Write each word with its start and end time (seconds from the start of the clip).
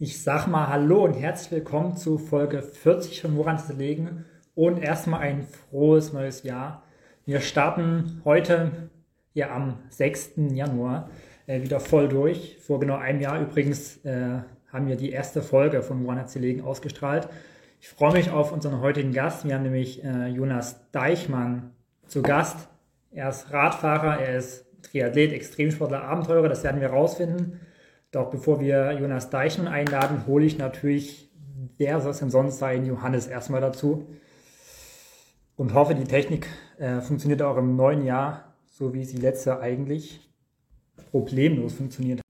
Ich 0.00 0.24
sag 0.24 0.48
mal 0.48 0.66
Hallo 0.66 1.04
und 1.04 1.14
herzlich 1.14 1.52
willkommen 1.52 1.96
zu 1.96 2.18
Folge 2.18 2.62
40 2.62 3.22
von 3.22 3.36
Woran 3.36 3.60
zu 3.60 3.74
legen 3.74 4.24
und 4.56 4.82
erstmal 4.82 5.20
ein 5.20 5.44
frohes 5.44 6.12
neues 6.12 6.42
Jahr. 6.42 6.82
Wir 7.24 7.38
starten 7.38 8.20
heute 8.24 8.90
ja 9.34 9.54
am 9.54 9.78
6. 9.90 10.32
Januar 10.50 11.10
äh, 11.46 11.62
wieder 11.62 11.78
voll 11.78 12.08
durch. 12.08 12.58
Vor 12.60 12.80
genau 12.80 12.96
einem 12.96 13.20
Jahr 13.20 13.40
übrigens 13.40 14.04
äh, 14.04 14.40
haben 14.72 14.88
wir 14.88 14.96
die 14.96 15.12
erste 15.12 15.42
Folge 15.42 15.80
von 15.80 16.04
Woran 16.04 16.26
zu 16.26 16.40
legen 16.40 16.62
ausgestrahlt. 16.62 17.28
Ich 17.80 17.88
freue 17.88 18.14
mich 18.14 18.32
auf 18.32 18.50
unseren 18.50 18.80
heutigen 18.80 19.12
Gast. 19.12 19.46
Wir 19.46 19.54
haben 19.54 19.62
nämlich 19.62 20.02
äh, 20.02 20.26
Jonas 20.26 20.90
Deichmann 20.90 21.70
zu 22.08 22.20
Gast. 22.20 22.68
Er 23.12 23.28
ist 23.28 23.52
Radfahrer, 23.52 24.18
er 24.18 24.38
ist 24.38 24.66
Triathlet, 24.82 25.32
Extremsportler, 25.32 26.02
Abenteurer, 26.02 26.48
das 26.48 26.64
werden 26.64 26.80
wir 26.80 26.90
rausfinden. 26.90 27.60
Doch 28.14 28.30
bevor 28.30 28.60
wir 28.60 28.92
Jonas 28.92 29.28
Deichmann 29.28 29.66
einladen, 29.66 30.24
hole 30.28 30.44
ich 30.44 30.56
natürlich, 30.56 31.28
wer 31.78 32.00
soll 32.00 32.12
es 32.12 32.20
denn 32.20 32.30
sonst 32.30 32.60
sein, 32.60 32.86
Johannes 32.86 33.26
erstmal 33.26 33.60
dazu. 33.60 34.06
Und 35.56 35.74
hoffe, 35.74 35.96
die 35.96 36.04
Technik 36.04 36.46
äh, 36.78 37.00
funktioniert 37.00 37.42
auch 37.42 37.56
im 37.56 37.74
neuen 37.74 38.04
Jahr, 38.04 38.54
so 38.66 38.94
wie 38.94 39.04
sie 39.04 39.16
letzte 39.16 39.58
eigentlich 39.58 40.20
problemlos 41.10 41.74
funktioniert. 41.74 42.20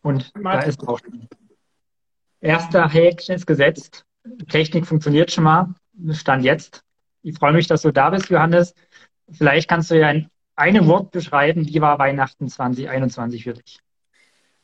Und 0.00 0.32
da 0.42 0.60
ist 0.60 0.88
auch 0.88 0.98
schon. 0.98 1.28
Erster 2.40 2.88
Häkchen 2.88 3.34
ist 3.34 3.46
gesetzt. 3.46 4.06
Technik 4.48 4.86
funktioniert 4.86 5.30
schon 5.30 5.44
mal. 5.44 5.74
Stand 6.12 6.42
jetzt. 6.42 6.82
Ich 7.20 7.36
freue 7.36 7.52
mich, 7.52 7.66
dass 7.66 7.82
du 7.82 7.92
da 7.92 8.08
bist, 8.08 8.30
Johannes. 8.30 8.74
Vielleicht 9.30 9.68
kannst 9.68 9.90
du 9.90 9.98
ja 9.98 10.10
in 10.10 10.30
einem 10.56 10.86
Wort 10.86 11.10
beschreiben, 11.10 11.66
wie 11.66 11.80
war 11.80 11.98
Weihnachten 11.98 12.48
2021 12.48 13.44
für 13.44 13.54
dich? 13.54 13.80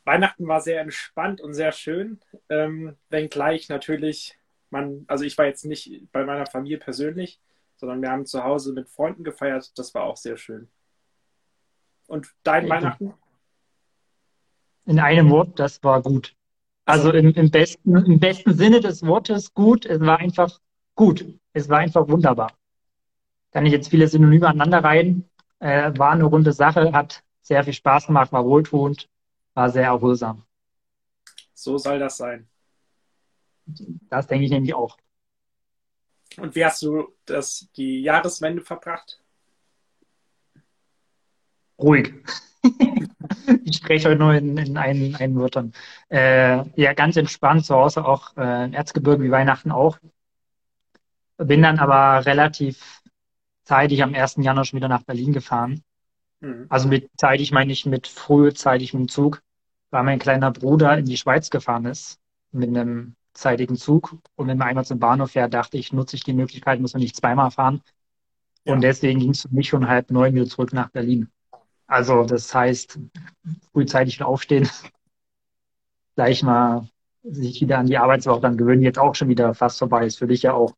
Weihnachten 0.05 0.47
war 0.47 0.61
sehr 0.61 0.80
entspannt 0.80 1.41
und 1.41 1.55
sehr 1.55 1.72
schön, 1.72 2.20
ähm, 2.50 2.97
wenngleich 3.08 3.69
natürlich 3.69 4.38
man, 4.75 5.05
also 5.06 5.25
ich 5.25 5.38
war 5.38 5.47
jetzt 5.47 5.64
nicht 5.64 6.12
bei 6.12 6.25
meiner 6.25 6.47
Familie 6.47 6.78
persönlich, 6.78 7.41
sondern 7.77 8.03
wir 8.03 8.11
haben 8.11 8.27
zu 8.27 8.44
Hause 8.44 8.72
mit 8.72 8.88
Freunden 8.91 9.25
gefeiert. 9.25 9.72
Das 9.78 9.94
war 9.94 10.03
auch 10.05 10.16
sehr 10.16 10.36
schön. 10.36 10.69
Und 12.06 12.34
dein. 12.42 12.69
Weihnachten? 12.69 13.14
In 14.84 14.98
einem 14.98 15.31
Wort, 15.31 15.58
das 15.58 15.83
war 15.83 16.03
gut. 16.03 16.36
Also, 16.84 17.08
also 17.08 17.19
im, 17.19 17.33
im, 17.33 17.50
besten, 17.50 17.97
im 17.97 18.20
besten 18.20 18.53
Sinne 18.53 18.81
des 18.81 19.06
Wortes 19.06 19.55
gut. 19.55 19.86
Es 19.86 20.00
war 20.00 20.19
einfach 20.19 20.60
gut. 20.94 21.25
Es 21.55 21.70
war 21.70 21.78
einfach 21.78 22.06
wunderbar 22.08 22.53
kann 23.55 23.64
ich 23.64 23.72
jetzt 23.72 23.88
viele 23.88 24.08
Synonyme 24.08 24.48
aneinander 24.48 24.83
reihen. 24.83 25.30
Äh, 25.60 25.97
war 25.97 26.10
eine 26.10 26.24
runde 26.24 26.52
Sache, 26.52 26.92
hat 26.92 27.22
sehr 27.41 27.62
viel 27.62 27.72
Spaß 27.72 28.08
gemacht, 28.08 28.33
war 28.33 28.44
wohltuend, 28.44 29.08
war 29.55 29.70
sehr 29.70 29.84
erholsam. 29.84 30.44
So 31.55 31.78
soll 31.78 32.00
das 32.00 32.16
sein. 32.16 32.48
Das 34.10 34.27
denke 34.27 34.44
ich 34.44 34.50
nämlich 34.50 34.75
auch. 34.75 34.98
Und 36.36 36.55
wie 36.56 36.64
hast 36.64 36.82
du 36.82 37.14
das, 37.25 37.69
die 37.77 38.02
Jahreswende 38.02 38.60
verbracht? 38.60 39.20
Ruhig. 41.78 42.12
ich 43.64 43.77
spreche 43.77 44.08
heute 44.08 44.19
nur 44.19 44.34
in, 44.34 44.58
in 44.58 44.77
einen, 44.77 45.14
einen 45.14 45.36
Wörtern. 45.36 45.72
Äh, 46.10 46.69
ja, 46.80 46.92
ganz 46.92 47.16
entspannt 47.16 47.64
zu 47.64 47.77
Hause, 47.77 48.05
auch 48.05 48.36
äh, 48.36 48.64
in 48.64 48.75
Erzgebirge 48.75 49.22
wie 49.22 49.30
Weihnachten 49.30 49.70
auch. 49.70 49.98
Bin 51.36 51.62
dann 51.62 51.78
aber 51.78 52.27
relativ 52.27 53.03
zeitig 53.64 54.02
am 54.02 54.14
1. 54.14 54.36
Januar 54.38 54.64
schon 54.64 54.78
wieder 54.78 54.88
nach 54.88 55.02
Berlin 55.02 55.32
gefahren. 55.32 55.82
Mhm. 56.40 56.66
Also 56.68 56.88
mit 56.88 57.08
zeitig 57.16 57.52
meine 57.52 57.72
ich 57.72 57.86
mit 57.86 58.06
frühzeitig 58.06 58.94
mit 58.94 59.00
dem 59.00 59.08
Zug, 59.08 59.42
weil 59.90 60.04
mein 60.04 60.18
kleiner 60.18 60.50
Bruder 60.50 60.96
in 60.98 61.06
die 61.06 61.16
Schweiz 61.16 61.50
gefahren 61.50 61.86
ist 61.86 62.18
mit 62.52 62.68
einem 62.68 63.16
zeitigen 63.32 63.76
Zug. 63.76 64.16
Und 64.36 64.48
wenn 64.48 64.58
man 64.58 64.69
einmal 64.69 64.84
zum 64.84 64.98
Bahnhof 64.98 65.32
fährt, 65.32 65.54
dachte 65.54 65.76
ich, 65.76 65.92
nutze 65.92 66.16
ich 66.16 66.24
die 66.24 66.32
Möglichkeit, 66.32 66.80
muss 66.80 66.94
man 66.94 67.03
nicht 67.03 67.16
zweimal 67.16 67.50
fahren. 67.50 67.82
Ja. 68.64 68.74
Und 68.74 68.80
deswegen 68.80 69.20
ging 69.20 69.30
es 69.30 69.42
für 69.42 69.48
mich 69.48 69.69
schon 69.69 69.88
halb 69.88 70.10
neun 70.10 70.34
wieder 70.34 70.47
zurück 70.47 70.72
nach 70.72 70.91
Berlin. 70.91 71.28
Also 71.86 72.24
das 72.24 72.54
heißt, 72.54 72.98
frühzeitig 73.72 74.22
aufstehen, 74.22 74.69
gleich 76.14 76.42
mal 76.42 76.88
sich 77.22 77.60
wieder 77.60 77.78
an 77.78 77.86
die 77.86 77.98
Arbeitswoche 77.98 78.41
dann 78.41 78.56
gewöhnen, 78.56 78.82
jetzt 78.82 78.98
auch 78.98 79.14
schon 79.14 79.28
wieder 79.28 79.54
fast 79.54 79.78
vorbei 79.78 80.06
ist, 80.06 80.19
für 80.19 80.26
dich 80.26 80.42
ja 80.42 80.54
auch. 80.54 80.74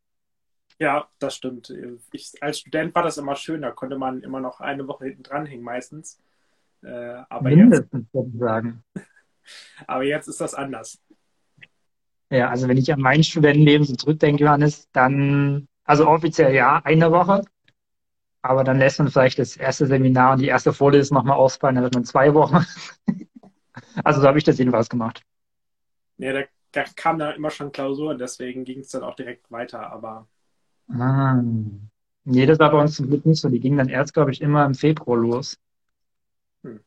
Ja, 0.79 1.09
das 1.19 1.35
stimmt. 1.37 1.73
Ich, 2.13 2.33
als 2.43 2.59
Student 2.61 2.95
war 2.95 3.03
das 3.03 3.17
immer 3.17 3.35
schön, 3.35 3.63
da 3.63 3.71
konnte 3.71 3.97
man 3.97 4.23
immer 4.23 4.41
noch 4.41 4.61
eine 4.61 4.87
Woche 4.87 5.07
hinten 5.07 5.23
dranhängen 5.23 5.65
meistens. 5.65 6.21
Äh, 6.83 7.23
aber 7.29 7.49
Mindestens, 7.49 8.05
jetzt, 8.05 8.15
würde 8.15 8.31
ich 8.33 8.39
sagen. 8.39 8.85
aber 9.87 10.03
jetzt 10.03 10.29
ist 10.29 10.41
das 10.41 10.55
anders. 10.55 11.01
Ja, 12.31 12.51
also 12.51 12.69
wenn 12.69 12.77
ich 12.77 12.93
an 12.93 13.01
mein 13.01 13.23
Studentenleben 13.23 13.87
so 13.87 13.95
zurückdenke, 13.95 14.45
Johannes, 14.45 14.89
dann, 14.93 15.69
also 15.85 16.07
offiziell 16.09 16.55
ja, 16.55 16.83
eine 16.85 17.11
Woche. 17.11 17.43
Aber 18.43 18.63
dann 18.63 18.79
lässt 18.79 18.99
man 18.99 19.09
vielleicht 19.09 19.39
das 19.39 19.57
erste 19.57 19.87
Seminar 19.87 20.35
und 20.35 20.41
die 20.41 20.49
erste 20.49 20.73
Vorlesung 20.73 21.17
nochmal 21.17 21.37
ausfallen, 21.37 21.77
dann 21.77 21.85
wird 21.85 21.95
man 21.95 22.05
zwei 22.05 22.35
Wochen. 22.35 22.65
also 24.05 24.21
so 24.21 24.27
habe 24.27 24.39
ich 24.39 24.45
das 24.45 24.59
jedenfalls 24.59 24.89
gemacht. 24.89 25.23
Ja, 26.19 26.33
da, 26.33 26.43
da 26.73 26.85
kam 26.95 27.19
dann 27.19 27.35
immer 27.35 27.51
schon 27.51 27.73
Klausuren, 27.73 28.19
deswegen 28.19 28.65
ging 28.65 28.81
es 28.81 28.91
dann 28.91 29.03
auch 29.03 29.15
direkt 29.15 29.51
weiter, 29.51 29.91
aber 29.91 30.29
Ah. 30.89 31.43
Nee, 32.25 32.47
das 32.47 32.59
war 32.59 32.71
bei 32.71 32.81
uns 32.81 32.97
zum 32.97 33.09
Glück 33.09 33.25
nicht 33.25 33.41
so. 33.41 33.49
Die 33.49 33.61
gingen 33.61 33.79
dann 33.79 33.89
erst, 33.89 34.15
glaube 34.15 34.33
ich, 34.33 34.41
immer 34.41 34.65
im 34.65 34.75
Februar 34.75 35.17
los. 35.17 35.59
Hm. 36.63 36.81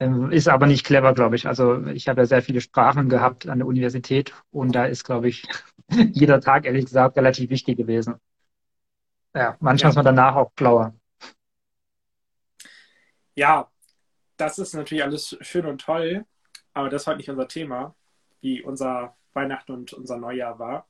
Ähm, 0.00 0.32
ist 0.32 0.48
aber 0.48 0.66
nicht 0.66 0.84
clever, 0.84 1.12
glaube 1.14 1.36
ich. 1.36 1.46
Also 1.46 1.86
ich 1.86 2.08
habe 2.08 2.22
ja 2.22 2.26
sehr 2.26 2.42
viele 2.42 2.60
Sprachen 2.60 3.08
gehabt 3.08 3.46
an 3.48 3.58
der 3.58 3.68
Universität 3.68 4.32
und 4.50 4.74
da 4.74 4.86
ist, 4.86 5.04
glaube 5.04 5.28
ich, 5.28 5.44
jeder 5.90 6.40
Tag, 6.40 6.64
ehrlich 6.64 6.86
gesagt, 6.86 7.16
relativ 7.16 7.50
wichtig 7.50 7.76
gewesen. 7.76 8.16
Ja, 9.34 9.56
manchmal 9.60 9.88
ja. 9.88 9.90
ist 9.90 9.96
man 9.96 10.04
danach 10.04 10.34
auch 10.34 10.50
schlauer. 10.58 10.94
Ja, 13.34 13.70
das 14.36 14.58
ist 14.58 14.74
natürlich 14.74 15.04
alles 15.04 15.36
schön 15.40 15.66
und 15.66 15.80
toll, 15.80 16.24
aber 16.74 16.88
das 16.88 17.06
war 17.06 17.14
nicht 17.16 17.30
unser 17.30 17.48
Thema, 17.48 17.94
wie 18.40 18.62
unser 18.62 19.16
Weihnachten 19.32 19.72
und 19.72 19.92
unser 19.92 20.18
Neujahr 20.18 20.58
war. 20.58 20.86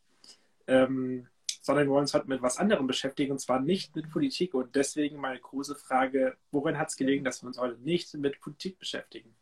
Ähm, 0.67 1.29
sondern 1.63 1.87
wir 1.87 1.93
wollen 1.93 2.03
uns 2.03 2.13
heute 2.13 2.29
mit 2.29 2.43
was 2.43 2.59
anderem 2.59 2.87
beschäftigen 2.87 3.33
und 3.33 3.39
zwar 3.39 3.61
nicht 3.61 3.97
mit 3.97 4.11
Politik. 4.11 4.53
Und 4.53 4.75
deswegen 4.75 5.17
meine 5.19 5.39
große 5.39 5.77
Frage: 5.77 6.37
Worin 6.51 6.77
hat 6.77 6.89
es 6.89 6.97
gelegen, 6.97 7.25
dass 7.25 7.43
wir 7.43 7.47
uns 7.47 7.59
heute 7.59 7.81
nicht 7.81 8.13
mit 8.15 8.41
Politik 8.41 8.79
beschäftigen? 8.79 9.35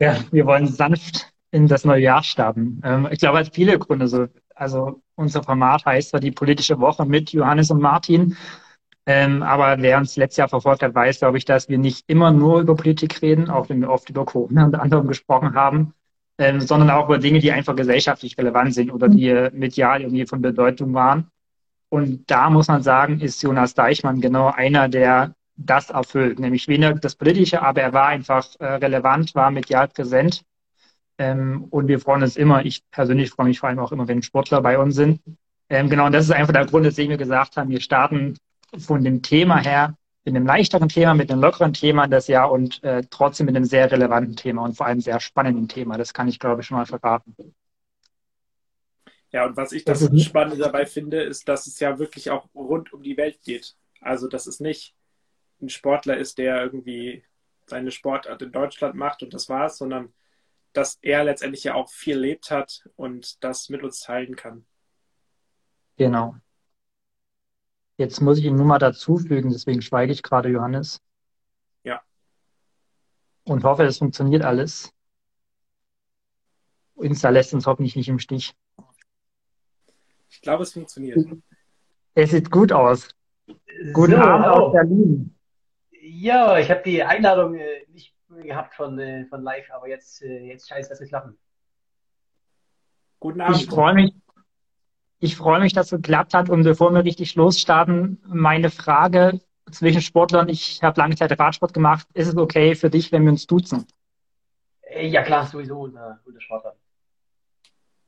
Ja, 0.00 0.16
wir 0.32 0.46
wollen 0.46 0.66
sanft 0.66 1.32
in 1.50 1.68
das 1.68 1.84
neue 1.84 2.02
Jahr 2.02 2.22
starten. 2.22 2.80
Ähm, 2.82 3.08
ich 3.10 3.18
glaube, 3.18 3.38
es 3.40 3.48
hat 3.48 3.54
viele 3.54 3.78
Gründe. 3.78 4.08
So, 4.08 4.28
also 4.54 5.02
unser 5.14 5.42
Format 5.42 5.84
heißt 5.84 6.10
zwar 6.10 6.20
die 6.20 6.30
politische 6.30 6.80
Woche 6.80 7.04
mit 7.04 7.32
Johannes 7.32 7.70
und 7.70 7.80
Martin. 7.80 8.36
Ähm, 9.06 9.42
aber 9.42 9.82
wer 9.82 9.98
uns 9.98 10.16
letztes 10.16 10.38
Jahr 10.38 10.48
verfolgt 10.48 10.82
hat, 10.82 10.94
weiß, 10.94 11.18
glaube 11.18 11.36
ich, 11.36 11.44
dass 11.44 11.68
wir 11.68 11.78
nicht 11.78 12.04
immer 12.06 12.30
nur 12.30 12.60
über 12.60 12.76
Politik 12.76 13.20
reden, 13.20 13.50
auch 13.50 13.68
wenn 13.68 13.80
wir 13.80 13.90
oft 13.90 14.08
über 14.08 14.24
Corona 14.24 14.64
und 14.64 14.74
anderem 14.74 15.08
gesprochen 15.08 15.54
haben, 15.54 15.94
ähm, 16.40 16.60
sondern 16.62 16.88
auch 16.90 17.04
über 17.04 17.18
Dinge, 17.18 17.38
die 17.38 17.52
einfach 17.52 17.76
gesellschaftlich 17.76 18.36
relevant 18.38 18.74
sind 18.74 18.90
oder 18.90 19.08
die 19.08 19.48
medial 19.52 20.00
irgendwie 20.00 20.26
von 20.26 20.40
Bedeutung 20.40 20.94
waren. 20.94 21.30
Und 21.90 22.30
da 22.30 22.48
muss 22.48 22.68
man 22.68 22.82
sagen, 22.82 23.20
ist 23.20 23.42
Jonas 23.42 23.74
Deichmann 23.74 24.22
genau 24.22 24.50
einer, 24.50 24.88
der 24.88 25.34
das 25.56 25.90
erfüllt, 25.90 26.38
nämlich 26.38 26.66
weniger 26.66 26.94
das 26.94 27.14
Politische, 27.14 27.60
aber 27.60 27.82
er 27.82 27.92
war 27.92 28.06
einfach 28.06 28.46
äh, 28.58 28.64
relevant, 28.64 29.34
war 29.34 29.50
medial 29.50 29.88
präsent. 29.88 30.42
Ähm, 31.18 31.66
und 31.68 31.88
wir 31.88 32.00
freuen 32.00 32.22
uns 32.22 32.36
immer, 32.36 32.64
ich 32.64 32.82
persönlich 32.90 33.30
freue 33.30 33.48
mich 33.48 33.60
vor 33.60 33.68
allem 33.68 33.78
auch 33.78 33.92
immer, 33.92 34.08
wenn 34.08 34.22
Sportler 34.22 34.62
bei 34.62 34.78
uns 34.78 34.94
sind. 34.94 35.20
Ähm, 35.68 35.90
genau, 35.90 36.06
und 36.06 36.12
das 36.12 36.24
ist 36.24 36.30
einfach 36.30 36.54
der 36.54 36.64
Grund, 36.64 36.86
weswegen 36.86 37.10
wir 37.10 37.18
gesagt 37.18 37.58
haben, 37.58 37.68
wir 37.68 37.82
starten 37.82 38.38
von 38.78 39.04
dem 39.04 39.20
Thema 39.20 39.58
her 39.58 39.94
mit 40.30 40.36
einem 40.36 40.46
leichteren 40.46 40.88
Thema, 40.88 41.14
mit 41.14 41.30
einem 41.30 41.40
lockeren 41.40 41.72
Thema 41.72 42.06
das 42.06 42.28
Jahr 42.28 42.52
und 42.52 42.82
äh, 42.84 43.02
trotzdem 43.10 43.46
mit 43.46 43.56
einem 43.56 43.64
sehr 43.64 43.90
relevanten 43.90 44.36
Thema 44.36 44.64
und 44.64 44.76
vor 44.76 44.86
allem 44.86 45.00
sehr 45.00 45.18
spannenden 45.18 45.68
Thema. 45.68 45.98
Das 45.98 46.14
kann 46.14 46.28
ich, 46.28 46.38
glaube 46.38 46.60
ich, 46.60 46.66
schon 46.68 46.76
mal 46.76 46.86
verraten. 46.86 47.34
Ja, 49.32 49.46
und 49.46 49.56
was 49.56 49.72
ich 49.72 49.84
das, 49.84 50.08
Spannende 50.22 50.56
dabei 50.56 50.86
finde, 50.86 51.22
ist, 51.22 51.48
dass 51.48 51.66
es 51.66 51.78
ja 51.80 51.98
wirklich 51.98 52.30
auch 52.30 52.48
rund 52.54 52.92
um 52.92 53.02
die 53.02 53.16
Welt 53.16 53.40
geht. 53.42 53.76
Also, 54.00 54.28
dass 54.28 54.46
es 54.46 54.60
nicht 54.60 54.94
ein 55.60 55.68
Sportler 55.68 56.16
ist, 56.16 56.38
der 56.38 56.62
irgendwie 56.62 57.24
seine 57.66 57.90
Sportart 57.90 58.42
in 58.42 58.52
Deutschland 58.52 58.94
macht 58.94 59.22
und 59.22 59.34
das 59.34 59.48
war's, 59.48 59.78
sondern 59.78 60.12
dass 60.72 60.98
er 61.02 61.24
letztendlich 61.24 61.64
ja 61.64 61.74
auch 61.74 61.90
viel 61.90 62.16
erlebt 62.16 62.50
hat 62.50 62.88
und 62.96 63.42
das 63.42 63.68
mit 63.68 63.82
uns 63.82 64.00
teilen 64.00 64.36
kann. 64.36 64.64
Genau. 65.96 66.36
Jetzt 68.00 68.22
muss 68.22 68.38
ich 68.38 68.46
ihn 68.46 68.56
nur 68.56 68.64
mal 68.64 68.78
dazufügen, 68.78 69.50
deswegen 69.50 69.82
schweige 69.82 70.10
ich 70.10 70.22
gerade, 70.22 70.48
Johannes. 70.48 71.02
Ja. 71.84 72.00
Und 73.44 73.62
hoffe, 73.62 73.84
es 73.84 73.98
funktioniert 73.98 74.42
alles. 74.42 74.90
Insta 76.96 77.28
lässt 77.28 77.52
uns 77.52 77.66
hoffentlich 77.66 77.96
nicht 77.96 78.08
im 78.08 78.18
Stich. 78.18 78.54
Ich 80.30 80.40
glaube, 80.40 80.62
es 80.62 80.72
funktioniert. 80.72 81.18
Es 82.14 82.30
sieht 82.30 82.50
gut 82.50 82.72
aus. 82.72 83.06
Guten 83.92 84.12
so, 84.12 84.16
Abend 84.16 84.46
aus 84.46 84.72
Berlin. 84.72 85.36
Ja, 85.90 86.58
ich 86.58 86.70
habe 86.70 86.80
die 86.82 87.02
Einladung 87.02 87.54
äh, 87.56 87.84
nicht 87.88 88.14
gehabt 88.30 88.76
von, 88.76 88.98
äh, 88.98 89.26
von 89.26 89.42
live, 89.42 89.70
aber 89.72 89.88
jetzt, 89.88 90.22
äh, 90.22 90.46
jetzt 90.46 90.66
scheint 90.66 90.90
es 90.90 91.06
klappen. 91.06 91.36
Guten 93.18 93.42
Abend. 93.42 93.58
Ich 93.58 93.66
freue 93.68 93.92
mich. 93.92 94.14
Ich 95.20 95.36
freue 95.36 95.60
mich, 95.60 95.74
dass 95.74 95.92
es 95.92 96.02
geklappt 96.02 96.32
hat. 96.32 96.48
Und 96.48 96.64
bevor 96.64 96.92
wir 96.92 97.04
richtig 97.04 97.34
losstarten, 97.34 98.22
meine 98.26 98.70
Frage 98.70 99.40
zwischen 99.70 100.00
Sportlern. 100.00 100.48
Ich 100.48 100.82
habe 100.82 100.98
lange 100.98 101.14
Zeit 101.14 101.38
Radsport 101.38 101.74
gemacht. 101.74 102.08
Ist 102.14 102.28
es 102.28 102.36
okay 102.36 102.74
für 102.74 102.90
dich, 102.90 103.12
wenn 103.12 103.24
wir 103.24 103.30
uns 103.30 103.46
duzen? 103.46 103.86
Äh, 104.82 105.06
ja, 105.06 105.22
klar, 105.22 105.46
sowieso 105.46 105.80
unter, 105.82 106.20
unter 106.24 106.40
Sportlern. 106.40 106.74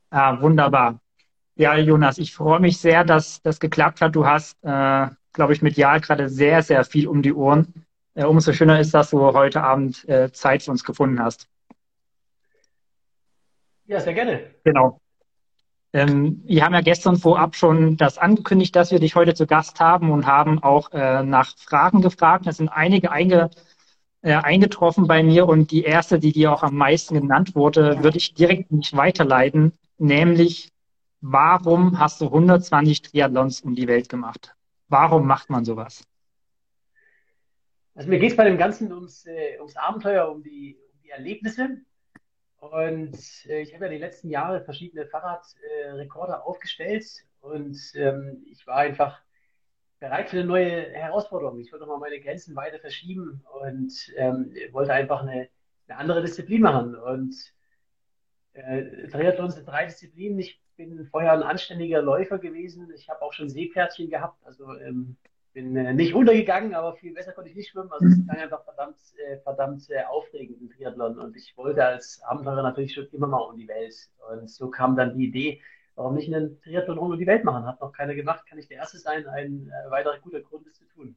Ah, 0.09 0.41
wunderbar. 0.41 0.99
Ja, 1.55 1.77
Jonas, 1.77 2.17
ich 2.17 2.33
freue 2.33 2.59
mich 2.59 2.79
sehr, 2.79 3.03
dass 3.03 3.41
das 3.43 3.59
geklappt 3.59 4.01
hat. 4.01 4.15
Du 4.15 4.25
hast, 4.25 4.57
äh, 4.63 5.07
glaube 5.33 5.53
ich, 5.53 5.61
medial 5.61 6.01
gerade 6.01 6.29
sehr, 6.29 6.63
sehr 6.63 6.83
viel 6.83 7.07
um 7.07 7.21
die 7.21 7.33
Ohren. 7.33 7.85
Äh, 8.15 8.25
umso 8.25 8.53
schöner 8.53 8.79
ist, 8.79 8.93
dass 8.93 9.11
du 9.11 9.21
heute 9.21 9.61
Abend 9.61 10.07
äh, 10.09 10.31
Zeit 10.31 10.63
für 10.63 10.71
uns 10.71 10.83
gefunden 10.83 11.19
hast. 11.19 11.47
Ja, 13.85 13.99
sehr 13.99 14.13
gerne. 14.13 14.55
Genau. 14.63 14.99
Ähm, 15.93 16.41
wir 16.45 16.65
haben 16.65 16.73
ja 16.73 16.81
gestern 16.81 17.17
vorab 17.17 17.55
schon 17.55 17.97
das 17.97 18.17
angekündigt, 18.17 18.75
dass 18.75 18.91
wir 18.91 18.99
dich 18.99 19.15
heute 19.15 19.35
zu 19.35 19.45
Gast 19.45 19.79
haben 19.79 20.11
und 20.11 20.25
haben 20.25 20.61
auch 20.61 20.91
äh, 20.91 21.23
nach 21.23 21.55
Fragen 21.57 22.01
gefragt. 22.01 22.47
Es 22.47 22.57
sind 22.57 22.69
einige 22.69 23.11
einge, 23.11 23.51
äh, 24.23 24.33
eingetroffen 24.33 25.05
bei 25.07 25.21
mir 25.21 25.47
und 25.47 25.69
die 25.69 25.83
erste, 25.83 26.19
die 26.19 26.31
dir 26.31 26.51
auch 26.51 26.63
am 26.63 26.75
meisten 26.75 27.13
genannt 27.13 27.55
wurde, 27.55 28.03
würde 28.03 28.17
ich 28.17 28.33
direkt 28.33 28.71
nicht 28.71 28.97
weiterleiten, 28.97 29.73
nämlich 29.99 30.71
warum 31.21 31.99
hast 31.99 32.21
du 32.21 32.25
120 32.25 33.03
Triathlons 33.03 33.61
um 33.61 33.75
die 33.75 33.87
Welt 33.87 34.09
gemacht? 34.09 34.55
Warum 34.87 35.27
macht 35.27 35.51
man 35.51 35.63
sowas? 35.63 36.03
Also 37.95 38.09
mir 38.09 38.17
geht 38.17 38.31
es 38.31 38.37
bei 38.37 38.45
dem 38.45 38.57
Ganzen 38.57 38.91
ums, 38.91 39.25
äh, 39.27 39.57
ums 39.59 39.75
Abenteuer, 39.75 40.29
um 40.31 40.41
die, 40.41 40.75
um 40.91 40.99
die 41.03 41.09
Erlebnisse. 41.09 41.81
Und 42.71 43.17
äh, 43.49 43.61
ich 43.61 43.73
habe 43.73 43.85
ja 43.85 43.91
die 43.91 43.97
letzten 43.97 44.29
Jahre 44.29 44.61
verschiedene 44.61 45.05
Fahrradrekorde 45.05 46.31
äh, 46.31 46.35
aufgestellt 46.35 47.05
und 47.41 47.77
ähm, 47.95 48.41
ich 48.49 48.65
war 48.65 48.77
einfach 48.77 49.19
bereit 49.99 50.29
für 50.29 50.37
eine 50.37 50.45
neue 50.45 50.89
Herausforderung. 50.93 51.59
Ich 51.59 51.73
wollte 51.73 51.85
mal 51.85 51.97
meine 51.97 52.21
Grenzen 52.21 52.55
weiter 52.55 52.79
verschieben 52.79 53.43
und 53.61 53.93
ähm, 54.15 54.53
wollte 54.71 54.93
einfach 54.93 55.23
eine, 55.23 55.49
eine, 55.89 55.97
andere 55.97 56.21
Disziplin 56.21 56.61
machen. 56.61 56.95
Und 56.95 57.35
äh, 58.53 59.09
Triathlon 59.09 59.51
sind 59.51 59.67
drei 59.67 59.85
Disziplinen. 59.85 60.39
Ich 60.39 60.61
bin 60.77 61.05
vorher 61.07 61.33
ein 61.33 61.43
anständiger 61.43 62.01
Läufer 62.01 62.39
gewesen. 62.39 62.89
Ich 62.95 63.09
habe 63.09 63.21
auch 63.23 63.33
schon 63.33 63.49
Seepferdchen 63.49 64.09
gehabt. 64.09 64.41
Also 64.45 64.73
ähm, 64.77 65.17
bin 65.53 65.75
äh, 65.75 65.93
nicht 65.93 66.13
untergegangen, 66.13 66.73
aber 66.73 66.95
viel 66.95 67.13
besser 67.13 67.31
konnte 67.31 67.49
ich 67.49 67.55
nicht 67.55 67.69
schwimmen. 67.69 67.91
Also 67.91 68.07
es 68.07 68.17
ist 68.17 68.29
einfach 68.29 68.63
verdammt, 68.63 68.97
äh, 69.17 69.37
verdammt 69.37 69.89
äh, 69.89 70.03
aufregend 70.09 70.59
im 70.61 70.69
Triathlon. 70.69 71.19
Und 71.19 71.35
ich 71.35 71.55
wollte 71.55 71.85
als 71.85 72.21
Abenteurer 72.23 72.63
natürlich 72.63 72.93
schon 72.93 73.07
immer 73.11 73.27
mal 73.27 73.39
um 73.39 73.57
die 73.57 73.67
Welt. 73.67 73.95
Und 74.31 74.49
so 74.49 74.69
kam 74.69 74.95
dann 74.95 75.17
die 75.17 75.27
Idee, 75.27 75.61
warum 75.95 76.15
nicht 76.15 76.33
einen 76.33 76.59
Triathlon 76.61 76.97
um 76.97 77.17
die 77.17 77.27
Welt 77.27 77.43
machen? 77.43 77.65
Hat 77.65 77.79
noch 77.79 77.91
keiner 77.91 78.15
gemacht, 78.15 78.45
kann 78.47 78.57
ich 78.57 78.67
der 78.67 78.77
Erste 78.77 78.97
sein. 78.97 79.27
Ein 79.27 79.69
äh, 79.69 79.91
weiterer 79.91 80.19
guter 80.19 80.41
Grund, 80.41 80.65
es 80.67 80.73
zu 80.73 80.85
tun. 80.85 81.15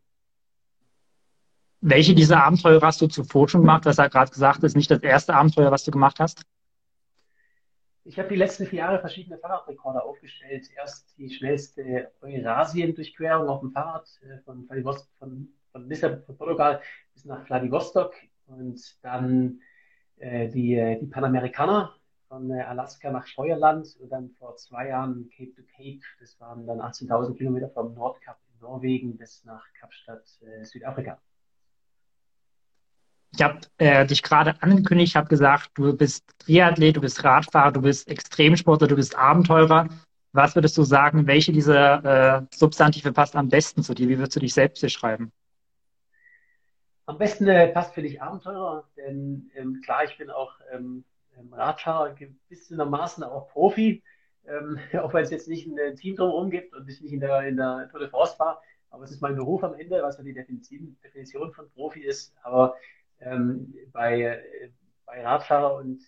Welche 1.81 2.15
dieser 2.15 2.43
Abenteuer 2.43 2.81
hast 2.83 3.01
du 3.01 3.07
zuvor 3.07 3.49
schon 3.49 3.63
gemacht? 3.63 3.87
Was 3.87 3.99
er 3.99 4.09
gerade 4.09 4.31
gesagt 4.31 4.63
ist, 4.65 4.77
nicht 4.77 4.91
das 4.91 5.03
erste 5.03 5.35
Abenteuer, 5.35 5.71
was 5.71 5.85
du 5.85 5.91
gemacht 5.91 6.21
hast? 6.21 6.43
Ich 8.09 8.21
habe 8.21 8.29
die 8.29 8.37
letzten 8.37 8.67
vier 8.67 8.79
Jahre 8.79 9.01
verschiedene 9.01 9.37
Fahrradrekorde 9.37 10.01
aufgestellt. 10.05 10.69
Erst 10.77 11.19
die 11.19 11.29
schnellste 11.29 12.13
Eurasien-Durchquerung 12.21 13.49
auf 13.49 13.61
dem 13.61 13.73
Fahrrad 13.73 14.09
äh, 14.23 14.39
von, 14.45 14.69
von, 15.19 15.49
von 15.73 15.89
Lissabon, 15.89 16.23
von 16.23 16.37
Portugal 16.37 16.81
bis 17.13 17.25
nach 17.25 17.45
Vladivostok 17.47 18.15
und 18.47 18.81
dann 19.03 19.61
äh, 20.19 20.49
die, 20.49 20.77
äh, 20.77 21.01
die 21.01 21.07
Panamerikaner 21.07 21.97
von 22.29 22.49
äh, 22.53 22.63
Alaska 22.63 23.11
nach 23.11 23.27
Steuerland 23.27 23.97
und 23.99 24.09
dann 24.11 24.31
vor 24.39 24.55
zwei 24.55 24.87
Jahren 24.89 25.29
Cape 25.37 25.53
to 25.55 25.63
Cape. 25.77 26.01
Das 26.21 26.39
waren 26.39 26.65
dann 26.65 26.81
18.000 26.81 27.37
Kilometer 27.37 27.71
vom 27.71 27.93
Nordkap 27.95 28.39
in 28.53 28.61
Norwegen 28.61 29.17
bis 29.17 29.45
nach 29.45 29.65
Kapstadt, 29.81 30.23
äh, 30.43 30.65
Südafrika. 30.65 31.21
Ich 33.37 33.43
habe 33.43 33.61
äh, 33.77 34.07
dich 34.07 34.23
gerade 34.23 34.55
angekündigt, 34.63 35.15
habe 35.15 35.29
gesagt, 35.29 35.71
du 35.75 35.95
bist 35.95 36.25
Triathlet, 36.39 36.97
du 36.97 37.03
bist 37.03 37.23
Radfahrer, 37.23 37.71
du 37.71 37.83
bist 37.83 38.09
Extremsportler, 38.09 38.89
du 38.89 38.97
bist 38.97 39.15
Abenteurer. 39.15 39.89
Was 40.33 40.55
würdest 40.55 40.79
du 40.79 40.85
sagen, 40.85 41.27
welche 41.27 41.53
dieser 41.53 42.39
äh, 42.39 42.43
Substantive 42.51 43.13
passt 43.13 43.37
am 43.37 43.51
besten 43.51 43.83
zu 43.83 43.93
dir? 43.93 44.09
Wie 44.09 44.17
würdest 44.17 44.37
du 44.37 44.41
dich 44.41 44.55
selbst 44.55 44.81
beschreiben? 44.81 45.33
Am 47.05 47.19
besten 47.19 47.47
äh, 47.47 47.69
passt 47.69 47.93
für 47.93 48.01
dich 48.01 48.23
Abenteurer, 48.23 48.89
denn 48.97 49.51
ähm, 49.55 49.83
klar, 49.85 50.05
ich 50.05 50.17
bin 50.17 50.31
auch 50.31 50.55
ähm, 50.73 51.05
ähm 51.39 51.53
Radfahrer, 51.53 52.15
gewissermaßen 52.15 53.23
auch 53.23 53.49
Profi, 53.51 54.03
ähm, 54.49 54.79
auch 55.03 55.13
wenn 55.13 55.25
es 55.25 55.31
jetzt 55.31 55.47
nicht 55.47 55.67
ein 55.67 55.77
äh, 55.77 55.95
Team 55.95 56.17
drumherum 56.17 56.51
gibt 56.51 56.75
und 56.75 56.89
ich 56.89 57.03
nicht 57.03 57.13
in 57.13 57.21
der, 57.21 57.43
in 57.43 57.59
der 57.59 57.89
Tour 57.91 58.01
de 58.01 58.09
France 58.09 58.39
war, 58.39 58.63
aber 58.89 59.05
es 59.05 59.11
ist 59.11 59.21
mein 59.21 59.37
Beruf 59.37 59.63
am 59.63 59.75
Ende, 59.75 60.03
was 60.03 60.17
ja 60.17 60.25
die 60.25 60.33
Definition, 60.33 60.97
Definition 61.05 61.53
von 61.53 61.69
Profi 61.73 62.01
ist. 62.01 62.35
Aber 62.43 62.77
ähm, 63.21 63.75
bei, 63.93 64.71
bei 65.05 65.25
Radfahrer 65.25 65.77
und 65.77 66.01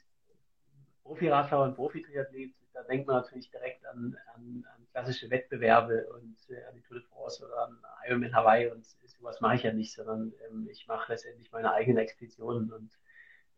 Profi-Radfahrer 1.02 1.64
und 1.64 1.74
Profi-Triathlet, 1.74 2.52
da 2.74 2.82
denkt 2.82 3.06
man 3.06 3.16
natürlich 3.16 3.50
direkt 3.50 3.84
an, 3.86 4.16
an, 4.34 4.64
an 4.74 4.86
klassische 4.92 5.30
Wettbewerbe 5.30 6.06
und 6.14 6.36
äh, 6.50 6.64
an 6.64 6.74
die 6.74 6.82
Tour 6.82 6.98
de 6.98 7.06
France 7.08 7.44
oder 7.44 7.64
an 7.64 7.78
Ironman 8.06 8.34
Hawaii 8.34 8.70
und 8.70 8.84
sowas 9.18 9.40
mache 9.40 9.56
ich 9.56 9.62
ja 9.62 9.72
nicht, 9.72 9.94
sondern 9.94 10.32
ähm, 10.48 10.68
ich 10.70 10.86
mache 10.86 11.12
letztendlich 11.12 11.50
meine 11.50 11.72
eigenen 11.72 11.98
Expeditionen 11.98 12.72
und 12.72 12.90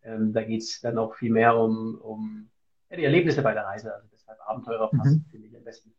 ähm, 0.03 0.33
da 0.33 0.43
geht 0.43 0.63
es 0.63 0.81
dann 0.81 0.99
auch 0.99 1.15
viel 1.15 1.31
mehr 1.31 1.57
um, 1.57 1.99
um 2.01 2.51
ja, 2.89 2.97
die 2.97 3.05
Erlebnisse 3.05 3.43
bei 3.43 3.53
der 3.53 3.65
Reise. 3.65 3.95
Also 3.95 4.09
deshalb 4.13 4.39
Abenteurer 4.47 4.91
passen, 4.91 5.25
mhm. 5.27 5.31
finde 5.31 5.47
ich 5.49 5.57
am 5.57 5.65
besten. 5.65 5.93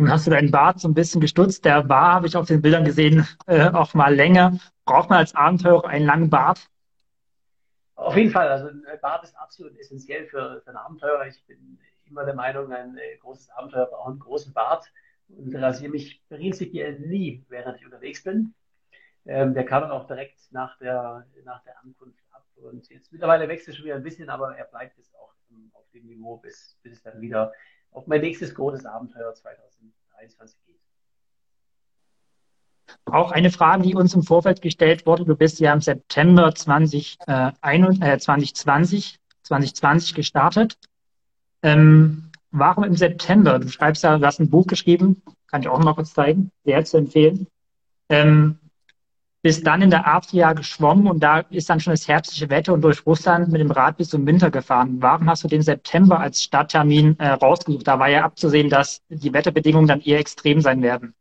Nun 0.00 0.10
hast 0.10 0.26
du 0.26 0.30
deinen 0.30 0.50
Bart 0.50 0.80
so 0.80 0.88
ein 0.88 0.94
bisschen 0.94 1.20
gestutzt. 1.20 1.66
Der 1.66 1.86
war, 1.90 2.14
habe 2.14 2.26
ich 2.26 2.34
auf 2.34 2.46
den 2.46 2.62
Bildern 2.62 2.86
gesehen, 2.86 3.28
äh, 3.46 3.68
auch 3.68 3.92
mal 3.92 4.14
länger. 4.14 4.58
Braucht 4.86 5.10
man 5.10 5.18
als 5.18 5.34
Abenteurer 5.34 5.86
einen 5.86 6.06
langen 6.06 6.30
Bart? 6.30 6.70
Auf 7.96 8.16
jeden 8.16 8.30
Fall. 8.30 8.48
Also 8.48 8.68
ein 8.68 8.82
Bart 9.02 9.24
ist 9.24 9.36
absolut 9.36 9.78
essentiell 9.78 10.24
für, 10.24 10.62
für 10.64 10.70
ein 10.70 10.76
Abenteurer. 10.76 11.26
Ich 11.26 11.44
bin 11.44 11.78
immer 12.06 12.24
der 12.24 12.32
Meinung, 12.32 12.72
ein 12.72 12.96
äh, 12.96 13.18
großes 13.18 13.50
Abenteuer 13.50 13.84
braucht 13.84 14.08
einen 14.08 14.20
großen 14.20 14.54
Bart 14.54 14.90
und 15.28 15.54
rasiere 15.54 15.90
mich 15.90 16.26
prinzipiell 16.30 16.98
nie, 17.00 17.44
während 17.50 17.76
ich 17.76 17.84
unterwegs 17.84 18.24
bin. 18.24 18.54
Ähm, 19.26 19.52
der 19.52 19.66
kam 19.66 19.82
dann 19.82 19.90
auch 19.90 20.06
direkt 20.06 20.40
nach 20.50 20.78
der, 20.78 21.26
nach 21.44 21.62
der 21.64 21.78
Ankunft 21.78 22.24
ab. 22.30 22.46
Und 22.56 22.88
jetzt 22.88 23.12
mittlerweile 23.12 23.48
wechselt 23.48 23.76
schon 23.76 23.84
wieder 23.84 23.96
ein 23.96 24.02
bisschen, 24.02 24.30
aber 24.30 24.56
er 24.56 24.64
bleibt 24.64 24.96
jetzt 24.96 25.14
auch 25.14 25.34
auf 25.74 25.90
dem 25.92 26.06
Niveau, 26.06 26.38
bis, 26.38 26.78
bis 26.82 26.94
es 26.94 27.02
dann 27.02 27.20
wieder 27.20 27.52
auf 27.92 28.06
mein 28.06 28.20
nächstes 28.20 28.54
großes 28.54 28.86
Abenteuer 28.86 29.34
2023 29.34 30.56
geht. 30.66 30.80
Auch 33.06 33.32
eine 33.32 33.50
Frage, 33.50 33.82
die 33.82 33.94
uns 33.94 34.14
im 34.14 34.22
Vorfeld 34.22 34.62
gestellt 34.62 35.06
wurde. 35.06 35.24
Du 35.24 35.36
bist 35.36 35.60
ja 35.60 35.72
im 35.72 35.80
September 35.80 36.54
20, 36.54 37.18
äh, 37.26 37.52
2020, 37.60 39.18
2020 39.42 40.14
gestartet. 40.14 40.78
Ähm, 41.62 42.30
warum 42.50 42.84
im 42.84 42.96
September? 42.96 43.58
Du 43.58 43.68
schreibst 43.68 44.02
ja, 44.04 44.18
du 44.18 44.24
hast 44.24 44.40
ein 44.40 44.50
Buch 44.50 44.66
geschrieben, 44.66 45.22
kann 45.48 45.62
ich 45.62 45.68
auch 45.68 45.78
mal 45.78 45.94
kurz 45.94 46.14
zeigen, 46.14 46.50
sehr 46.64 46.84
zu 46.84 46.98
empfehlen. 46.98 47.46
Ähm, 48.08 48.59
bist 49.42 49.66
dann 49.66 49.80
in 49.80 49.90
der 49.90 50.06
Adria 50.06 50.52
geschwommen 50.52 51.06
und 51.06 51.22
da 51.22 51.40
ist 51.50 51.70
dann 51.70 51.80
schon 51.80 51.92
das 51.92 52.06
herbstliche 52.06 52.50
Wetter 52.50 52.74
und 52.74 52.82
durch 52.82 53.06
Russland 53.06 53.50
mit 53.50 53.60
dem 53.60 53.70
Rad 53.70 53.96
bis 53.96 54.10
zum 54.10 54.26
Winter 54.26 54.50
gefahren. 54.50 55.00
Warum 55.00 55.30
hast 55.30 55.44
du 55.44 55.48
den 55.48 55.62
September 55.62 56.20
als 56.20 56.42
Starttermin 56.42 57.18
äh, 57.18 57.28
rausgesucht? 57.28 57.88
Da 57.88 57.98
war 57.98 58.08
ja 58.08 58.24
abzusehen, 58.24 58.68
dass 58.68 59.02
die 59.08 59.32
Wetterbedingungen 59.32 59.88
dann 59.88 60.02
eher 60.02 60.18
extrem 60.18 60.60
sein 60.60 60.82
werden. 60.82 61.14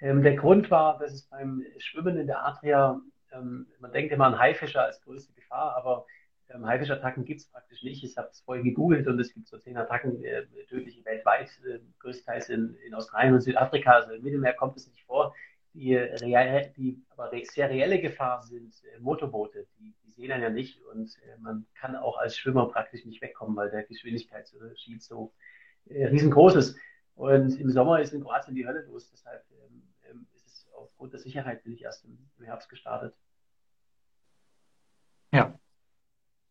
Ähm, 0.00 0.22
der 0.22 0.36
Grund 0.36 0.70
war, 0.70 0.98
dass 0.98 1.12
es 1.12 1.22
beim 1.22 1.64
Schwimmen 1.78 2.18
in 2.18 2.26
der 2.26 2.44
Adria, 2.44 3.00
ähm, 3.32 3.66
man 3.80 3.92
denkt 3.92 4.12
immer 4.12 4.26
an 4.26 4.38
Haifischer 4.38 4.84
als 4.84 5.00
größte 5.02 5.32
Gefahr, 5.32 5.74
aber 5.76 6.04
ähm, 6.52 6.66
Haifischattacken 6.66 7.24
gibt 7.24 7.40
es 7.40 7.46
praktisch 7.46 7.82
nicht. 7.82 8.04
Ich 8.04 8.18
habe 8.18 8.28
es 8.30 8.40
vorhin 8.40 8.64
gegoogelt 8.64 9.06
und 9.06 9.18
es 9.18 9.32
gibt 9.32 9.48
so 9.48 9.56
zehn 9.56 9.78
Attacken, 9.78 10.22
äh, 10.22 10.44
tödliche 10.68 11.02
weltweit, 11.06 11.48
äh, 11.66 11.78
größtenteils 12.00 12.50
in, 12.50 12.76
in 12.86 12.92
Australien 12.94 13.32
und 13.32 13.40
Südafrika. 13.40 13.92
Also 13.92 14.12
im 14.12 14.22
Mittelmeer 14.22 14.52
kommt 14.52 14.76
es 14.76 14.86
nicht 14.86 15.02
vor 15.04 15.34
die, 15.74 15.94
die 16.76 17.02
aber 17.10 17.30
sehr 17.44 17.70
reelle 17.70 18.00
Gefahr 18.00 18.42
sind 18.42 18.74
äh, 18.84 19.00
Motorboote. 19.00 19.66
Die, 19.78 19.94
die 20.04 20.10
sehen 20.10 20.32
einen 20.32 20.42
ja 20.42 20.50
nicht 20.50 20.80
und 20.82 21.16
äh, 21.24 21.38
man 21.40 21.66
kann 21.74 21.96
auch 21.96 22.18
als 22.18 22.36
Schwimmer 22.36 22.68
praktisch 22.68 23.04
nicht 23.04 23.22
wegkommen, 23.22 23.56
weil 23.56 23.70
der 23.70 23.84
Geschwindigkeitsunterschied 23.84 25.02
so 25.02 25.32
äh, 25.86 26.06
riesengroß 26.06 26.56
ist. 26.56 26.76
Und 27.14 27.58
im 27.58 27.70
Sommer 27.70 28.00
ist 28.00 28.12
in 28.12 28.22
Kroatien 28.22 28.54
die 28.54 28.66
Hölle 28.66 28.82
los. 28.82 29.10
Deshalb 29.10 29.44
ähm, 29.50 29.82
ähm, 30.10 30.26
ist 30.34 30.46
es 30.46 30.66
aufgrund 30.74 31.12
der 31.12 31.20
Sicherheit 31.20 31.62
bin 31.64 31.72
ich 31.72 31.82
erst 31.82 32.04
im, 32.04 32.18
im 32.38 32.44
Herbst 32.44 32.68
gestartet. 32.68 33.14
Ja. 35.32 35.58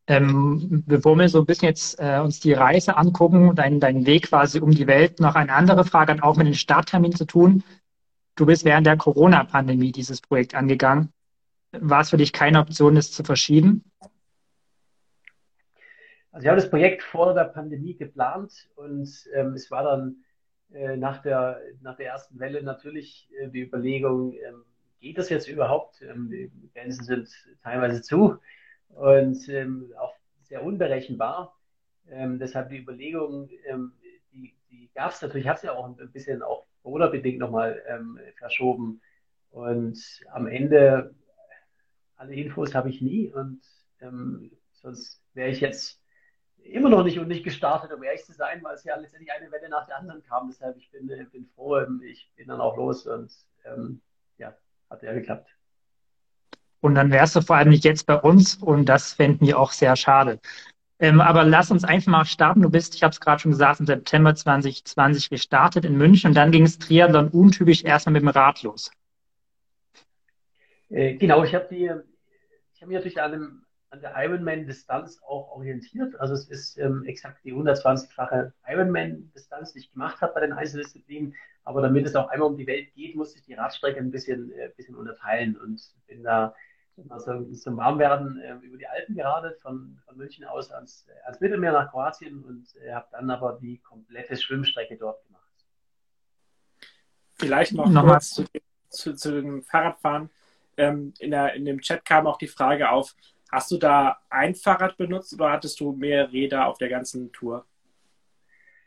Ähm, 0.08 0.84
bevor 0.88 1.16
wir 1.16 1.30
so 1.30 1.40
ein 1.40 1.46
bisschen 1.46 1.68
jetzt 1.68 2.00
äh, 2.00 2.20
uns 2.20 2.40
die 2.40 2.54
Reise 2.54 2.98
angucken, 2.98 3.56
deinen 3.56 3.80
dein 3.80 4.06
Weg 4.06 4.30
quasi 4.30 4.60
um 4.60 4.72
die 4.72 4.88
Welt, 4.88 5.20
noch 5.20 5.36
eine 5.36 5.54
andere 5.54 5.86
Frage 5.86 6.14
hat 6.14 6.24
auch 6.24 6.38
mit 6.38 6.48
dem 6.48 6.56
Starttermin 6.56 7.16
zu 7.16 7.26
tun. 7.26 7.64
Du 8.42 8.48
bist 8.48 8.66
während 8.66 8.88
der 8.88 8.98
Corona-Pandemie 8.98 9.92
dieses 9.92 10.20
Projekt 10.20 10.56
angegangen. 10.56 11.14
War 11.74 12.02
es 12.02 12.10
für 12.10 12.18
dich 12.18 12.34
keine 12.34 12.60
Option, 12.60 12.98
es 12.98 13.12
zu 13.12 13.24
verschieben? 13.24 13.84
Also 16.32 16.46
ich 16.46 16.50
habe 16.50 16.60
das 16.60 16.70
Projekt 16.70 17.04
vor 17.04 17.36
der 17.36 17.46
Pandemie 17.46 17.96
geplant 17.96 18.52
und 18.76 19.08
ähm, 19.36 19.54
es 19.54 19.70
war 19.70 19.84
dann 19.84 20.24
äh, 20.74 20.98
nach, 20.98 21.22
der, 21.22 21.60
nach 21.82 21.98
der 21.98 22.08
ersten 22.08 22.40
Welle 22.40 22.64
natürlich 22.64 23.30
äh, 23.40 23.50
die 23.50 23.62
Überlegung, 23.62 24.34
ähm, 24.34 24.64
geht 25.00 25.18
das 25.20 25.30
jetzt 25.30 25.48
überhaupt? 25.48 26.02
Ähm, 26.02 26.30
die 26.32 26.72
Grenzen 26.74 27.04
sind 27.04 27.30
teilweise 27.62 28.02
zu 28.02 28.40
und 28.90 29.48
ähm, 29.50 29.94
auch 30.00 30.14
sehr 30.42 30.64
unberechenbar. 30.64 31.56
Ähm, 32.10 32.40
deshalb 32.40 32.70
die 32.70 32.80
Überlegung, 32.80 33.50
ähm, 33.68 33.94
die, 34.34 34.56
die 34.72 34.90
gab 34.96 35.12
es 35.12 35.22
natürlich, 35.22 35.46
ich 35.46 35.50
habe 35.50 35.58
es 35.58 35.64
ja 35.64 35.74
auch 35.74 35.86
ein 35.86 36.12
bisschen 36.12 36.42
auch 36.42 36.66
Corona-bedingt 36.84 37.40
nochmal 37.40 37.82
ähm, 37.88 38.20
verschoben. 38.38 39.02
Und 39.52 40.00
am 40.32 40.48
Ende, 40.48 41.14
alle 42.16 42.34
Infos 42.36 42.74
habe 42.74 42.90
ich 42.90 43.02
nie 43.02 43.32
und 43.34 43.62
ähm, 44.00 44.52
sonst 44.74 45.22
wäre 45.34 45.50
ich 45.50 45.60
jetzt 45.60 46.02
immer 46.64 46.90
noch 46.90 47.04
nicht 47.04 47.20
und 47.20 47.28
nicht 47.28 47.44
gestartet, 47.44 47.92
um 47.92 48.04
ehrlich 48.04 48.24
zu 48.24 48.34
sein, 48.34 48.64
weil 48.64 48.76
es 48.76 48.84
ja 48.84 48.96
letztendlich 48.96 49.32
eine 49.32 49.52
Welle 49.52 49.70
nach 49.70 49.88
der 49.88 49.98
anderen 49.98 50.24
kam. 50.24 50.48
Deshalb, 50.48 50.78
ich 50.78 50.90
bin, 50.92 51.10
äh, 51.10 51.26
bin 51.32 51.48
froh, 51.56 51.78
ähm, 51.78 52.02
ich 52.04 52.32
bin 52.36 52.48
dann 52.48 52.62
auch 52.62 52.78
los 52.78 53.08
und 53.08 53.32
ähm, 53.66 54.02
ja, 54.38 54.56
hat 54.90 55.04
ja 55.04 55.14
geklappt. 55.14 55.50
Und 56.80 56.96
dann 56.96 57.12
wärst 57.12 57.36
du 57.36 57.42
vor 57.42 57.58
allem 57.58 57.70
nicht 57.70 57.84
jetzt 57.84 58.06
bei 58.08 58.16
uns 58.16 58.56
und 58.56 58.86
das 58.86 59.14
fänden 59.14 59.46
wir 59.46 59.60
auch 59.60 59.72
sehr 59.72 59.96
schade. 59.96 60.40
Ähm, 61.02 61.20
aber 61.20 61.44
lass 61.44 61.72
uns 61.72 61.84
einfach 61.84 62.12
mal 62.12 62.26
starten. 62.26 62.62
Du 62.62 62.70
bist, 62.70 62.96
ich 62.96 63.04
habe 63.04 63.12
es 63.12 63.20
gerade 63.20 63.42
schon 63.42 63.52
gesagt, 63.52 63.80
im 63.80 63.88
September 63.88 64.36
2020 64.36 65.30
gestartet 65.30 65.84
in 65.84 65.98
München 65.98 66.30
und 66.30 66.36
dann 66.36 66.52
ging 66.52 66.64
es 66.64 66.78
Triathlon 66.78 67.30
untypisch 67.30 67.84
erstmal 67.84 68.14
mit 68.14 68.22
dem 68.22 68.30
Rad 68.30 68.62
los. 68.62 68.92
Äh, 70.90 71.16
genau, 71.16 71.44
ich 71.44 71.56
habe 71.56 71.68
habe 72.82 72.92
mich 72.92 72.96
natürlich 72.96 73.22
an, 73.22 73.32
dem, 73.32 73.66
an 73.90 74.02
der 74.02 74.14
Ironman-Distanz 74.16 75.22
auch 75.24 75.52
orientiert. 75.52 76.20
Also 76.20 76.34
es 76.34 76.48
ist 76.50 76.78
ähm, 76.78 77.04
exakt 77.06 77.44
die 77.44 77.54
120-fache 77.54 78.54
Ironman-Distanz, 78.68 79.74
die 79.74 79.80
ich 79.80 79.92
gemacht 79.92 80.22
habe 80.22 80.34
bei 80.34 80.42
den 80.42 80.54
Einzeldisziplinen. 80.54 81.36
Aber 81.64 81.82
damit 81.82 82.08
es 82.08 82.16
auch 82.16 82.30
einmal 82.30 82.50
um 82.50 82.58
die 82.58 82.66
Welt 82.66 82.94
geht, 82.96 83.16
musste 83.16 83.38
ich 83.38 83.46
die 83.46 83.54
Radstrecke 83.54 84.00
ein 84.00 84.12
bisschen, 84.12 84.52
äh, 84.52 84.70
bisschen 84.76 84.96
unterteilen 84.96 85.56
und 85.58 85.80
bin 86.08 86.24
da 86.24 86.56
also 87.10 87.44
zum 87.54 87.78
Warmwerden 87.78 88.40
äh, 88.40 88.54
über 88.56 88.78
die 88.78 88.88
Alpen 88.88 89.16
geradelt, 89.16 89.60
von, 89.62 90.00
von 90.06 90.18
München 90.18 90.46
aus 90.46 90.72
ans, 90.72 91.08
ans 91.26 91.40
Mittelmeer 91.40 91.72
nach 91.72 91.92
Kroatien 91.92 92.44
und 92.44 92.68
äh, 92.76 92.94
habe 92.94 93.08
dann 93.12 93.30
aber 93.30 93.58
die 93.62 93.80
komplette 93.80 94.38
Schwimmstrecke 94.38 94.98
dort 94.98 95.24
gemacht. 95.26 95.42
Vielleicht 97.36 97.74
noch, 97.74 97.90
noch 97.90 98.06
kurz 98.06 98.32
zu, 98.32 98.46
zu, 98.90 99.16
zu, 99.16 99.42
dem 99.42 99.64
Fahrradfahren. 99.64 100.30
Ähm, 100.78 101.14
in, 101.20 101.32
der, 101.32 101.54
in 101.54 101.66
dem 101.66 101.82
Chat 101.82 102.06
kam 102.06 102.28
auch 102.28 102.38
die 102.38 102.48
Frage 102.48 102.90
auf, 102.90 103.16
hast 103.52 103.72
du 103.72 103.78
da 103.78 104.20
ein 104.30 104.56
Fahrrad 104.56 104.98
benutzt 104.98 105.34
oder 105.34 105.52
hattest 105.52 105.80
du 105.80 105.94
mehr 105.94 106.32
Räder 106.32 106.68
auf 106.68 106.78
der 106.78 106.90
ganzen 106.90 107.32
Tour? 107.32 107.66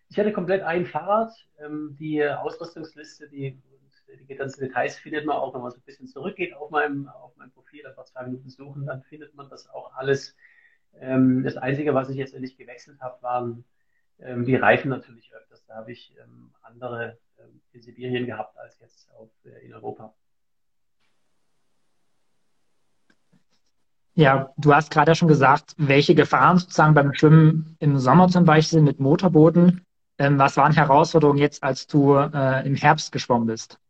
Ich 0.08 0.18
hatte 0.18 0.32
komplett 0.32 0.62
ein 0.62 0.86
Fahrrad. 0.86 1.32
Ähm, 1.58 1.96
die 1.98 2.24
Ausrüstungsliste, 2.24 3.28
die 3.28 3.60
die 4.28 4.34
ganzen 4.34 4.60
Details 4.60 4.96
findet 4.96 5.26
man 5.26 5.36
auch, 5.36 5.54
wenn 5.54 5.60
man 5.60 5.70
so 5.70 5.78
ein 5.78 5.84
bisschen 5.84 6.06
zurückgeht 6.06 6.54
auf 6.54 6.70
meinem, 6.70 7.08
auf 7.08 7.36
meinem 7.36 7.52
Profil, 7.52 7.86
einfach 7.86 8.04
zwei 8.04 8.24
Minuten 8.24 8.48
suchen, 8.48 8.86
dann 8.86 9.02
findet 9.02 9.34
man 9.34 9.48
das 9.48 9.68
auch 9.68 9.94
alles. 9.94 10.36
Ähm, 11.00 11.42
das 11.42 11.56
Einzige, 11.56 11.94
was 11.94 12.08
ich 12.08 12.16
jetzt 12.16 12.38
nicht 12.38 12.58
gewechselt 12.58 13.00
habe, 13.00 13.20
waren 13.22 13.64
ähm, 14.20 14.44
die 14.44 14.56
Reifen 14.56 14.90
natürlich 14.90 15.32
öfters. 15.34 15.64
Da 15.66 15.76
habe 15.76 15.92
ich 15.92 16.14
ähm, 16.22 16.52
andere 16.62 17.18
ähm, 17.38 17.60
in 17.72 17.82
Sibirien 17.82 18.26
gehabt 18.26 18.56
als 18.58 18.78
jetzt 18.80 19.10
auf, 19.18 19.30
äh, 19.44 19.66
in 19.66 19.74
Europa. 19.74 20.14
Ja, 24.16 24.52
du 24.56 24.72
hast 24.72 24.92
gerade 24.92 25.16
schon 25.16 25.26
gesagt, 25.26 25.74
welche 25.76 26.14
Gefahren 26.14 26.58
sozusagen 26.58 26.94
beim 26.94 27.12
Schwimmen 27.14 27.76
im 27.80 27.98
Sommer 27.98 28.28
zum 28.28 28.44
Beispiel 28.44 28.80
mit 28.80 29.00
Motorbooten. 29.00 29.84
Ähm, 30.18 30.38
was 30.38 30.56
waren 30.56 30.72
Herausforderungen 30.72 31.40
jetzt, 31.40 31.64
als 31.64 31.88
du 31.88 32.14
äh, 32.14 32.64
im 32.64 32.76
Herbst 32.76 33.10
geschwommen 33.10 33.48
bist? 33.48 33.80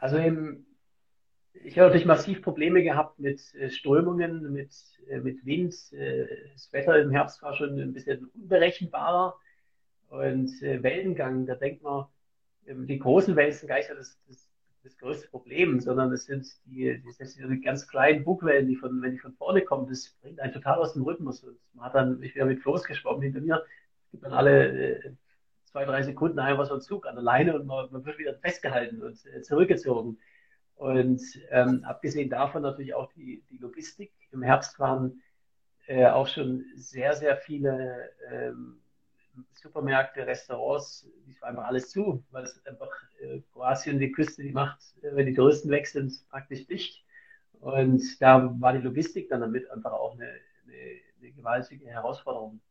Also 0.00 0.18
im, 0.18 0.66
ich 1.64 1.78
habe 1.78 1.86
natürlich 1.88 2.06
massiv 2.06 2.42
Probleme 2.42 2.82
gehabt 2.82 3.18
mit 3.18 3.54
äh, 3.54 3.70
Strömungen, 3.70 4.52
mit, 4.52 4.72
äh, 5.08 5.20
mit 5.20 5.44
Wind. 5.44 5.74
Äh, 5.92 6.26
das 6.52 6.72
Wetter 6.72 7.00
im 7.00 7.10
Herbst 7.10 7.42
war 7.42 7.54
schon 7.54 7.78
ein 7.78 7.92
bisschen 7.92 8.26
unberechenbarer. 8.34 9.34
Und 10.08 10.52
Wellengang, 10.62 11.46
da 11.46 11.56
denkt 11.56 11.82
man, 11.82 12.06
ähm, 12.66 12.86
die 12.86 12.98
großen 12.98 13.34
Wellen 13.34 13.52
sind 13.52 13.68
gar 13.68 13.78
nicht 13.78 13.90
das, 13.90 14.20
das, 14.28 14.48
das 14.84 14.96
größte 14.98 15.28
Problem, 15.28 15.80
sondern 15.80 16.12
es 16.12 16.26
sind 16.26 16.46
die, 16.66 17.02
sind 17.18 17.50
die 17.50 17.60
ganz 17.60 17.88
kleinen 17.88 18.22
Bugwellen, 18.22 18.68
die 18.68 18.76
von, 18.76 19.02
wenn 19.02 19.12
die 19.12 19.18
von 19.18 19.32
vorne 19.32 19.62
kommen, 19.62 19.88
das 19.88 20.16
bringt 20.22 20.38
einen 20.38 20.52
total 20.52 20.78
aus 20.78 20.92
dem 20.92 21.02
Rhythmus. 21.02 21.42
Und 21.42 21.58
man 21.74 21.86
hat 21.86 21.96
dann, 21.96 22.22
ich 22.22 22.34
bin 22.34 22.46
mit 22.46 22.62
Floß 22.62 22.84
geschwommen 22.84 23.22
hinter 23.22 23.40
mir, 23.40 23.64
gibt 24.12 24.24
dann 24.24 24.32
alle 24.32 25.16
zwei, 25.76 25.84
drei 25.84 26.02
Sekunden 26.02 26.38
einfach 26.38 26.64
so 26.64 26.72
ein 26.72 26.80
Zug 26.80 27.06
an 27.06 27.16
der 27.16 27.22
Leine 27.22 27.54
und 27.54 27.66
man, 27.66 27.92
man 27.92 28.02
wird 28.06 28.16
wieder 28.16 28.34
festgehalten 28.38 29.02
und 29.02 29.26
äh, 29.26 29.42
zurückgezogen. 29.42 30.18
Und 30.74 31.20
ähm, 31.50 31.84
abgesehen 31.84 32.30
davon 32.30 32.62
natürlich 32.62 32.94
auch 32.94 33.12
die, 33.12 33.44
die 33.50 33.58
Logistik. 33.58 34.10
Im 34.32 34.42
Herbst 34.42 34.78
waren 34.78 35.20
äh, 35.86 36.06
auch 36.06 36.28
schon 36.28 36.64
sehr, 36.76 37.12
sehr 37.12 37.36
viele 37.36 38.08
ähm, 38.30 38.80
Supermärkte, 39.52 40.26
Restaurants, 40.26 41.06
die 41.26 41.38
war 41.42 41.50
einfach 41.50 41.66
alles 41.66 41.90
zu, 41.90 42.24
weil 42.30 42.44
es 42.44 42.64
einfach 42.64 42.90
äh, 43.20 43.42
Kroatien, 43.52 43.98
die 43.98 44.12
Küste, 44.12 44.42
die 44.42 44.52
macht, 44.52 44.80
äh, 45.02 45.14
wenn 45.14 45.26
die 45.26 45.34
Touristen 45.34 45.68
weg 45.68 45.86
sind, 45.86 46.10
praktisch 46.30 46.66
dicht. 46.66 47.04
Und 47.60 48.02
da 48.22 48.50
war 48.60 48.72
die 48.72 48.82
Logistik 48.82 49.28
dann 49.28 49.42
damit 49.42 49.70
einfach 49.70 49.92
auch 49.92 50.14
eine, 50.14 50.24
eine, 50.64 51.00
eine 51.20 51.32
gewaltige 51.32 51.86
Herausforderung. 51.86 52.62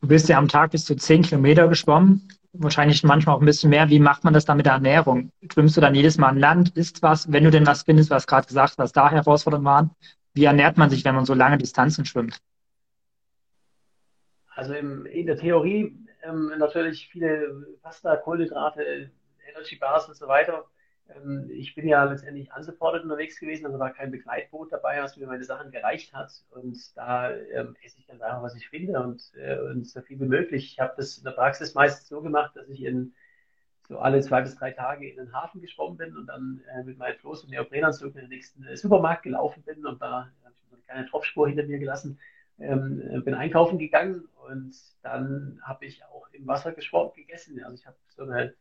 Du 0.00 0.08
bist 0.08 0.28
ja 0.28 0.38
am 0.38 0.48
Tag 0.48 0.70
bis 0.70 0.84
zu 0.84 0.94
zehn 0.94 1.22
Kilometer 1.22 1.66
geschwommen, 1.66 2.28
wahrscheinlich 2.52 3.02
manchmal 3.02 3.34
auch 3.34 3.40
ein 3.40 3.46
bisschen 3.46 3.70
mehr. 3.70 3.88
Wie 3.88 3.98
macht 3.98 4.22
man 4.24 4.32
das 4.32 4.44
dann 4.44 4.56
mit 4.56 4.66
der 4.66 4.74
Ernährung? 4.74 5.32
Schwimmst 5.52 5.76
du 5.76 5.80
dann 5.80 5.94
jedes 5.94 6.18
Mal 6.18 6.28
an 6.28 6.38
Land, 6.38 6.76
isst 6.76 7.02
was, 7.02 7.30
wenn 7.32 7.44
du 7.44 7.50
denn 7.50 7.66
was 7.66 7.82
findest, 7.82 8.10
was 8.10 8.26
gerade 8.26 8.46
gesagt, 8.46 8.78
was 8.78 8.92
da 8.92 9.10
Herausforderungen 9.10 9.66
waren? 9.66 9.90
Wie 10.34 10.44
ernährt 10.44 10.76
man 10.76 10.88
sich, 10.88 11.04
wenn 11.04 11.16
man 11.16 11.24
so 11.24 11.34
lange 11.34 11.58
Distanzen 11.58 12.04
schwimmt? 12.04 12.38
Also 14.54 14.74
im, 14.74 15.06
in 15.06 15.26
der 15.26 15.36
Theorie 15.36 15.96
ähm, 16.22 16.52
natürlich 16.58 17.08
viele 17.08 17.66
Pasta, 17.82 18.16
Kohlenhydrate, 18.16 19.10
Energy 19.50 19.76
Bars 19.76 20.08
und 20.08 20.16
so 20.16 20.28
weiter. 20.28 20.64
Ähm, 21.08 21.48
ich 21.50 21.74
bin 21.74 21.88
ja 21.88 22.04
letztendlich 22.04 22.50
unsupported 22.54 23.02
unterwegs 23.02 23.38
gewesen, 23.38 23.66
also 23.66 23.78
war 23.78 23.92
kein 23.92 24.10
Begleitboot 24.10 24.72
dabei, 24.72 25.02
was 25.02 25.16
mir 25.16 25.26
meine 25.26 25.44
Sachen 25.44 25.70
gereicht 25.70 26.12
hat. 26.14 26.32
Und 26.50 26.96
da 26.96 27.30
ähm, 27.30 27.76
esse 27.82 27.98
ich 27.98 28.06
dann 28.06 28.20
einfach, 28.20 28.42
was 28.42 28.56
ich 28.56 28.68
finde 28.68 29.00
und, 29.00 29.22
äh, 29.36 29.58
und 29.58 29.86
so 29.86 30.00
viel 30.02 30.20
wie 30.20 30.26
möglich. 30.26 30.72
Ich 30.72 30.80
habe 30.80 30.94
das 30.96 31.18
in 31.18 31.24
der 31.24 31.32
Praxis 31.32 31.74
meistens 31.74 32.08
so 32.08 32.20
gemacht, 32.22 32.54
dass 32.56 32.68
ich 32.68 32.82
in 32.82 33.14
so 33.88 33.98
alle 33.98 34.20
zwei 34.20 34.42
bis 34.42 34.56
drei 34.56 34.70
Tage 34.70 35.08
in 35.08 35.16
den 35.16 35.32
Hafen 35.32 35.62
geschwommen 35.62 35.96
bin 35.96 36.14
und 36.16 36.26
dann 36.26 36.62
äh, 36.74 36.82
mit 36.84 36.98
meinem 36.98 37.16
Floß 37.18 37.44
und 37.44 37.50
Neoprenanzug 37.50 38.14
in 38.14 38.22
den 38.22 38.28
nächsten 38.28 38.62
äh, 38.64 38.76
Supermarkt 38.76 39.22
gelaufen 39.22 39.62
bin 39.62 39.86
und 39.86 40.02
da 40.02 40.30
habe 40.44 40.54
ich 40.54 40.68
so 40.68 40.74
eine 40.74 40.82
kleine 40.82 41.06
Tropfspur 41.06 41.48
hinter 41.48 41.64
mir 41.64 41.78
gelassen. 41.78 42.18
Ähm, 42.60 43.22
bin 43.24 43.34
einkaufen 43.34 43.78
gegangen 43.78 44.28
und 44.48 44.74
dann 45.02 45.60
habe 45.62 45.86
ich 45.86 46.04
auch 46.04 46.28
im 46.32 46.46
Wasser 46.46 46.72
geschwommen, 46.72 47.12
gegessen. 47.14 47.62
Also 47.62 47.76
ich 47.76 47.86
habe 47.86 47.96
so 48.08 48.24
eine 48.24 48.52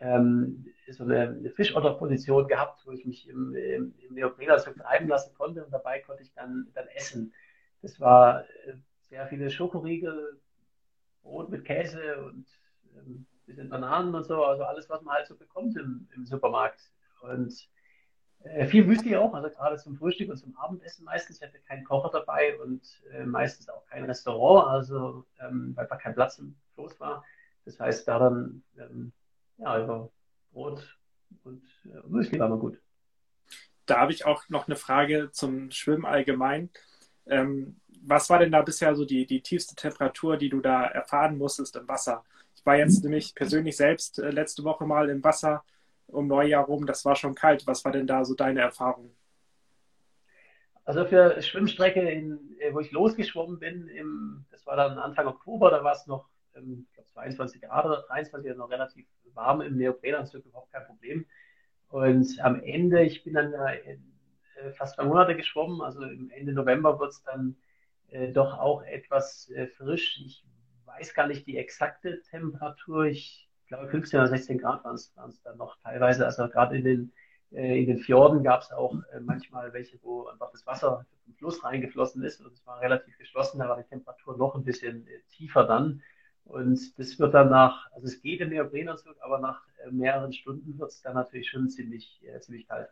ähm, 0.00 0.66
so 0.88 1.04
eine, 1.04 1.28
eine 1.28 1.50
Fischotterposition 1.50 2.48
gehabt, 2.48 2.84
wo 2.84 2.90
ich 2.90 3.04
mich 3.04 3.28
im, 3.28 3.54
im, 3.54 3.94
im 3.98 4.14
Neoprenanzug 4.14 4.76
treiben 4.76 5.08
lassen 5.08 5.34
konnte 5.34 5.64
und 5.64 5.72
dabei 5.72 6.00
konnte 6.00 6.22
ich 6.22 6.32
dann, 6.32 6.68
dann 6.74 6.88
essen. 6.88 7.32
Das 7.82 8.00
war 8.00 8.44
äh, 8.66 8.74
sehr 9.08 9.26
viele 9.26 9.50
Schokoriegel, 9.50 10.40
Brot 11.22 11.50
mit 11.50 11.64
Käse 11.64 12.22
und 12.24 12.46
ähm, 12.96 13.26
bisschen 13.46 13.68
Bananen 13.68 14.14
und 14.14 14.24
so, 14.24 14.44
also 14.44 14.64
alles, 14.64 14.88
was 14.88 15.02
man 15.02 15.16
halt 15.16 15.26
so 15.26 15.36
bekommt 15.36 15.76
im, 15.76 16.08
im 16.14 16.24
Supermarkt. 16.24 16.80
Und 17.20 17.68
äh, 18.44 18.66
viel 18.66 18.84
Müsli 18.84 19.16
auch, 19.16 19.34
also 19.34 19.50
gerade 19.50 19.76
zum 19.76 19.96
Frühstück 19.96 20.30
und 20.30 20.36
zum 20.36 20.56
Abendessen 20.56 21.04
meistens. 21.04 21.36
Ich 21.36 21.46
hatte 21.46 21.58
keinen 21.60 21.84
Kocher 21.84 22.10
dabei 22.10 22.58
und 22.60 22.82
äh, 23.12 23.24
meistens 23.24 23.68
auch 23.68 23.84
kein 23.86 24.04
Restaurant, 24.04 24.68
also 24.68 25.26
ähm, 25.40 25.72
weil 25.74 25.84
einfach 25.84 25.98
kein 25.98 26.14
Platz 26.14 26.38
im 26.38 26.56
Floß 26.74 26.98
war. 27.00 27.24
Das 27.64 27.78
heißt, 27.78 28.08
da 28.08 28.18
dann 28.18 28.62
ähm, 28.78 29.12
ja, 29.60 29.66
also 29.66 30.12
Brot 30.52 30.98
und 31.44 31.62
äh, 31.84 32.06
Müsli 32.08 32.38
war 32.38 32.48
mal 32.48 32.58
gut. 32.58 32.80
Da 33.86 33.98
habe 33.98 34.12
ich 34.12 34.24
auch 34.24 34.48
noch 34.48 34.66
eine 34.66 34.76
Frage 34.76 35.30
zum 35.32 35.70
Schwimmen 35.70 36.06
allgemein. 36.06 36.70
Ähm, 37.26 37.76
was 38.02 38.30
war 38.30 38.38
denn 38.38 38.52
da 38.52 38.62
bisher 38.62 38.94
so 38.94 39.04
die, 39.04 39.26
die 39.26 39.42
tiefste 39.42 39.74
Temperatur, 39.74 40.36
die 40.36 40.48
du 40.48 40.60
da 40.60 40.84
erfahren 40.84 41.36
musstest 41.36 41.76
im 41.76 41.88
Wasser? 41.88 42.24
Ich 42.54 42.64
war 42.64 42.76
jetzt 42.76 43.02
nämlich 43.02 43.34
persönlich 43.34 43.76
selbst 43.76 44.18
äh, 44.18 44.30
letzte 44.30 44.64
Woche 44.64 44.86
mal 44.86 45.08
im 45.10 45.22
Wasser 45.22 45.64
um 46.06 46.26
Neujahr 46.26 46.64
rum. 46.64 46.86
Das 46.86 47.04
war 47.04 47.16
schon 47.16 47.34
kalt. 47.34 47.66
Was 47.66 47.84
war 47.84 47.92
denn 47.92 48.06
da 48.06 48.24
so 48.24 48.34
deine 48.34 48.60
Erfahrung? 48.60 49.14
Also 50.84 51.04
für 51.04 51.40
Schwimmstrecke, 51.40 52.00
in, 52.00 52.56
äh, 52.58 52.72
wo 52.72 52.80
ich 52.80 52.90
losgeschwommen 52.90 53.58
bin, 53.58 53.86
im, 53.88 54.44
das 54.50 54.66
war 54.66 54.76
dann 54.76 54.98
Anfang 54.98 55.26
Oktober, 55.26 55.70
da 55.70 55.84
war 55.84 55.92
es 55.92 56.06
noch 56.06 56.26
ähm, 56.60 56.86
ich 56.88 56.94
glaube 56.94 57.08
22 57.08 57.62
Grad 57.62 57.84
oder 57.84 58.02
23, 58.08 58.50
also 58.50 58.62
noch 58.62 58.70
relativ 58.70 59.06
warm 59.34 59.60
im 59.60 59.76
Neoprenanzug, 59.76 60.44
überhaupt 60.44 60.72
kein 60.72 60.86
Problem. 60.86 61.26
Und 61.88 62.38
am 62.40 62.62
Ende, 62.62 63.02
ich 63.02 63.24
bin 63.24 63.34
dann 63.34 63.52
äh, 63.52 63.96
fast 64.72 64.94
zwei 64.94 65.04
Monate 65.04 65.36
geschwommen, 65.36 65.80
also 65.80 66.02
Ende 66.02 66.52
November 66.52 66.98
wird 67.00 67.12
es 67.12 67.22
dann 67.22 67.56
äh, 68.08 68.32
doch 68.32 68.58
auch 68.58 68.82
etwas 68.82 69.50
äh, 69.50 69.66
frisch. 69.66 70.20
Ich 70.24 70.44
weiß 70.84 71.14
gar 71.14 71.26
nicht 71.26 71.46
die 71.46 71.56
exakte 71.56 72.22
Temperatur. 72.22 73.04
Ich 73.04 73.48
glaube 73.68 73.88
15 73.88 74.20
oder 74.20 74.28
16 74.28 74.58
Grad 74.58 74.84
waren 74.84 74.94
es 74.94 75.12
dann 75.14 75.56
noch 75.56 75.76
teilweise. 75.82 76.24
Also 76.24 76.48
gerade 76.48 76.76
in 76.76 76.84
den, 76.84 77.12
äh, 77.52 77.80
in 77.80 77.86
den 77.86 77.98
Fjorden 77.98 78.42
gab 78.42 78.62
es 78.62 78.72
auch 78.72 78.94
äh, 79.12 79.20
manchmal 79.20 79.72
welche, 79.72 79.98
wo 80.02 80.26
einfach 80.26 80.50
das 80.50 80.66
Wasser 80.66 81.06
im 81.26 81.34
Fluss 81.34 81.62
reingeflossen 81.64 82.22
ist 82.24 82.40
und 82.40 82.52
es 82.52 82.66
war 82.66 82.80
relativ 82.80 83.16
geschlossen. 83.18 83.58
Da 83.60 83.68
war 83.68 83.76
die 83.76 83.88
Temperatur 83.88 84.36
noch 84.36 84.54
ein 84.54 84.64
bisschen 84.64 85.06
äh, 85.06 85.20
tiefer 85.30 85.64
dann. 85.64 86.02
Und 86.44 86.98
das 86.98 87.18
wird 87.18 87.34
dann 87.34 87.50
nach, 87.50 87.90
also 87.92 88.06
es 88.06 88.20
geht 88.20 88.40
im 88.40 88.48
Neoprenanzug, 88.48 89.16
aber 89.20 89.38
nach 89.38 89.62
äh, 89.84 89.90
mehreren 89.90 90.32
Stunden 90.32 90.78
wird 90.78 90.90
es 90.90 91.00
dann 91.02 91.14
natürlich 91.14 91.48
schon 91.48 91.68
ziemlich, 91.68 92.20
äh, 92.24 92.40
ziemlich 92.40 92.66
kalt. 92.66 92.88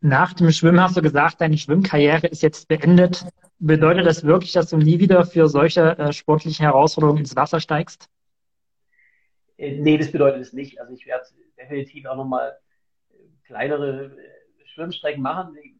Nach 0.00 0.32
dem 0.32 0.50
Schwimmen 0.50 0.80
hast 0.80 0.96
du 0.96 1.02
gesagt, 1.02 1.40
deine 1.40 1.56
Schwimmkarriere 1.56 2.26
ist 2.26 2.42
jetzt 2.42 2.66
beendet. 2.66 3.24
Bedeutet 3.60 4.04
das 4.04 4.24
wirklich, 4.24 4.50
dass 4.50 4.70
du 4.70 4.76
nie 4.76 4.98
wieder 4.98 5.24
für 5.24 5.48
solche 5.48 5.96
äh, 5.96 6.12
sportlichen 6.12 6.64
Herausforderungen 6.64 7.20
ins 7.20 7.36
Wasser 7.36 7.60
steigst? 7.60 8.08
Äh, 9.58 9.78
nee, 9.78 9.96
das 9.96 10.10
bedeutet 10.10 10.42
es 10.42 10.52
nicht. 10.52 10.80
Also 10.80 10.92
ich 10.92 11.06
werde 11.06 11.24
definitiv 11.56 12.06
auch 12.06 12.16
nochmal 12.16 12.58
äh, 13.10 13.14
kleinere 13.46 14.06
äh, 14.06 14.66
Schwimmstrecken 14.66 15.22
machen. 15.22 15.54
Die 15.54 15.78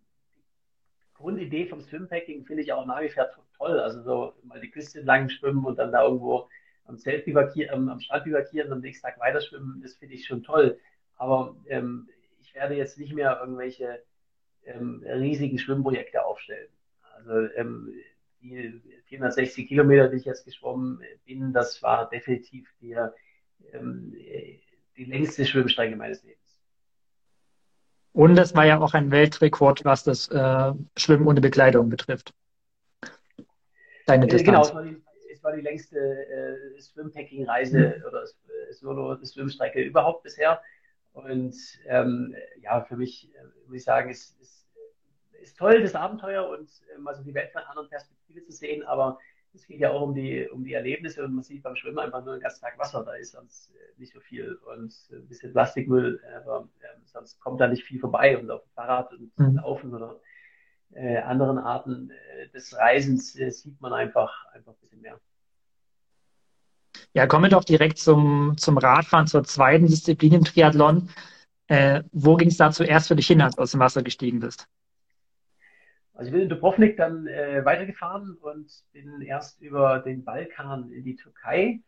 Grundidee 1.15 1.67
vom 1.67 1.81
Swimpacking 1.81 2.45
finde 2.45 2.63
ich 2.63 2.73
auch 2.73 2.87
nach 2.87 3.01
wie 3.01 3.09
vor 3.09 3.27
toll. 3.63 3.81
Also 3.81 4.03
so 4.03 4.35
mal 4.45 4.61
die 4.61 4.71
Küste 4.71 5.01
entlang 5.01 5.29
schwimmen 5.29 5.65
und 5.65 5.79
dann 5.79 5.93
da 5.93 6.03
irgendwo 6.03 6.49
am 6.87 6.99
Zelt 6.99 7.25
bivakieren, 7.25 7.89
am 7.89 8.01
Strand 8.01 8.25
bivakieren 8.25 8.69
und 8.69 8.75
am 8.75 8.81
nächsten 8.81 9.07
Tag 9.07 9.21
weiter 9.21 9.41
schwimmen, 9.41 9.81
das 9.83 9.95
finde 9.95 10.15
ich 10.15 10.27
schon 10.27 10.43
toll. 10.43 10.79
Aber 11.17 11.57
ähm, 11.69 12.09
ich 12.41 12.55
werde 12.55 12.75
jetzt 12.75 12.99
nicht 12.99 13.15
mehr 13.15 13.39
irgendwelche 13.41 14.03
ähm, 14.65 15.05
riesigen 15.07 15.59
Schwimmprojekte 15.59 16.25
aufstellen. 16.25 16.69
Also 17.15 17.53
ähm, 17.55 17.95
die 18.43 18.81
460 19.07 19.69
Kilometer, 19.69 20.09
die 20.09 20.17
ich 20.17 20.25
jetzt 20.25 20.45
geschwommen 20.45 21.01
bin, 21.25 21.53
das 21.53 21.83
war 21.83 22.09
definitiv 22.09 22.69
der, 22.81 23.15
ähm, 23.73 24.13
die 24.97 25.05
längste 25.05 25.45
Schwimmstrecke 25.45 25.95
meines 25.95 26.25
Lebens. 26.25 26.41
Und 28.13 28.39
es 28.39 28.55
war 28.55 28.67
ja 28.67 28.81
auch 28.81 28.93
ein 28.93 29.11
Weltrekord, 29.11 29.85
was 29.85 30.05
das 30.05 30.29
äh, 30.29 30.73
Schwimmen 30.97 31.27
ohne 31.27 31.41
Bekleidung 31.41 31.89
betrifft. 31.89 32.35
Deine 34.07 34.27
Distanz. 34.27 34.47
Genau, 34.47 34.63
es 34.63 35.43
war 35.43 35.53
die, 35.53 35.59
es 35.59 35.63
längste 35.63 35.99
äh, 35.99 36.81
Swimpacking-Reise 36.81 37.97
mhm. 37.99 38.05
oder 38.07 38.23
äh, 38.23 38.73
Solo-Schwimmstrecke 38.73 39.83
überhaupt 39.83 40.23
bisher. 40.23 40.61
Und 41.13 41.55
ähm, 41.87 42.35
ja, 42.61 42.83
für 42.83 42.97
mich 42.97 43.31
äh, 43.35 43.45
muss 43.67 43.77
ich 43.77 43.85
sagen, 43.85 44.11
ist, 44.11 44.41
ist, 44.41 44.67
ist 45.43 45.59
toll, 45.59 45.83
das 45.83 45.95
Abenteuer 45.95 46.49
und 46.49 46.71
äh, 46.95 46.99
mal 46.99 47.15
so 47.15 47.23
die 47.23 47.35
Welt 47.35 47.53
von 47.53 47.61
einer 47.61 47.71
anderen 47.71 47.91
Perspektive 47.91 48.43
zu 48.43 48.53
sehen, 48.53 48.83
aber 48.85 49.19
es 49.55 49.67
geht 49.67 49.81
ja 49.81 49.91
auch 49.91 50.01
um 50.01 50.15
die, 50.15 50.49
um 50.49 50.65
die 50.65 50.73
Erlebnisse 50.73 51.23
und 51.23 51.35
man 51.35 51.45
sieht 51.45 51.63
beim 51.63 51.77
Schwimmen 51.77 51.99
einfach 51.99 52.25
nur 52.25 52.37
den 52.37 52.41
ganzen 52.41 52.63
Tag 52.63 52.79
Wasser, 52.79 53.05
da 53.05 53.15
ist 53.15 53.33
sonst 53.33 53.71
äh, 53.75 54.01
nicht 54.01 54.15
so 54.15 54.21
viel 54.21 54.55
und 54.73 54.95
ein 55.13 55.29
bisschen 55.29 55.53
Plastikmüll, 55.53 56.23
aber 56.35 56.69
äh, 56.81 56.87
sonst 57.05 57.39
kommt 57.41 57.61
da 57.61 57.69
nicht 57.69 57.85
viel 57.85 58.01
vorbei 58.01 58.39
und 58.39 58.51
auf 58.51 58.63
dem 58.63 58.71
Fahrrad 58.71 59.13
und 59.13 59.39
mhm. 59.39 59.57
Laufen 59.57 59.95
oder 59.95 60.19
äh, 60.95 61.19
anderen 61.19 61.59
Arten 61.59 62.11
äh, 62.11 62.49
des 62.49 62.77
Reisens 62.77 63.37
äh, 63.39 63.51
sieht 63.51 63.81
man 63.81 63.93
einfach, 63.93 64.47
einfach 64.53 64.73
ein 64.73 64.81
bisschen 64.81 65.01
mehr. 65.01 65.19
Ja, 67.15 67.27
kommen 67.27 67.45
wir 67.45 67.51
doch 67.51 67.65
direkt 67.65 67.99
zum, 67.99 68.55
zum 68.57 68.79
Radfahren, 68.79 69.27
zur 69.27 69.45
zweiten 69.45 69.87
Disziplin 69.87 70.35
im 70.35 70.45
Triathlon. 70.45 71.11
Äh, 71.69 72.03
wo 72.13 72.37
ging 72.37 72.49
es 72.49 72.57
da 72.57 72.71
zuerst 72.71 73.09
für 73.09 73.17
dich 73.17 73.27
hin, 73.27 73.41
als 73.41 73.57
du 73.57 73.63
aus 73.63 73.71
dem 73.71 73.81
Wasser 73.81 74.03
gestiegen 74.03 74.41
bist? 74.41 74.69
Also 76.15 76.29
ich 76.29 76.33
bin 76.33 76.43
in 76.43 76.49
Dubrovnik 76.49 76.97
dann 76.97 77.27
äh, 77.27 77.65
weitergefahren 77.65 78.37
und 78.41 78.71
bin 78.93 79.23
erst 79.23 79.61
über 79.61 80.01
den 80.01 80.25
Balkan 80.25 80.93
in 80.93 81.05
die 81.05 81.17
Türkei. 81.17 81.81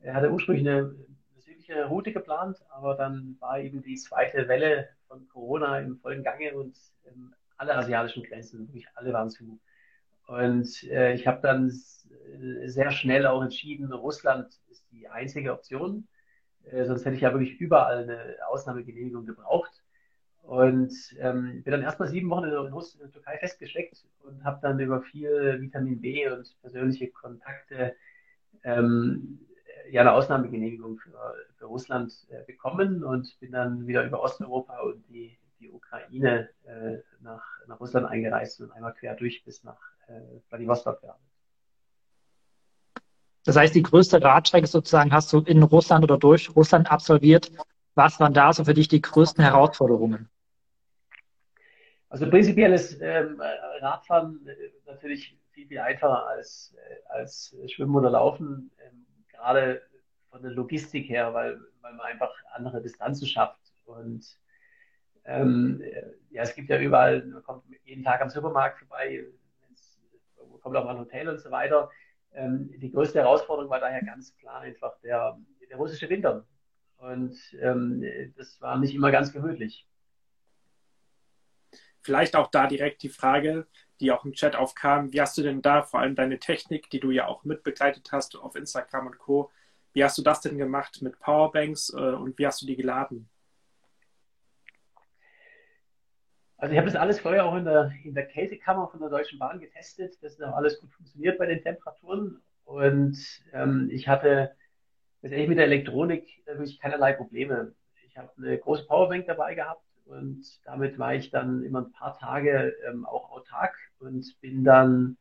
Er 0.00 0.14
hatte 0.14 0.32
ursprünglich 0.32 0.68
eine, 0.68 0.94
eine 1.32 1.40
südliche 1.40 1.84
Route 1.86 2.12
geplant, 2.12 2.58
aber 2.70 2.96
dann 2.96 3.36
war 3.40 3.60
eben 3.60 3.82
die 3.82 3.96
zweite 3.96 4.48
Welle 4.48 4.88
von 5.06 5.28
Corona 5.28 5.78
im 5.78 5.98
vollen 5.98 6.22
Gange 6.24 6.54
und 6.54 6.76
ähm, 7.06 7.32
alle 7.58 7.76
asiatischen 7.76 8.22
Grenzen, 8.22 8.68
wirklich 8.68 8.86
alle 8.94 9.12
waren 9.12 9.30
zu. 9.30 9.60
Und 10.26 10.84
äh, 10.84 11.14
ich 11.14 11.26
habe 11.26 11.40
dann 11.42 11.70
sehr 12.66 12.90
schnell 12.90 13.26
auch 13.26 13.42
entschieden, 13.42 13.92
Russland 13.92 14.48
ist 14.68 14.86
die 14.92 15.08
einzige 15.08 15.52
Option. 15.52 16.06
Äh, 16.64 16.84
sonst 16.84 17.04
hätte 17.04 17.16
ich 17.16 17.22
ja 17.22 17.32
wirklich 17.32 17.58
überall 17.58 18.02
eine 18.02 18.36
Ausnahmegenehmigung 18.48 19.26
gebraucht. 19.26 19.82
Und 20.42 20.92
ähm, 21.18 21.62
bin 21.62 21.72
dann 21.72 21.82
erstmal 21.82 22.08
sieben 22.08 22.30
Wochen 22.30 22.44
in, 22.44 22.50
in, 22.50 22.66
in 22.66 22.98
der 23.00 23.10
Türkei 23.10 23.38
festgesteckt 23.38 24.06
und 24.20 24.44
habe 24.44 24.60
dann 24.62 24.80
über 24.80 25.02
viel 25.02 25.60
Vitamin 25.60 26.00
B 26.00 26.26
und 26.30 26.56
persönliche 26.62 27.08
Kontakte 27.08 27.94
ähm, 28.64 29.40
ja 29.90 30.02
eine 30.02 30.12
Ausnahmegenehmigung 30.12 30.98
für, 30.98 31.34
für 31.56 31.66
Russland 31.66 32.12
äh, 32.30 32.44
bekommen 32.44 33.04
und 33.04 33.38
bin 33.40 33.52
dann 33.52 33.86
wieder 33.86 34.04
über 34.04 34.22
Osteuropa 34.22 34.80
und 34.80 35.06
die, 35.08 35.38
die 35.60 35.70
Ukraine 35.70 36.48
äh, 36.64 36.98
nach, 37.20 37.44
nach 37.66 37.80
Russland 37.80 38.06
eingereist 38.06 38.60
und 38.60 38.70
einmal 38.72 38.94
quer 38.94 39.14
durch 39.14 39.44
bis 39.44 39.64
nach 39.64 39.80
äh, 40.06 40.40
Vladivostok 40.48 41.00
gearbeitet. 41.00 41.28
Das 43.44 43.56
heißt, 43.56 43.74
die 43.74 43.82
größte 43.82 44.22
Radstrecke 44.22 44.66
sozusagen 44.66 45.12
hast 45.12 45.32
du 45.32 45.40
in 45.40 45.62
Russland 45.62 46.04
oder 46.04 46.18
durch 46.18 46.54
Russland 46.54 46.90
absolviert. 46.90 47.50
Was 47.94 48.20
waren 48.20 48.34
da 48.34 48.52
so 48.52 48.64
für 48.64 48.74
dich 48.74 48.88
die 48.88 49.00
größten 49.00 49.42
Herausforderungen? 49.42 50.28
Also 52.10 52.28
prinzipiell 52.28 52.72
ist 52.72 53.00
ähm, 53.00 53.40
Radfahren 53.80 54.46
äh, 54.46 54.54
natürlich 54.86 55.36
viel, 55.52 55.66
viel 55.66 55.78
einfacher 55.78 56.26
als, 56.26 56.74
äh, 56.76 57.12
als 57.12 57.56
Schwimmen 57.66 57.94
oder 57.96 58.10
Laufen, 58.10 58.70
ähm, 58.84 59.06
gerade 59.30 59.82
von 60.30 60.42
der 60.42 60.52
Logistik 60.52 61.08
her, 61.08 61.34
weil, 61.34 61.60
weil 61.80 61.94
man 61.94 62.06
einfach 62.06 62.32
andere 62.54 62.80
Distanzen 62.82 63.26
schafft. 63.26 63.72
Und 63.84 64.38
ähm, 65.28 65.82
ja, 66.30 66.42
es 66.42 66.54
gibt 66.54 66.70
ja 66.70 66.80
überall, 66.80 67.24
man 67.26 67.42
kommt 67.42 67.64
jeden 67.84 68.02
Tag 68.02 68.22
am 68.22 68.30
Supermarkt 68.30 68.78
vorbei, 68.78 69.26
man 70.50 70.60
kommt 70.60 70.76
auch 70.76 70.84
mal 70.84 70.92
ein 70.92 71.00
Hotel 71.00 71.28
und 71.28 71.38
so 71.38 71.50
weiter. 71.50 71.90
Ähm, 72.32 72.70
die 72.78 72.90
größte 72.90 73.18
Herausforderung 73.18 73.70
war 73.70 73.80
daher 73.80 74.02
ganz 74.02 74.34
klar 74.36 74.60
einfach 74.60 74.98
der, 75.00 75.38
der 75.68 75.76
russische 75.76 76.08
Winter. 76.08 76.46
Und 76.96 77.36
ähm, 77.60 78.02
das 78.36 78.60
war 78.60 78.78
nicht 78.78 78.94
immer 78.94 79.10
ganz 79.10 79.32
gemütlich. 79.32 79.86
Vielleicht 82.00 82.34
auch 82.34 82.46
da 82.50 82.66
direkt 82.66 83.02
die 83.02 83.10
Frage, 83.10 83.66
die 84.00 84.12
auch 84.12 84.24
im 84.24 84.32
Chat 84.32 84.56
aufkam. 84.56 85.12
Wie 85.12 85.20
hast 85.20 85.36
du 85.36 85.42
denn 85.42 85.60
da 85.60 85.82
vor 85.82 86.00
allem 86.00 86.14
deine 86.14 86.38
Technik, 86.38 86.88
die 86.88 87.00
du 87.00 87.10
ja 87.10 87.26
auch 87.26 87.44
mitbegleitet 87.44 88.10
hast 88.12 88.36
auf 88.36 88.56
Instagram 88.56 89.08
und 89.08 89.18
Co., 89.18 89.50
wie 89.92 90.04
hast 90.04 90.16
du 90.16 90.22
das 90.22 90.40
denn 90.40 90.58
gemacht 90.58 91.02
mit 91.02 91.18
Powerbanks 91.18 91.90
äh, 91.90 91.96
und 91.96 92.38
wie 92.38 92.46
hast 92.46 92.62
du 92.62 92.66
die 92.66 92.76
geladen? 92.76 93.28
Also 96.58 96.72
ich 96.72 96.78
habe 96.78 96.90
das 96.90 97.00
alles 97.00 97.20
vorher 97.20 97.46
auch 97.46 97.54
in 97.54 97.64
der, 97.64 97.92
in 98.02 98.14
der 98.14 98.26
Kältekammer 98.26 98.88
von 98.88 98.98
der 98.98 99.10
Deutschen 99.10 99.38
Bahn 99.38 99.60
getestet, 99.60 100.18
das 100.22 100.40
auch 100.40 100.56
alles 100.56 100.80
gut 100.80 100.90
funktioniert 100.90 101.38
bei 101.38 101.46
den 101.46 101.62
Temperaturen. 101.62 102.42
Und 102.64 103.16
ähm, 103.52 103.88
ich 103.92 104.08
hatte 104.08 104.50
letztendlich 105.22 105.48
mit 105.48 105.58
der 105.58 105.66
Elektronik 105.66 106.26
wirklich 106.46 106.80
keinerlei 106.80 107.12
Probleme. 107.12 107.74
Ich 108.08 108.18
habe 108.18 108.30
eine 108.36 108.58
große 108.58 108.86
Powerbank 108.86 109.26
dabei 109.26 109.54
gehabt 109.54 109.84
und 110.04 110.44
damit 110.64 110.98
war 110.98 111.14
ich 111.14 111.30
dann 111.30 111.62
immer 111.62 111.82
ein 111.82 111.92
paar 111.92 112.18
Tage 112.18 112.74
ähm, 112.88 113.06
auch 113.06 113.30
autark 113.30 113.76
und 114.00 114.26
bin 114.40 114.64
dann 114.64 115.16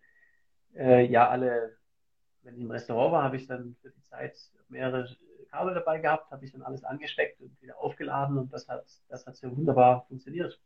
äh, 0.76 1.06
ja 1.06 1.30
alle, 1.30 1.78
wenn 2.42 2.56
ich 2.56 2.62
im 2.62 2.72
Restaurant 2.72 3.12
war, 3.12 3.24
habe 3.24 3.36
ich 3.38 3.46
dann 3.46 3.76
für 3.84 3.92
die 3.92 4.02
Zeit 4.02 4.36
mehrere 4.70 5.08
Kabel 5.52 5.76
dabei 5.76 6.00
gehabt, 6.00 6.32
habe 6.32 6.44
ich 6.46 6.52
dann 6.52 6.64
alles 6.64 6.84
angesteckt 6.84 7.40
und 7.42 7.62
wieder 7.62 7.78
aufgeladen 7.78 8.40
und 8.40 8.52
das 8.52 8.68
hat, 8.68 8.86
das 9.08 9.28
hat 9.28 9.38
sehr 9.38 9.56
wunderbar 9.56 10.06
funktioniert. 10.08 10.60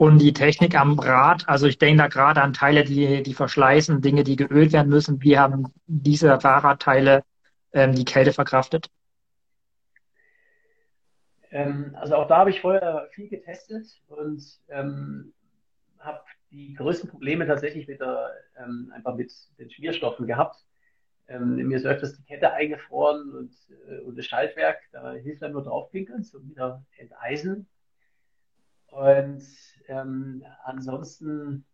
Und 0.00 0.18
die 0.18 0.32
Technik 0.32 0.80
am 0.80 0.98
Rad, 0.98 1.46
also 1.46 1.66
ich 1.66 1.76
denke 1.76 1.98
da 1.98 2.08
gerade 2.08 2.40
an 2.40 2.54
Teile, 2.54 2.84
die, 2.84 3.22
die 3.22 3.34
verschleißen, 3.34 4.00
Dinge, 4.00 4.24
die 4.24 4.34
geölt 4.34 4.72
werden 4.72 4.88
müssen. 4.88 5.22
Wie 5.22 5.38
haben 5.38 5.74
diese 5.86 6.40
Fahrradteile 6.40 7.22
ähm, 7.74 7.94
die 7.94 8.06
Kälte 8.06 8.32
verkraftet? 8.32 8.88
Ähm, 11.50 11.94
also 12.00 12.14
auch 12.14 12.26
da 12.28 12.38
habe 12.38 12.48
ich 12.48 12.62
vorher 12.62 13.10
viel 13.12 13.28
getestet 13.28 14.00
und 14.06 14.42
ähm, 14.70 15.34
habe 15.98 16.22
die 16.50 16.72
größten 16.72 17.10
Probleme 17.10 17.46
tatsächlich 17.46 17.86
mit 17.86 18.00
der, 18.00 18.30
ähm, 18.56 18.90
einfach 18.96 19.16
mit 19.16 19.30
den 19.58 19.70
Schmierstoffen 19.70 20.26
gehabt. 20.26 20.64
Ähm, 21.28 21.56
mir 21.56 21.76
ist 21.76 21.84
öfters 21.84 22.16
die 22.16 22.24
Kette 22.24 22.54
eingefroren 22.54 23.34
und, 23.34 23.52
äh, 23.86 24.00
und 24.00 24.16
das 24.16 24.24
Schaltwerk, 24.24 24.78
da 24.92 25.12
hilft 25.12 25.42
dann 25.42 25.52
nur 25.52 25.62
draufpinkeln 25.62 26.24
zum 26.24 26.48
wieder 26.48 26.82
enteisen. 26.96 27.68
Und 28.90 29.42
ähm, 29.90 30.44
ansonsten 30.64 31.64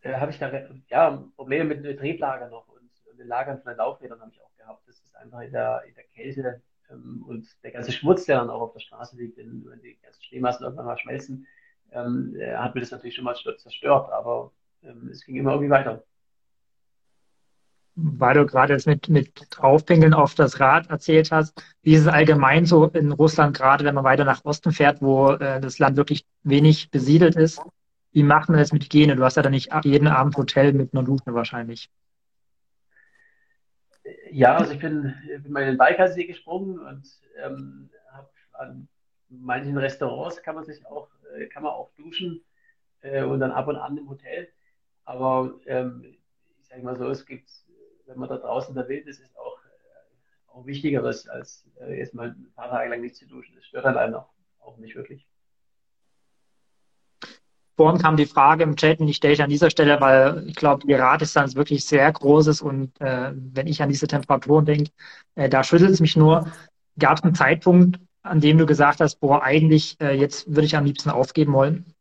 äh, 0.00 0.14
habe 0.14 0.30
ich 0.30 0.38
da 0.38 0.50
ja, 0.88 1.24
Probleme 1.36 1.74
mit 1.74 1.84
dem 1.84 1.96
Trieblager 1.96 2.48
noch 2.48 2.68
und, 2.68 2.90
und 3.10 3.18
den 3.18 3.28
Lagern 3.28 3.60
von 3.60 3.72
den 3.72 3.78
Laufrädern 3.78 4.20
habe 4.20 4.30
ich 4.32 4.40
auch 4.42 4.56
gehabt. 4.56 4.88
Das 4.88 4.98
ist 5.00 5.14
einfach 5.16 5.40
in 5.42 5.52
der, 5.52 5.82
in 5.86 5.94
der 5.94 6.04
Kälte 6.04 6.62
ähm, 6.90 7.22
und 7.26 7.46
der 7.62 7.72
ganze 7.72 7.92
Schmutz, 7.92 8.24
der 8.24 8.38
dann 8.38 8.50
auch 8.50 8.62
auf 8.62 8.72
der 8.72 8.80
Straße 8.80 9.16
liegt, 9.16 9.36
wenn, 9.36 9.64
wenn 9.66 9.80
die 9.82 9.98
ganzen 10.02 10.22
Schneemassen 10.22 10.64
irgendwann 10.64 10.86
mal 10.86 10.98
schmelzen, 10.98 11.46
ähm, 11.92 12.34
äh, 12.38 12.56
hat 12.56 12.74
mir 12.74 12.80
das 12.80 12.90
natürlich 12.90 13.14
schon 13.14 13.24
mal 13.24 13.34
zerstört, 13.34 14.10
aber 14.10 14.52
ähm, 14.82 15.08
es 15.08 15.24
ging 15.24 15.36
immer 15.36 15.52
irgendwie 15.52 15.70
weiter. 15.70 16.02
Weil 18.02 18.34
du 18.34 18.46
gerade 18.46 18.72
jetzt 18.72 18.86
mit, 18.86 19.08
mit 19.08 19.30
Draufpingeln 19.50 20.14
auf 20.14 20.34
das 20.34 20.58
Rad 20.58 20.88
erzählt 20.88 21.30
hast, 21.30 21.62
wie 21.82 21.94
ist 21.94 22.02
es 22.02 22.06
allgemein 22.06 22.64
so 22.64 22.86
in 22.86 23.12
Russland, 23.12 23.56
gerade 23.56 23.84
wenn 23.84 23.94
man 23.94 24.04
weiter 24.04 24.24
nach 24.24 24.44
Osten 24.44 24.72
fährt, 24.72 25.02
wo 25.02 25.32
äh, 25.32 25.60
das 25.60 25.78
Land 25.78 25.96
wirklich 25.96 26.24
wenig 26.42 26.90
besiedelt 26.90 27.36
ist? 27.36 27.60
Wie 28.12 28.22
macht 28.22 28.48
man 28.48 28.58
das 28.58 28.72
mit 28.72 28.84
Hygiene? 28.84 29.16
Du 29.16 29.24
hast 29.24 29.36
ja 29.36 29.42
dann 29.42 29.52
nicht 29.52 29.70
jeden 29.84 30.08
Abend 30.08 30.36
Hotel 30.36 30.72
mit 30.72 30.94
einer 30.94 31.02
Dusche 31.02 31.34
wahrscheinlich. 31.34 31.90
Ja, 34.30 34.56
also 34.56 34.72
ich 34.72 34.80
bin, 34.80 35.14
bin 35.42 35.52
mal 35.52 35.60
in 35.60 35.68
den 35.68 35.78
Baikalsee 35.78 36.24
gesprungen 36.24 36.78
und 36.78 37.06
ähm, 37.44 37.90
habe 38.12 38.28
an 38.52 38.88
manchen 39.28 39.76
Restaurants 39.76 40.42
kann 40.42 40.54
man 40.54 40.64
sich 40.64 40.84
auch, 40.86 41.08
äh, 41.36 41.46
kann 41.46 41.62
man 41.62 41.72
auch 41.72 41.90
duschen 41.96 42.42
äh, 43.02 43.22
und 43.22 43.40
dann 43.40 43.52
ab 43.52 43.68
und 43.68 43.76
an 43.76 43.96
im 43.96 44.08
Hotel. 44.08 44.48
Aber 45.04 45.54
ähm, 45.66 46.04
ich 46.60 46.68
sage 46.68 46.82
mal 46.82 46.96
so, 46.96 47.08
es 47.08 47.26
gibt, 47.26 47.50
wenn 48.10 48.18
man 48.18 48.28
da 48.28 48.36
draußen 48.36 48.74
der 48.74 48.88
Wild 48.88 49.06
ist, 49.06 49.20
ist 49.20 49.36
auch, 49.38 49.58
äh, 49.58 50.52
auch 50.52 50.66
Wichtigeres, 50.66 51.28
als 51.28 51.64
äh, 51.80 51.98
jetzt 51.98 52.12
mal 52.12 52.30
ein 52.30 52.52
paar 52.54 52.68
Tage 52.68 52.90
lang 52.90 53.00
nicht 53.00 53.16
zu 53.16 53.26
duschen. 53.26 53.54
Das 53.54 53.64
stört 53.64 53.84
dann 53.84 53.96
einen 53.96 54.14
auch, 54.14 54.28
auch 54.60 54.76
nicht 54.78 54.96
wirklich. 54.96 55.26
Vorhin 57.76 58.02
kam 58.02 58.16
die 58.16 58.26
Frage 58.26 58.64
im 58.64 58.76
Chat 58.76 59.00
und 59.00 59.06
die 59.06 59.14
stelle 59.14 59.32
ich 59.32 59.42
an 59.42 59.48
dieser 59.48 59.70
Stelle, 59.70 60.00
weil 60.00 60.46
ich 60.48 60.56
glaube, 60.56 60.86
die 60.86 60.92
Raddistanz 60.92 61.54
wirklich 61.54 61.84
sehr 61.84 62.12
groß 62.12 62.48
ist 62.48 62.60
und 62.60 63.00
äh, 63.00 63.32
wenn 63.34 63.66
ich 63.66 63.80
an 63.80 63.88
diese 63.88 64.06
Temperaturen 64.06 64.66
denke, 64.66 64.90
äh, 65.36 65.48
da 65.48 65.64
schüttelt 65.64 65.90
es 65.90 66.00
mich 66.00 66.16
nur. 66.16 66.50
Gab 66.98 67.16
es 67.16 67.24
einen 67.24 67.34
Zeitpunkt, 67.34 67.98
an 68.22 68.40
dem 68.40 68.58
du 68.58 68.66
gesagt 68.66 69.00
hast, 69.00 69.16
boah, 69.20 69.42
eigentlich 69.42 69.98
äh, 70.00 70.12
jetzt 70.12 70.48
würde 70.48 70.66
ich 70.66 70.76
am 70.76 70.84
liebsten 70.84 71.08
aufgeben 71.08 71.54
wollen? 71.54 71.94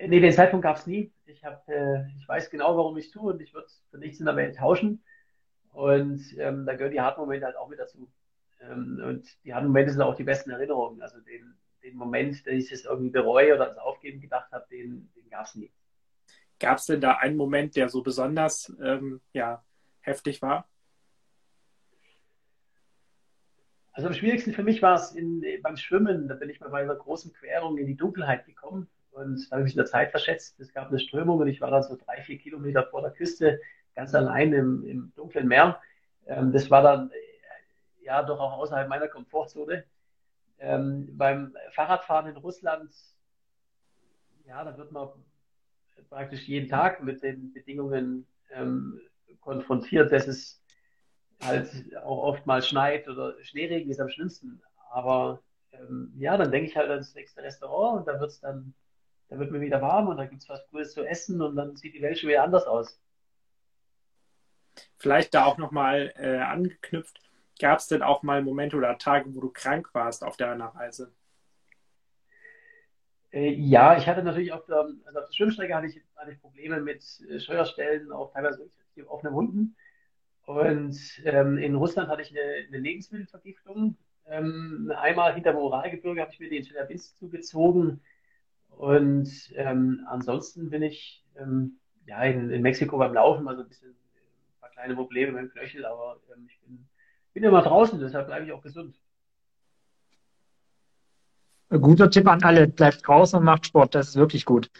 Nee, 0.00 0.18
den 0.18 0.32
Zeitpunkt 0.32 0.64
gab 0.64 0.78
es 0.78 0.86
nie. 0.86 1.13
Ich, 1.34 1.44
hab, 1.44 1.68
äh, 1.68 2.06
ich 2.16 2.28
weiß 2.28 2.48
genau, 2.50 2.76
warum 2.76 2.96
ich 2.96 3.06
es 3.06 3.10
tue 3.10 3.32
und 3.32 3.40
ich 3.40 3.52
würde 3.52 3.66
für 3.90 3.98
nichts 3.98 4.20
in 4.20 4.26
der 4.26 4.36
Welt 4.36 4.56
tauschen. 4.56 5.02
Und 5.72 6.22
ähm, 6.38 6.64
da 6.64 6.74
gehören 6.74 6.92
die 6.92 7.00
harten 7.00 7.20
Momente 7.20 7.46
halt 7.46 7.56
auch 7.56 7.68
mit 7.68 7.80
dazu. 7.80 8.08
Ähm, 8.60 9.02
und 9.04 9.44
die 9.44 9.52
harten 9.52 9.66
Momente 9.66 9.92
sind 9.92 10.02
auch 10.02 10.14
die 10.14 10.22
besten 10.22 10.50
Erinnerungen. 10.50 11.02
Also 11.02 11.20
den, 11.20 11.58
den 11.82 11.96
Moment, 11.96 12.46
dass 12.46 12.54
ich 12.54 12.70
es 12.70 12.84
irgendwie 12.84 13.10
bereue 13.10 13.54
oder 13.54 13.64
ans 13.64 13.78
Aufgeben 13.78 14.20
gedacht 14.20 14.52
habe, 14.52 14.64
den, 14.70 15.10
den 15.16 15.28
gab 15.28 15.46
es 15.46 15.56
nie. 15.56 15.72
Gab 16.60 16.78
es 16.78 16.86
denn 16.86 17.00
da 17.00 17.16
einen 17.16 17.36
Moment, 17.36 17.74
der 17.74 17.88
so 17.88 18.02
besonders 18.02 18.72
ähm, 18.80 19.20
ja, 19.32 19.64
heftig 20.02 20.40
war? 20.40 20.68
Also 23.90 24.06
am 24.06 24.14
schwierigsten 24.14 24.52
für 24.52 24.62
mich 24.62 24.82
war 24.82 24.94
es 24.94 25.12
in, 25.12 25.44
beim 25.62 25.76
Schwimmen. 25.76 26.28
Da 26.28 26.34
bin 26.34 26.48
ich 26.48 26.60
mal 26.60 26.70
bei 26.70 26.82
einer 26.82 26.94
großen 26.94 27.32
Querung 27.32 27.76
in 27.78 27.86
die 27.86 27.96
Dunkelheit 27.96 28.46
gekommen 28.46 28.88
und 29.14 29.50
da 29.50 29.56
habe 29.56 29.62
ich 29.62 29.64
mich 29.64 29.74
in 29.74 29.78
der 29.78 29.86
Zeit 29.86 30.10
verschätzt. 30.10 30.58
Es 30.60 30.72
gab 30.72 30.88
eine 30.88 30.98
Strömung 30.98 31.38
und 31.38 31.48
ich 31.48 31.60
war 31.60 31.70
dann 31.70 31.82
so 31.82 31.96
drei, 31.96 32.22
vier 32.22 32.38
Kilometer 32.38 32.84
vor 32.84 33.00
der 33.00 33.12
Küste, 33.12 33.60
ganz 33.94 34.14
allein 34.14 34.52
im, 34.52 34.84
im 34.84 35.12
dunklen 35.14 35.46
Meer. 35.46 35.80
Ähm, 36.26 36.52
das 36.52 36.70
war 36.70 36.82
dann 36.82 37.10
ja 38.02 38.22
doch 38.22 38.40
auch 38.40 38.58
außerhalb 38.58 38.88
meiner 38.88 39.08
Komfortzone. 39.08 39.84
Ähm, 40.58 41.08
beim 41.16 41.56
Fahrradfahren 41.72 42.30
in 42.30 42.36
Russland, 42.36 42.92
ja, 44.46 44.64
da 44.64 44.76
wird 44.76 44.92
man 44.92 45.08
praktisch 46.08 46.46
jeden 46.48 46.68
Tag 46.68 47.02
mit 47.02 47.22
den 47.22 47.52
Bedingungen 47.52 48.26
ähm, 48.50 49.00
konfrontiert, 49.40 50.12
dass 50.12 50.26
es 50.26 50.60
halt 51.42 51.68
auch 51.98 52.22
oft 52.22 52.46
mal 52.46 52.62
schneit 52.62 53.08
oder 53.08 53.34
Schneeregen 53.42 53.90
ist 53.90 54.00
am 54.00 54.08
schlimmsten. 54.08 54.60
Aber 54.90 55.40
ähm, 55.72 56.12
ja, 56.16 56.36
dann 56.36 56.50
denke 56.50 56.68
ich 56.68 56.76
halt 56.76 56.90
ans 56.90 57.14
nächste 57.14 57.42
Restaurant 57.42 58.00
und 58.00 58.08
da 58.08 58.20
wird's 58.20 58.40
dann, 58.40 58.74
da 59.34 59.40
wird 59.40 59.50
mir 59.50 59.60
wieder 59.60 59.82
warm 59.82 60.08
und 60.08 60.16
da 60.16 60.26
gibt 60.26 60.42
es 60.42 60.48
was 60.48 60.64
Cooles 60.68 60.92
zu 60.92 61.04
essen 61.04 61.42
und 61.42 61.56
dann 61.56 61.76
sieht 61.76 61.94
die 61.94 62.02
Welt 62.02 62.18
schon 62.18 62.28
wieder 62.30 62.44
anders 62.44 62.66
aus. 62.66 63.00
Vielleicht 64.96 65.34
da 65.34 65.44
auch 65.44 65.58
nochmal 65.58 66.12
äh, 66.16 66.38
angeknüpft. 66.38 67.20
Gab 67.60 67.78
es 67.78 67.88
denn 67.88 68.02
auch 68.02 68.22
mal 68.22 68.42
Momente 68.42 68.76
oder 68.76 68.96
Tage, 68.98 69.34
wo 69.34 69.40
du 69.40 69.50
krank 69.50 69.90
warst 69.92 70.24
auf 70.24 70.36
deiner 70.36 70.66
Reise? 70.66 71.12
Äh, 73.32 73.50
ja, 73.50 73.96
ich 73.96 74.06
hatte 74.06 74.22
natürlich 74.22 74.52
auf 74.52 74.64
der, 74.66 74.88
also 75.04 75.18
auf 75.20 75.26
der 75.26 75.32
Schwimmstrecke 75.32 75.74
hatte 75.74 75.86
ich, 75.88 76.00
hatte 76.16 76.32
ich 76.32 76.40
Probleme 76.40 76.80
mit 76.80 77.04
äh, 77.28 77.40
Steuerstellen, 77.40 78.12
auch 78.12 78.32
teilweise 78.32 78.70
offene 79.06 79.32
Wunden. 79.32 79.76
Und 80.46 80.96
ähm, 81.24 81.58
in 81.58 81.74
Russland 81.74 82.08
hatte 82.08 82.22
ich 82.22 82.30
eine, 82.30 82.66
eine 82.68 82.78
Lebensmittelvergiftung. 82.78 83.96
Ähm, 84.26 84.92
einmal 84.96 85.34
hinter 85.34 85.52
dem 85.52 85.60
Uralgebirge 85.60 86.20
habe 86.20 86.32
ich 86.32 86.40
mir 86.40 86.50
den 86.50 86.64
Chelyabinsk 86.64 87.16
zugezogen. 87.16 88.00
Und 88.76 89.28
ähm, 89.56 90.06
ansonsten 90.08 90.70
bin 90.70 90.82
ich 90.82 91.24
ähm, 91.36 91.78
ja, 92.06 92.22
in, 92.24 92.50
in, 92.50 92.62
Mexiko 92.62 92.98
beim 92.98 93.14
Laufen, 93.14 93.48
also 93.48 93.62
ein 93.62 93.68
bisschen 93.68 93.90
ein 93.90 94.60
paar 94.60 94.70
kleine 94.70 94.94
Probleme 94.94 95.32
mit 95.32 95.42
dem 95.42 95.50
Knöchel, 95.52 95.84
aber 95.86 96.18
ähm, 96.34 96.46
ich 96.48 96.60
bin 96.60 96.86
bin 97.34 97.42
immer 97.42 97.62
draußen, 97.62 97.98
deshalb 97.98 98.28
bleibe 98.28 98.46
ich 98.46 98.52
auch 98.52 98.62
gesund. 98.62 98.96
Guter 101.68 102.08
Tipp 102.08 102.28
an 102.28 102.42
alle, 102.44 102.68
bleibt 102.68 103.06
draußen 103.06 103.38
und 103.38 103.44
macht 103.44 103.66
Sport, 103.66 103.96
das 103.96 104.10
ist 104.10 104.16
wirklich 104.16 104.44
gut. 104.44 104.70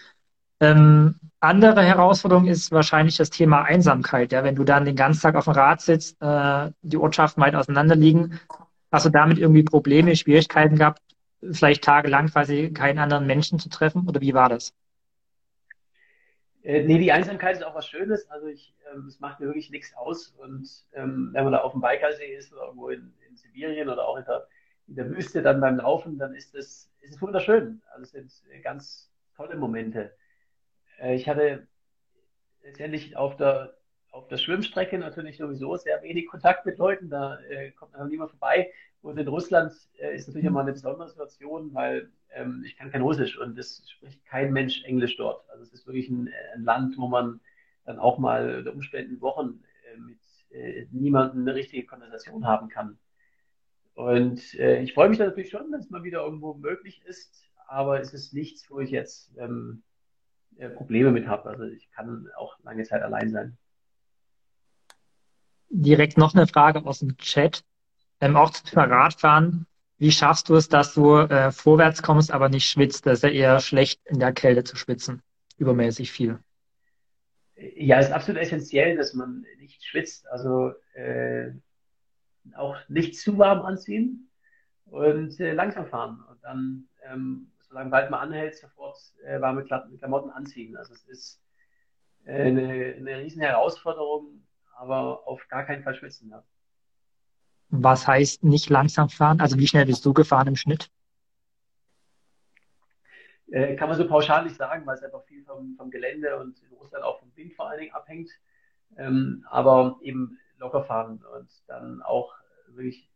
Ähm, 0.61 1.17
andere 1.41 1.83
Herausforderung 1.83 2.47
ist 2.47 2.71
wahrscheinlich 2.71 3.17
das 3.17 3.31
Thema 3.31 3.63
Einsamkeit. 3.63 4.31
Ja, 4.31 4.45
wenn 4.45 4.55
du 4.55 4.63
dann 4.63 4.85
den 4.85 4.95
ganzen 4.95 5.23
Tag 5.23 5.35
auf 5.35 5.45
dem 5.45 5.55
Rad 5.55 5.81
sitzt, 5.81 6.17
äh, 6.23 6.71
die 6.83 6.97
Ortschaften 6.97 7.43
weit 7.43 7.57
auseinander 7.57 7.97
liegen, 7.97 8.39
hast 8.93 9.07
du 9.07 9.11
damit 9.11 9.39
irgendwie 9.39 9.65
Probleme, 9.65 10.15
Schwierigkeiten 10.15 10.77
gehabt, 10.77 11.03
vielleicht 11.53 11.85
tagelang 11.85 12.29
quasi 12.29 12.73
keinen 12.73 12.99
anderen 12.99 13.27
Menschen 13.27 13.59
zu 13.59 13.69
treffen? 13.69 14.09
Oder 14.09 14.21
wie 14.21 14.35
war 14.35 14.49
das? 14.49 14.75
Äh, 16.63 16.83
nee, 16.85 16.99
die 16.99 17.13
Einsamkeit 17.13 17.57
ist 17.57 17.63
auch 17.63 17.75
was 17.75 17.87
Schönes. 17.87 18.29
Also 18.31 18.47
ich, 18.47 18.75
ähm, 18.93 19.07
es 19.07 19.21
macht 19.21 19.39
mir 19.39 19.47
wirklich 19.47 19.71
nichts 19.71 19.95
aus. 19.97 20.29
Und 20.39 20.69
ähm, 20.95 21.31
wenn 21.33 21.45
man 21.45 21.53
da 21.53 21.61
auf 21.61 21.73
dem 21.73 21.81
Baikalsee 21.81 22.35
ist 22.35 22.53
oder 22.53 22.65
irgendwo 22.65 22.89
in, 22.89 23.13
in 23.29 23.37
Sibirien 23.37 23.89
oder 23.89 24.09
auch 24.09 24.17
in 24.17 24.25
der, 24.25 24.49
in 24.89 24.95
der 24.97 25.11
Wüste 25.11 25.43
dann 25.43 25.61
beim 25.61 25.77
Laufen, 25.77 26.19
dann 26.19 26.35
ist 26.35 26.55
es, 26.55 26.91
ist 27.03 27.21
wunderschön. 27.21 27.83
Also 27.93 28.05
es 28.05 28.11
sind 28.13 28.33
ganz 28.63 29.11
tolle 29.37 29.57
Momente. 29.57 30.17
Äh, 30.99 31.15
ich 31.15 31.29
hatte 31.29 31.67
letztendlich 32.63 33.17
auf 33.17 33.37
der, 33.37 33.77
auf 34.11 34.29
der 34.29 34.39
Schwimmstrecke 34.39 34.99
natürlich 34.99 35.37
sowieso 35.37 35.77
sehr 35.77 36.03
wenig 36.03 36.29
Kontakt 36.29 36.65
mit 36.65 36.79
Leuten. 36.79 37.11
Da 37.11 37.39
äh, 37.41 37.73
kommt 37.73 37.93
man 37.93 38.09
niemand 38.09 38.31
vorbei. 38.31 38.73
Und 39.05 39.19
in 39.19 39.29
Russland 39.29 39.71
äh, 39.99 40.17
ist 40.17 40.27
natürlich 40.27 40.47
immer 40.47 40.61
eine 40.61 40.73
besondere 40.73 41.11
Situation, 41.11 41.75
weil 41.75 42.11
ähm, 42.31 42.63
ich 42.65 42.75
kann 42.75 42.91
kein 42.91 43.03
Russisch 43.03 43.39
und 43.39 43.59
es 43.59 43.85
spricht 43.91 44.25
kein 44.25 44.51
Mensch 44.51 44.83
Englisch 44.85 45.19
dort. 45.19 45.49
Also 45.51 45.63
es 45.63 45.75
ist 45.75 45.87
wirklich 45.87 46.09
ein, 46.09 46.31
ein 46.55 46.65
Land, 46.65 46.97
wo 46.97 47.07
man 47.07 47.39
dann 47.85 47.99
auch 47.99 48.17
mal 48.17 48.57
unter 48.57 48.73
Umständen 48.73 49.21
Wochen 49.21 49.63
äh, 49.93 49.99
mit 49.99 50.19
äh, 50.53 50.87
niemandem 50.91 51.43
eine 51.43 51.55
richtige 51.55 51.87
Konversation 51.87 52.47
haben 52.47 52.71
kann. 52.71 52.99
Und 53.93 54.55
äh, 54.55 54.83
ich 54.83 54.95
freue 54.95 55.11
mich 55.11 55.19
natürlich 55.19 55.51
schon, 55.51 55.71
wenn 55.71 55.81
es 55.81 55.91
mal 55.91 56.03
wieder 56.03 56.25
irgendwo 56.25 56.55
möglich 56.55 57.03
ist, 57.05 57.45
aber 57.69 58.01
es 58.01 58.15
ist 58.15 58.33
nichts, 58.33 58.71
wo 58.71 58.81
ich 58.81 58.91
jetzt 58.91 59.37
ähm, 59.37 59.83
äh, 60.57 60.71
Probleme 60.71 61.11
mit 61.11 61.27
habe. 61.27 61.51
Also 61.51 61.65
ich 61.65 61.91
kann 61.91 62.31
auch 62.39 62.59
lange 62.61 62.85
Zeit 62.85 63.03
allein 63.03 63.31
sein. 63.31 63.59
Direkt 65.69 66.17
noch 66.17 66.35
eine 66.35 66.47
Frage 66.47 66.87
aus 66.87 67.01
dem 67.01 67.19
Chat. 67.19 67.65
Ähm, 68.25 68.37
auch 68.37 68.49
zum 68.49 68.71
Thema 68.71 68.85
Radfahren. 68.85 69.67
Wie 69.99 70.11
schaffst 70.11 70.49
du 70.49 70.55
es, 70.55 70.71
dass 70.71 70.95
du 70.95 71.15
äh, 71.19 71.53
vorwärts 71.53 72.03
kommst, 72.03 72.33
aber 72.33 72.49
nicht 72.49 72.67
schwitzt? 72.67 73.05
Das 73.05 73.19
ist 73.19 73.23
ja 73.23 73.29
eher 73.29 73.61
schlecht, 73.61 74.01
in 74.07 74.19
der 74.19 74.33
Kälte 74.33 74.65
zu 74.65 74.77
schwitzen. 74.77 75.23
Übermäßig 75.59 76.11
viel. 76.11 76.39
Ja, 77.57 77.99
es 77.99 78.07
ist 78.07 78.13
absolut 78.13 78.41
essentiell, 78.41 78.97
dass 78.97 79.13
man 79.13 79.45
nicht 79.59 79.85
schwitzt. 79.85 80.27
Also 80.29 80.73
äh, 80.95 81.51
auch 82.57 82.77
nicht 82.89 83.19
zu 83.19 83.37
warm 83.37 83.61
anziehen 83.61 84.31
und 84.87 85.39
äh, 85.39 85.53
langsam 85.53 85.87
fahren. 85.87 86.25
Und 86.31 86.43
dann, 86.43 86.89
ähm, 87.03 87.53
solange 87.69 87.91
bald 87.91 88.11
mal 88.11 88.21
anhält, 88.21 88.57
sofort 88.57 88.97
äh, 89.27 89.39
warme 89.39 89.65
Klamotten 89.65 90.31
anziehen. 90.31 90.79
Also 90.79 90.95
es 90.95 91.05
ist 91.09 91.43
äh, 92.25 92.45
eine, 92.45 92.95
eine 92.97 93.19
riesen 93.19 93.43
Herausforderung, 93.43 94.47
aber 94.77 95.29
auf 95.29 95.47
gar 95.49 95.65
keinen 95.65 95.83
Fall 95.83 95.95
schwitzen. 95.95 96.31
Ja. 96.31 96.43
Was 97.83 98.07
heißt 98.07 98.45
nicht 98.45 98.71
langsam 98.71 99.09
fahren? 99.09 99.41
Also 99.41 99.59
wie 99.59 99.67
schnell 99.67 99.87
bist 99.87 100.05
du 100.07 100.13
gefahren 100.13 100.47
im 100.47 100.57
Schnitt? 100.57 100.91
Äh, 103.51 103.77
kann 103.77 103.89
man 103.89 103.99
so 103.99 104.07
pauschal 104.07 104.45
nicht 104.45 104.57
sagen, 104.57 104.87
weil 104.87 104.97
es 104.97 105.03
einfach 105.03 105.25
viel 105.25 105.45
vom, 105.45 105.75
vom, 105.77 105.91
Gelände 105.91 106.39
und 106.39 106.61
in 106.63 106.73
Russland 106.73 107.05
auch 107.05 107.21
vom 107.21 107.35
Wind 107.37 107.53
vor 107.55 107.69
allen 107.69 107.81
Dingen 107.81 107.95
abhängt. 107.95 108.31
Ähm, 108.97 109.45
aber 109.51 109.99
eben 110.03 110.39
locker 110.59 110.85
fahren 110.85 111.25
und 111.37 111.51
dann 111.67 112.01
auch 112.03 112.33
wirklich 112.69 113.11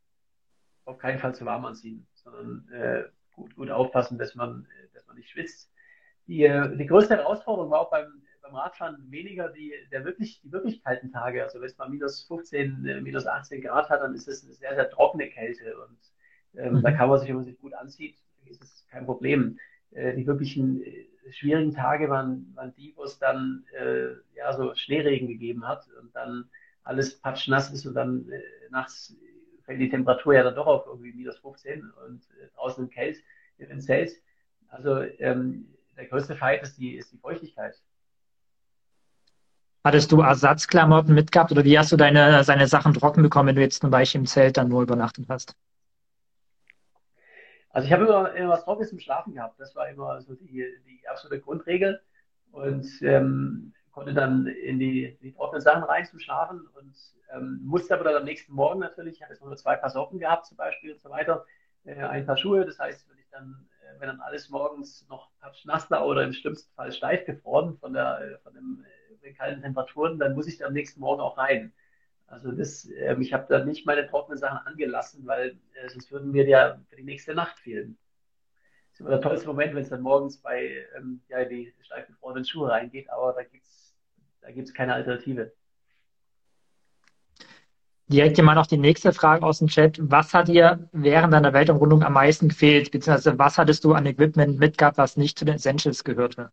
auf 0.84 0.98
keinen 0.98 1.18
Fall 1.18 1.34
zu 1.34 1.44
warm 1.44 1.64
anziehen, 1.64 2.06
sondern 2.14 2.68
äh, 2.72 3.04
gut, 3.32 3.54
gut 3.54 3.70
aufpassen, 3.70 4.18
dass 4.18 4.34
man, 4.34 4.66
dass 4.92 5.06
man 5.06 5.16
nicht 5.16 5.30
schwitzt. 5.30 5.70
die, 6.26 6.44
äh, 6.44 6.76
die 6.76 6.86
größte 6.86 7.16
Herausforderung 7.16 7.70
war 7.70 7.80
auch 7.80 7.90
beim, 7.90 8.22
beim 8.48 8.56
Radfahren 8.56 9.10
weniger 9.10 9.48
die, 9.50 9.72
der 9.92 10.04
wirklich, 10.04 10.40
die 10.42 10.52
wirklich 10.52 10.82
kalten 10.82 11.12
Tage. 11.12 11.42
Also 11.42 11.60
wenn 11.60 11.66
es 11.66 11.78
mal 11.78 11.88
minus 11.88 12.24
15, 12.24 12.86
äh, 12.86 13.00
minus 13.00 13.26
18 13.26 13.62
Grad 13.62 13.88
hat, 13.88 14.00
dann 14.00 14.14
ist 14.14 14.28
es 14.28 14.44
eine 14.44 14.54
sehr, 14.54 14.74
sehr 14.74 14.90
trockene 14.90 15.28
Kälte. 15.28 15.76
Und 15.78 15.98
ähm, 16.60 16.74
mhm. 16.74 16.82
da 16.82 16.92
kann 16.92 17.08
man 17.08 17.18
sich, 17.18 17.28
wenn 17.28 17.36
man 17.36 17.44
sich 17.44 17.58
gut 17.58 17.74
anzieht, 17.74 18.16
ist 18.46 18.62
es 18.62 18.86
kein 18.90 19.06
Problem. 19.06 19.58
Äh, 19.92 20.14
die 20.14 20.26
wirklichen 20.26 20.82
äh, 20.82 21.06
schwierigen 21.30 21.74
Tage 21.74 22.08
waren, 22.08 22.52
waren 22.54 22.74
die, 22.74 22.92
wo 22.96 23.04
es 23.04 23.18
dann 23.18 23.64
äh, 23.78 24.12
ja 24.34 24.52
so 24.56 24.74
Schneeregen 24.74 25.28
gegeben 25.28 25.66
hat 25.66 25.86
und 26.00 26.14
dann 26.14 26.48
alles 26.84 27.20
patschnass 27.20 27.70
ist 27.70 27.86
und 27.86 27.94
dann 27.94 28.28
äh, 28.30 28.40
nachts 28.70 29.14
fällt 29.64 29.80
die 29.80 29.90
Temperatur 29.90 30.34
ja 30.34 30.42
dann 30.42 30.54
doch 30.54 30.66
auf 30.66 30.86
irgendwie 30.86 31.12
minus 31.12 31.36
15 31.38 31.82
und 32.06 32.22
äh, 32.40 32.48
draußen 32.56 32.84
im 32.84 32.90
Kält, 32.90 33.22
im 33.58 33.80
Zelt. 33.80 34.12
Also 34.68 35.02
ähm, 35.18 35.66
der 35.96 36.06
größte 36.06 36.36
Feind 36.36 36.62
ist 36.62 36.78
die, 36.78 36.96
ist 36.96 37.12
die 37.12 37.18
Feuchtigkeit. 37.18 37.74
Hattest 39.88 40.12
du 40.12 40.20
Ersatzklamotten 40.20 41.14
mitgehabt 41.14 41.50
oder 41.50 41.64
wie 41.64 41.78
hast 41.78 41.90
du 41.90 41.96
deine, 41.96 42.44
seine 42.44 42.66
Sachen 42.66 42.92
trocken 42.92 43.22
bekommen, 43.22 43.48
wenn 43.48 43.56
du 43.56 43.62
jetzt 43.62 43.80
zum 43.80 43.90
Beispiel 43.90 44.20
im 44.20 44.26
Zelt 44.26 44.58
dann 44.58 44.68
nur 44.68 44.82
übernachtet 44.82 45.24
hast? 45.30 45.56
Also 47.70 47.86
ich 47.86 47.92
habe 47.94 48.04
immer, 48.04 48.34
immer 48.34 48.50
was 48.50 48.64
Trockenes 48.64 48.90
zum 48.90 48.98
Schlafen 48.98 49.32
gehabt. 49.32 49.58
Das 49.58 49.74
war 49.74 49.88
immer 49.88 50.20
so 50.20 50.34
die, 50.34 50.62
die 50.86 51.08
absolute 51.08 51.40
Grundregel. 51.40 52.02
Und 52.52 52.86
ähm, 53.00 53.72
konnte 53.90 54.12
dann 54.12 54.46
in 54.46 54.78
die, 54.78 55.16
die 55.22 55.32
trockenen 55.32 55.62
Sachen 55.62 55.84
rein 55.84 56.04
zum 56.04 56.18
Schlafen 56.18 56.68
und 56.74 56.94
ähm, 57.32 57.58
musste 57.64 57.94
aber 57.94 58.04
dann 58.04 58.16
am 58.16 58.24
nächsten 58.24 58.52
Morgen 58.52 58.80
natürlich, 58.80 59.14
ich 59.14 59.22
habe 59.22 59.32
jetzt 59.32 59.42
nur 59.42 59.56
zwei 59.56 59.76
Paar 59.76 59.88
Socken 59.88 60.18
gehabt 60.18 60.44
zum 60.44 60.58
Beispiel 60.58 60.92
und 60.92 61.00
so 61.00 61.08
weiter, 61.08 61.46
äh, 61.86 61.94
ein 61.94 62.26
paar 62.26 62.36
Schuhe. 62.36 62.66
Das 62.66 62.78
heißt, 62.78 63.08
wenn 63.08 63.16
ich 63.16 63.30
dann, 63.30 63.66
äh, 63.80 63.98
wenn 64.00 64.08
dann 64.08 64.20
alles 64.20 64.50
morgens 64.50 65.06
noch 65.08 65.30
nass 65.64 65.90
war 65.90 66.06
oder 66.06 66.24
im 66.24 66.34
schlimmsten 66.34 66.70
Fall 66.74 66.92
steif 66.92 67.24
gefroren 67.24 67.78
von 67.78 67.94
der, 67.94 68.20
äh, 68.20 68.38
von 68.40 68.52
dem, 68.52 68.84
den 69.22 69.36
kalten 69.36 69.62
Temperaturen, 69.62 70.18
dann 70.18 70.34
muss 70.34 70.46
ich 70.46 70.58
dann 70.58 70.68
am 70.68 70.74
nächsten 70.74 71.00
Morgen 71.00 71.20
auch 71.20 71.38
rein. 71.38 71.72
Also 72.26 72.52
das, 72.52 72.86
äh, 72.86 73.16
ich 73.20 73.32
habe 73.32 73.46
da 73.48 73.64
nicht 73.64 73.86
meine 73.86 74.06
trockenen 74.06 74.38
Sachen 74.38 74.66
angelassen, 74.66 75.26
weil 75.26 75.58
äh, 75.74 75.88
sonst 75.88 76.10
würden 76.12 76.30
mir 76.30 76.46
ja 76.46 76.80
für 76.88 76.96
die 76.96 77.04
nächste 77.04 77.34
Nacht 77.34 77.58
fehlen 77.58 77.98
ist 78.98 79.00
immer 79.00 79.10
der 79.10 79.20
tollste 79.20 79.46
Moment, 79.46 79.74
wenn 79.74 79.82
es 79.82 79.90
dann 79.90 80.00
morgens 80.00 80.38
bei 80.38 80.84
ähm, 80.96 81.20
ja, 81.28 81.44
die 81.44 81.72
steif 81.82 82.08
gefrorenen 82.08 82.44
Schuhe 82.44 82.68
reingeht, 82.68 83.08
aber 83.10 83.32
da 83.32 83.44
gibt 83.44 83.64
es 83.64 83.94
da 84.40 84.50
gibt's 84.50 84.74
keine 84.74 84.94
Alternative. 84.94 85.52
Direkt 88.08 88.36
hier 88.36 88.44
mal 88.44 88.54
noch 88.54 88.66
die 88.66 88.78
nächste 88.78 89.12
Frage 89.12 89.44
aus 89.44 89.58
dem 89.58 89.68
Chat. 89.68 89.98
Was 90.00 90.34
hat 90.34 90.48
dir 90.48 90.88
während 90.92 91.32
deiner 91.32 91.52
Weltumrundung 91.52 92.02
am 92.02 92.14
meisten 92.14 92.48
gefehlt? 92.48 92.90
Beziehungsweise 92.90 93.38
was 93.38 93.58
hattest 93.58 93.84
du 93.84 93.92
an 93.92 94.06
Equipment 94.06 94.58
mitgehabt, 94.58 94.98
was 94.98 95.16
nicht 95.16 95.38
zu 95.38 95.44
den 95.44 95.56
Essentials 95.56 96.02
gehörte? 96.02 96.50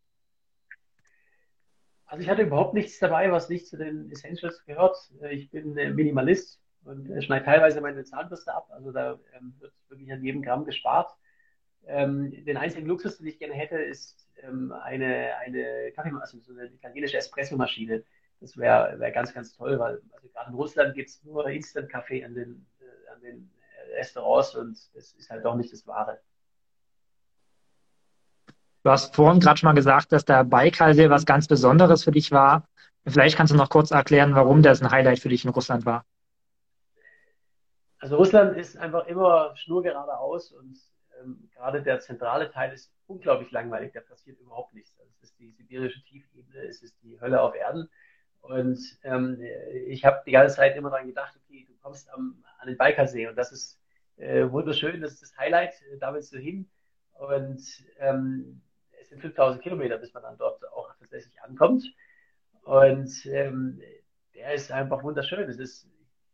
Also 2.08 2.24
ich 2.24 2.30
hatte 2.30 2.44
überhaupt 2.44 2.74
nichts 2.74 3.00
dabei, 3.00 3.32
was 3.32 3.50
nicht 3.50 3.68
zu 3.68 3.78
den 3.78 4.12
Essentials 4.12 4.64
gehört. 4.66 4.98
Ich 5.32 5.50
bin 5.50 5.74
Minimalist 5.74 6.62
und 6.84 7.24
schneide 7.24 7.46
teilweise 7.46 7.82
meine 7.82 8.04
Zahnbürste 8.04 8.54
ab. 8.54 8.68
Also 8.70 8.92
da 8.92 9.20
ähm, 9.36 9.56
wird 9.60 9.74
wirklich 9.90 10.12
an 10.12 10.24
jedem 10.24 10.42
Gramm 10.44 10.66
gespart. 10.66 11.12
Ähm, 11.88 12.32
den 12.46 12.58
einzigen 12.58 12.88
Luxus, 12.88 13.18
den 13.18 13.28
ich 13.28 13.40
gerne 13.40 13.54
hätte, 13.54 13.78
ist 13.78 14.28
ähm, 14.42 14.72
eine, 14.72 15.36
eine 15.38 15.92
Kaffeemaschine, 15.92 16.22
also 16.22 16.54
so 16.54 16.60
eine 16.60 16.68
italienische 16.68 17.18
Espressomaschine. 17.18 18.04
Das 18.40 18.58
wäre 18.58 19.00
wär 19.00 19.12
ganz, 19.12 19.34
ganz 19.34 19.54
toll, 19.54 19.80
weil 19.80 20.02
also 20.12 20.30
gerade 20.30 20.50
in 20.50 20.56
Russland 20.56 20.96
gibt 20.96 21.10
es 21.10 21.24
nur 21.24 21.48
Instant-Kaffee 21.50 22.24
an 22.24 22.36
den, 22.36 22.66
äh, 22.80 23.14
an 23.14 23.22
den 23.22 23.52
Restaurants 23.96 24.56
und 24.56 24.78
das 24.94 25.14
ist 25.14 25.30
halt 25.30 25.46
doch 25.46 25.56
nicht 25.56 25.72
das 25.72 25.88
Wahre. 25.88 26.20
Du 28.86 28.92
hast 28.92 29.16
vorhin 29.16 29.40
gerade 29.40 29.58
schon 29.58 29.66
mal 29.66 29.74
gesagt, 29.74 30.12
dass 30.12 30.26
der 30.26 30.44
Baikalsee 30.44 31.10
was 31.10 31.26
ganz 31.26 31.48
Besonderes 31.48 32.04
für 32.04 32.12
dich 32.12 32.32
war. 32.32 32.68
Vielleicht 33.08 33.36
kannst 33.36 33.52
du 33.52 33.58
noch 33.58 33.72
kurz 33.72 33.90
erklären, 33.90 34.36
warum 34.36 34.62
das 34.62 34.80
ein 34.80 34.92
Highlight 34.92 35.18
für 35.18 35.30
dich 35.30 35.44
in 35.44 35.50
Russland 35.50 35.88
war. 35.88 36.06
Also 37.98 38.16
Russland 38.16 38.56
ist 38.56 38.78
einfach 38.78 39.08
immer 39.08 39.56
schnurgeradeaus 39.56 40.52
und 40.52 40.78
ähm, 41.20 41.50
gerade 41.56 41.82
der 41.82 42.00
zentrale 42.00 42.52
Teil 42.52 42.74
ist 42.74 42.92
unglaublich 43.08 43.50
langweilig, 43.50 43.92
da 43.92 44.02
passiert 44.02 44.40
überhaupt 44.40 44.76
nichts. 44.76 44.96
Also 45.00 45.12
es 45.18 45.32
ist 45.32 45.40
die 45.40 45.50
sibirische 45.50 46.04
Tiefebene, 46.04 46.68
es 46.68 46.84
ist 46.84 46.96
die 47.02 47.20
Hölle 47.20 47.42
auf 47.42 47.56
Erden. 47.56 47.90
Und 48.42 48.80
ähm, 49.02 49.42
ich 49.88 50.06
habe 50.06 50.22
die 50.28 50.32
ganze 50.32 50.58
Zeit 50.58 50.76
immer 50.76 50.92
daran 50.92 51.08
gedacht, 51.08 51.34
okay, 51.44 51.66
du 51.68 51.74
kommst 51.82 52.08
am, 52.14 52.44
an 52.60 52.68
den 52.68 52.78
Baikalsee 52.78 53.28
und 53.30 53.36
das 53.36 53.52
ist 53.52 53.80
äh, 54.18 54.48
wunderschön, 54.48 55.02
das 55.02 55.14
ist 55.14 55.24
das 55.24 55.38
Highlight, 55.40 55.74
äh, 55.92 55.98
da 55.98 56.14
willst 56.14 56.32
du 56.34 56.38
hin. 56.38 56.70
Und 57.18 57.64
ähm, 57.98 58.62
sind 59.16 59.22
5000 59.22 59.64
Kilometer, 59.64 59.98
bis 59.98 60.14
man 60.14 60.24
dann 60.24 60.38
dort 60.38 60.68
auch 60.72 60.94
tatsächlich 61.00 61.42
ankommt. 61.42 61.84
Und 62.64 63.26
ähm, 63.26 63.82
der 64.34 64.54
ist 64.54 64.72
einfach 64.72 65.04
wunderschön. 65.04 65.50
Es 65.50 65.58
ist, 65.58 65.88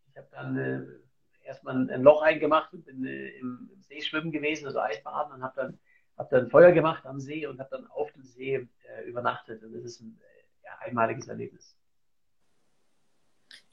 ich 0.10 0.17
habe 0.17 0.28
dann 0.32 0.58
äh, 0.58 1.46
erstmal 1.46 1.89
ein 1.89 2.02
Loch 2.02 2.22
eingemacht 2.22 2.74
und 2.74 2.86
bin 2.86 3.06
äh, 3.06 3.30
im, 3.38 3.70
im, 3.74 3.82
See 3.82 4.02
schwimmen 4.02 4.32
gewesen, 4.32 4.67
also 4.67 4.80
Eisbaden 4.80 5.34
und 5.34 5.44
habe 5.44 5.54
dann, 5.56 5.80
hab 6.17 6.30
dann 6.30 6.50
Feuer 6.50 6.72
gemacht 6.72 7.06
am 7.06 7.20
See 7.20 7.46
und 7.46 7.60
habe 7.60 7.70
dann 7.72 7.88
auf 7.88 8.12
dem 8.13 8.24
See 8.24 8.56
äh, 8.56 9.04
übernachtet. 9.06 9.63
Und 9.63 9.74
das 9.74 9.84
ist 9.84 10.02
ein 10.02 10.20
äh, 10.20 10.65
ja, 10.65 10.78
einmaliges 10.80 11.28
Erlebnis. 11.28 11.76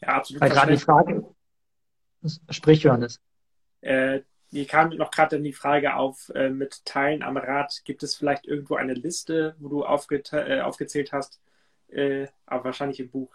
Ja, 0.01 0.09
absolut. 0.09 0.41
Weil 0.41 0.51
gerade 0.51 0.73
die 0.73 0.79
Frage, 0.79 1.35
sprich 2.51 2.83
Johannes. 2.83 3.21
Äh, 3.81 4.23
hier 4.51 4.67
kam 4.67 4.91
noch 4.91 5.11
gerade 5.11 5.41
die 5.41 5.53
Frage 5.53 5.95
auf 5.95 6.31
äh, 6.35 6.49
mit 6.49 6.85
Teilen 6.87 7.23
am 7.23 7.37
Rad. 7.37 7.83
Gibt 7.85 8.03
es 8.03 8.17
vielleicht 8.17 8.47
irgendwo 8.47 8.77
eine 8.77 8.95
Liste, 8.95 9.55
wo 9.59 9.69
du 9.69 9.85
aufge 9.85 10.23
äh, 10.33 10.61
aufgezählt 10.61 11.13
hast, 11.13 11.41
äh, 11.89 12.29
aber 12.47 12.65
wahrscheinlich 12.65 13.01
im 13.01 13.11
Buch? 13.11 13.35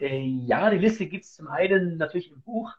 Äh, 0.00 0.18
ja, 0.18 0.70
die 0.70 0.78
Liste 0.78 1.06
gibt 1.06 1.24
es 1.24 1.34
zum 1.34 1.46
einen 1.48 1.98
natürlich 1.98 2.32
im 2.32 2.42
Buch 2.42 2.72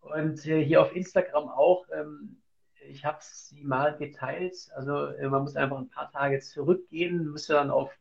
und 0.00 0.46
äh, 0.46 0.64
hier 0.64 0.80
auf 0.80 0.96
Instagram 0.96 1.48
auch. 1.48 1.86
Ähm, 1.92 2.40
ich 2.88 3.04
habe 3.04 3.18
sie 3.20 3.62
mal 3.62 3.96
geteilt. 3.96 4.70
Also 4.74 5.06
äh, 5.06 5.28
man 5.28 5.42
muss 5.42 5.56
einfach 5.56 5.76
ein 5.76 5.90
paar 5.90 6.10
Tage 6.10 6.40
zurückgehen, 6.40 7.30
müsste 7.30 7.52
dann 7.52 7.70
auf, 7.70 7.92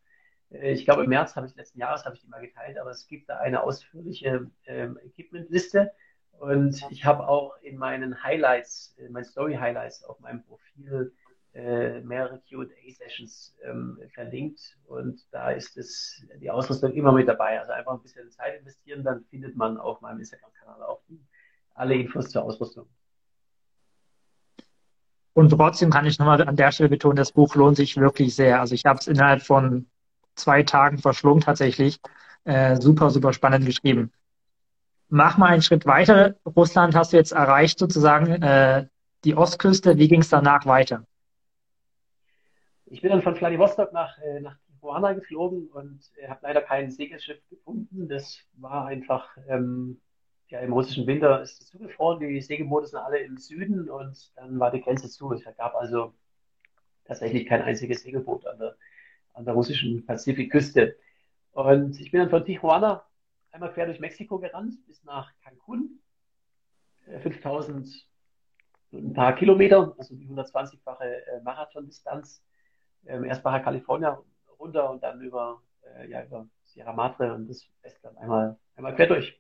ich 0.50 0.84
glaube 0.84 1.04
im 1.04 1.10
März 1.10 1.36
habe 1.36 1.48
ich 1.48 1.56
letzten 1.56 1.80
Jahres 1.80 2.04
habe 2.04 2.16
ich 2.16 2.22
die 2.22 2.28
mal 2.28 2.42
geteilt, 2.42 2.78
aber 2.78 2.92
es 2.92 3.08
gibt 3.08 3.30
da 3.30 3.38
eine 3.38 3.64
ausführliche 3.64 4.50
ähm, 4.66 5.00
Equipment-Liste. 5.02 5.92
Und 6.40 6.84
ich 6.90 7.06
habe 7.06 7.28
auch 7.28 7.56
in 7.62 7.78
meinen 7.78 8.24
Highlights, 8.24 8.96
in 8.98 9.12
meinen 9.12 9.26
Story-Highlights 9.26 10.04
auf 10.04 10.20
meinem 10.20 10.44
Profil 10.44 11.14
äh, 11.54 12.00
mehrere 12.02 12.42
QA-Sessions 12.50 13.56
ähm, 13.64 14.00
verlinkt 14.14 14.78
und 14.86 15.22
da 15.32 15.52
ist 15.52 15.78
es 15.78 16.26
die 16.40 16.50
Ausrüstung 16.50 16.94
immer 16.94 17.12
mit 17.12 17.28
dabei. 17.28 17.60
Also 17.60 17.74
einfach 17.74 17.92
ein 17.92 18.02
bisschen 18.02 18.32
Zeit 18.32 18.60
investieren, 18.60 19.04
dann 19.04 19.26
findet 19.26 19.58
man 19.58 19.78
auf 19.78 20.00
meinem 20.00 20.20
Instagram-Kanal 20.20 20.82
auch 20.84 21.02
alle 21.76 21.96
Infos 21.96 22.30
zur 22.30 22.44
Ausrüstung. 22.44 22.88
Und 25.34 25.50
trotzdem 25.50 25.90
kann 25.90 26.06
ich 26.06 26.20
nochmal 26.20 26.42
an 26.42 26.56
der 26.56 26.72
Stelle 26.72 26.90
betonen, 26.90 27.16
das 27.16 27.32
Buch 27.32 27.56
lohnt 27.56 27.78
sich 27.78 27.98
wirklich 27.98 28.36
sehr. 28.36 28.60
Also 28.60 28.76
ich 28.76 28.86
habe 28.86 29.00
es 29.00 29.08
innerhalb 29.08 29.42
von 29.42 29.90
zwei 30.36 30.64
Tagen 30.64 30.98
verschlungen 30.98 31.42
tatsächlich. 31.42 32.00
Äh, 32.44 32.80
super, 32.82 33.10
super 33.10 33.34
spannend 33.34 33.66
geschrieben. 33.66 34.12
Mach 35.14 35.38
mal 35.38 35.48
einen 35.48 35.62
Schritt 35.62 35.86
weiter. 35.86 36.36
Russland 36.46 36.96
hast 36.96 37.12
du 37.12 37.18
jetzt 37.18 37.34
erreicht 37.34 37.78
sozusagen, 37.78 38.42
äh, 38.42 38.88
die 39.26 39.36
Ostküste. 39.36 39.98
Wie 39.98 40.08
ging 40.08 40.22
es 40.22 40.30
danach 40.30 40.66
weiter? 40.66 41.06
Ich 42.86 43.02
bin 43.02 43.12
dann 43.12 43.22
von 43.22 43.36
Vladivostok 43.36 43.92
nach, 43.92 44.18
äh, 44.20 44.40
nach 44.40 44.56
Tijuana 44.68 45.12
geflogen 45.12 45.68
und 45.68 46.00
äh, 46.16 46.30
habe 46.30 46.40
leider 46.44 46.62
kein 46.62 46.92
Segelschiff 46.92 47.42
gefunden. 47.50 48.08
Das 48.08 48.40
war 48.54 48.86
einfach, 48.86 49.36
ähm, 49.50 50.00
ja, 50.48 50.60
im 50.62 50.72
russischen 50.72 51.06
Winter 51.08 51.42
ist 51.42 51.60
es 51.60 51.68
zugefroren. 51.68 52.22
Die 52.22 52.40
Segelboote 52.40 52.88
sind 52.88 53.00
alle 53.00 53.20
im 53.20 53.38
Süden 53.38 53.90
und 53.90 54.32
dann 54.38 54.58
war 54.60 54.72
die 54.72 54.82
Grenze 54.82 55.10
zu. 55.10 55.34
Es 55.34 55.44
gab 55.58 55.76
also 55.76 56.14
tatsächlich 57.04 57.48
kein 57.48 57.64
einziges 57.64 58.04
Segelboot 58.04 58.48
an 58.48 58.60
der, 58.60 58.78
an 59.34 59.44
der 59.44 59.56
russischen 59.56 60.06
Pazifikküste. 60.06 60.96
Und 61.52 62.00
ich 62.00 62.12
bin 62.12 62.22
dann 62.22 62.30
von 62.30 62.46
Tijuana 62.46 63.04
einmal 63.52 63.74
quer 63.74 63.86
durch 63.86 64.00
Mexiko 64.00 64.40
gerannt 64.40 64.76
bis 64.88 65.04
nach 65.04 65.32
Cancun. 65.44 66.00
5000 67.22 67.88
äh, 67.88 68.98
ein 68.98 69.14
paar 69.14 69.36
Kilometer, 69.36 69.96
also 69.98 70.16
die 70.16 70.28
120-fache 70.28 71.04
äh, 71.04 71.42
Marathondistanz 71.44 72.44
ähm, 73.06 73.24
erst 73.24 73.44
Baja 73.44 73.60
California 73.60 74.22
runter 74.60 74.90
und 74.92 75.02
dann 75.02 75.22
über, 75.22 75.62
äh, 75.82 76.10
ja, 76.10 76.24
über 76.24 76.48
Sierra 76.64 76.94
Madre 76.94 77.34
und 77.34 77.48
das 77.48 77.66
Westland 77.82 78.18
einmal, 78.18 78.58
einmal 78.76 78.96
quer 78.96 79.08
durch. 79.08 79.40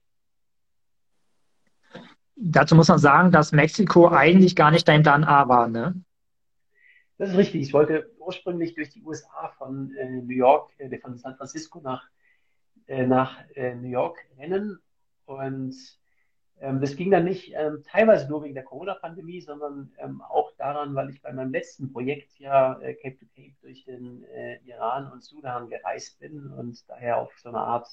Dazu 2.35 2.75
muss 2.75 2.87
man 2.87 2.97
sagen, 2.97 3.31
dass 3.31 3.51
Mexiko 3.51 4.09
eigentlich 4.09 4.55
gar 4.55 4.71
nicht 4.71 4.87
dein 4.87 5.03
Plan 5.03 5.23
A 5.23 5.47
war, 5.47 5.67
ne? 5.67 6.01
Das 7.17 7.29
ist 7.29 7.37
richtig. 7.37 7.61
Ich 7.61 7.73
wollte 7.73 8.11
ursprünglich 8.17 8.73
durch 8.73 8.89
die 8.89 9.03
USA 9.03 9.49
von 9.57 9.93
äh, 9.95 10.09
New 10.09 10.33
York, 10.33 10.71
äh, 10.79 10.97
von 10.97 11.17
San 11.19 11.35
Francisco 11.35 11.79
nach, 11.81 12.03
nach 12.87 13.37
äh, 13.55 13.75
New 13.75 13.89
York 13.89 14.17
rennen. 14.37 14.79
Und 15.25 15.75
Ähm, 16.61 16.79
das 16.79 16.95
ging 16.95 17.09
dann 17.09 17.25
nicht 17.25 17.53
ähm, 17.55 17.83
teilweise 17.83 18.29
nur 18.29 18.43
wegen 18.43 18.53
der 18.53 18.63
Corona-Pandemie, 18.63 19.41
sondern 19.41 19.91
ähm, 19.97 20.21
auch 20.21 20.51
daran, 20.57 20.93
weil 20.93 21.09
ich 21.09 21.19
bei 21.21 21.33
meinem 21.33 21.51
letzten 21.51 21.91
Projekt 21.91 22.37
ja 22.37 22.79
äh, 22.81 22.93
Cape 22.93 23.17
to 23.17 23.25
Cape 23.35 23.55
durch 23.61 23.83
den 23.85 24.23
äh, 24.25 24.59
Iran 24.65 25.11
und 25.11 25.23
Sudan 25.23 25.69
gereist 25.69 26.19
bin 26.19 26.51
und 26.51 26.87
daher 26.87 27.17
auf 27.17 27.33
so 27.39 27.49
eine 27.49 27.57
Art 27.57 27.87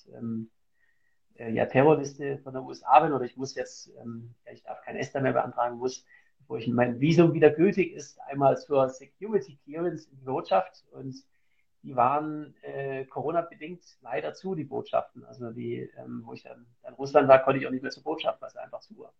äh, 1.37 1.51
ja, 1.51 1.64
Terrorliste 1.66 2.38
von 2.38 2.53
der 2.53 2.62
USA 2.62 3.01
bin. 3.01 3.12
Oder 3.12 3.24
ich 3.24 3.37
muss 3.38 3.55
jetzt, 3.55 3.90
ich 4.53 4.62
darf 4.62 4.83
kein 4.83 4.96
ESTA 4.96 5.20
mehr 5.20 5.33
beantragen 5.33 5.79
muss, 5.79 6.05
wo 6.46 6.57
ich 6.57 6.68
mein 6.68 7.01
Visum 7.01 7.33
wieder 7.33 7.51
gültig 7.51 7.92
ist, 7.94 8.20
einmal 8.29 8.59
zur 8.59 8.88
Security 8.90 9.59
Clearance 9.64 10.11
in 10.11 10.18
die 10.18 10.24
Botschaft. 10.24 10.85
Und 10.90 11.14
die 11.88 11.96
waren 11.96 12.55
äh, 12.61 13.07
Corona-bedingt 13.07 13.83
leider 14.03 14.35
zu, 14.35 14.55
die 14.55 14.64
Botschaften. 14.64 15.24
Also 15.24 15.51
die, 15.53 15.90
ähm, 15.96 16.22
wo 16.27 16.35
ich 16.35 16.42
dann 16.42 16.66
in 16.87 16.94
Russland 16.94 17.29
war, 17.29 17.42
konnte 17.42 17.59
ich 17.61 17.66
auch 17.66 17.70
nicht 17.70 17.81
mehr 17.83 17.90
zur 17.90 18.03
Botschaft, 18.03 18.42
weil 18.42 18.48
es 18.48 18.57
einfach 18.57 18.81
zu 18.81 18.98
war. 18.98 19.14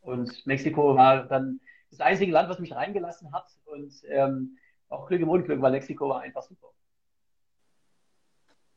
Und 0.00 0.44
Mexiko 0.44 0.96
war 0.96 1.26
dann 1.26 1.60
das 1.90 2.00
einzige 2.00 2.32
Land, 2.32 2.48
was 2.48 2.58
mich 2.58 2.74
reingelassen 2.74 3.32
hat. 3.32 3.46
Und 3.64 3.92
ähm, 4.08 4.58
auch 4.88 5.06
Glück 5.06 5.20
im 5.20 5.28
Unglück, 5.28 5.62
weil 5.62 5.70
Mexiko 5.70 6.08
war 6.08 6.22
einfach 6.22 6.42
super. 6.42 6.66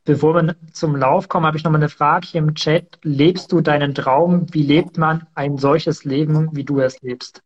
Bevor 0.04 0.34
wir 0.34 0.54
zum 0.70 0.94
Lauf 0.94 1.28
kommen, 1.28 1.46
habe 1.46 1.56
ich 1.56 1.64
noch 1.64 1.72
mal 1.72 1.78
eine 1.78 1.88
Frage 1.88 2.28
hier 2.28 2.40
im 2.40 2.54
Chat. 2.54 3.00
Lebst 3.02 3.50
du 3.50 3.62
deinen 3.62 3.96
Traum? 3.96 4.46
Wie 4.54 4.62
lebt 4.62 4.96
man 4.96 5.26
ein 5.34 5.58
solches 5.58 6.04
Leben, 6.04 6.54
wie 6.54 6.64
du 6.64 6.78
es 6.78 7.02
lebst? 7.02 7.42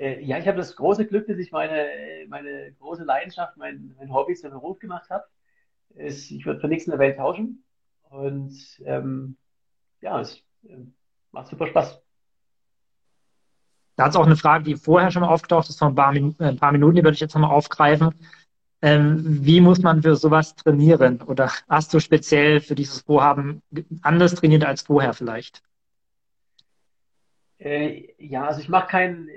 Äh, 0.00 0.24
ja, 0.24 0.38
ich 0.38 0.48
habe 0.48 0.56
das 0.56 0.74
große 0.76 1.06
Glück, 1.06 1.26
dass 1.26 1.36
ich 1.36 1.52
meine, 1.52 1.86
meine 2.28 2.72
große 2.80 3.04
Leidenschaft, 3.04 3.58
mein, 3.58 3.94
mein 3.98 4.12
Hobby 4.12 4.34
zum 4.34 4.50
Beruf 4.50 4.78
gemacht 4.78 5.10
habe. 5.10 5.24
Ich 5.94 6.46
würde 6.46 6.60
für 6.60 6.68
nichts 6.68 6.86
in 6.86 6.92
der 6.92 6.98
Welt 6.98 7.18
tauschen. 7.18 7.62
Und 8.08 8.56
ähm, 8.86 9.36
ja, 10.00 10.18
es 10.20 10.42
äh, 10.66 10.76
macht 11.32 11.48
super 11.48 11.66
Spaß. 11.66 12.00
Da 13.96 14.04
hat 14.04 14.10
es 14.10 14.16
auch 14.16 14.24
eine 14.24 14.36
Frage, 14.36 14.64
die 14.64 14.76
vorher 14.76 15.10
schon 15.10 15.20
mal 15.20 15.28
aufgetaucht 15.28 15.68
ist, 15.68 15.78
vor 15.78 15.88
ein 15.88 15.94
paar, 15.94 16.12
Min 16.12 16.34
ein 16.38 16.56
paar 16.56 16.72
Minuten, 16.72 16.96
die 16.96 17.02
würde 17.02 17.14
ich 17.14 17.20
jetzt 17.20 17.34
nochmal 17.34 17.50
aufgreifen. 17.50 18.14
Ähm, 18.80 19.44
wie 19.44 19.60
muss 19.60 19.80
man 19.80 20.00
für 20.00 20.16
sowas 20.16 20.56
trainieren? 20.56 21.20
Oder 21.20 21.52
hast 21.68 21.92
du 21.92 22.00
speziell 22.00 22.62
für 22.62 22.74
dieses 22.74 23.02
Vorhaben 23.02 23.60
anders 24.00 24.34
trainiert 24.34 24.64
als 24.64 24.80
vorher 24.80 25.12
vielleicht? 25.12 25.62
Äh, 27.58 28.14
ja, 28.16 28.46
also 28.46 28.62
ich 28.62 28.70
mache 28.70 28.88
keinen 28.88 29.28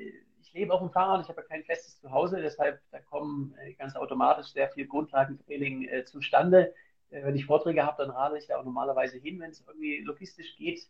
ich 0.54 0.60
lebe 0.60 0.74
auf 0.74 0.82
dem 0.82 0.92
Fahrrad, 0.92 1.22
ich 1.22 1.30
habe 1.30 1.42
ja 1.42 1.48
kein 1.48 1.64
festes 1.64 2.00
Zuhause, 2.00 2.40
deshalb 2.40 2.80
da 2.92 3.00
kommen 3.00 3.56
äh, 3.58 3.74
ganz 3.74 3.96
automatisch 3.96 4.48
sehr 4.54 4.70
viel 4.70 4.86
Grundlagentraining 4.86 5.88
äh, 5.88 6.06
zustande. 6.06 6.74
Äh, 7.10 7.24
wenn 7.24 7.36
ich 7.36 7.46
Vorträge 7.46 7.84
habe, 7.84 8.04
dann 8.04 8.12
rate 8.12 8.38
ich 8.38 8.46
da 8.48 8.58
auch 8.58 8.64
normalerweise 8.64 9.18
hin, 9.18 9.40
wenn 9.40 9.50
es 9.50 9.64
irgendwie 9.66 10.02
logistisch 10.02 10.56
geht. 10.56 10.88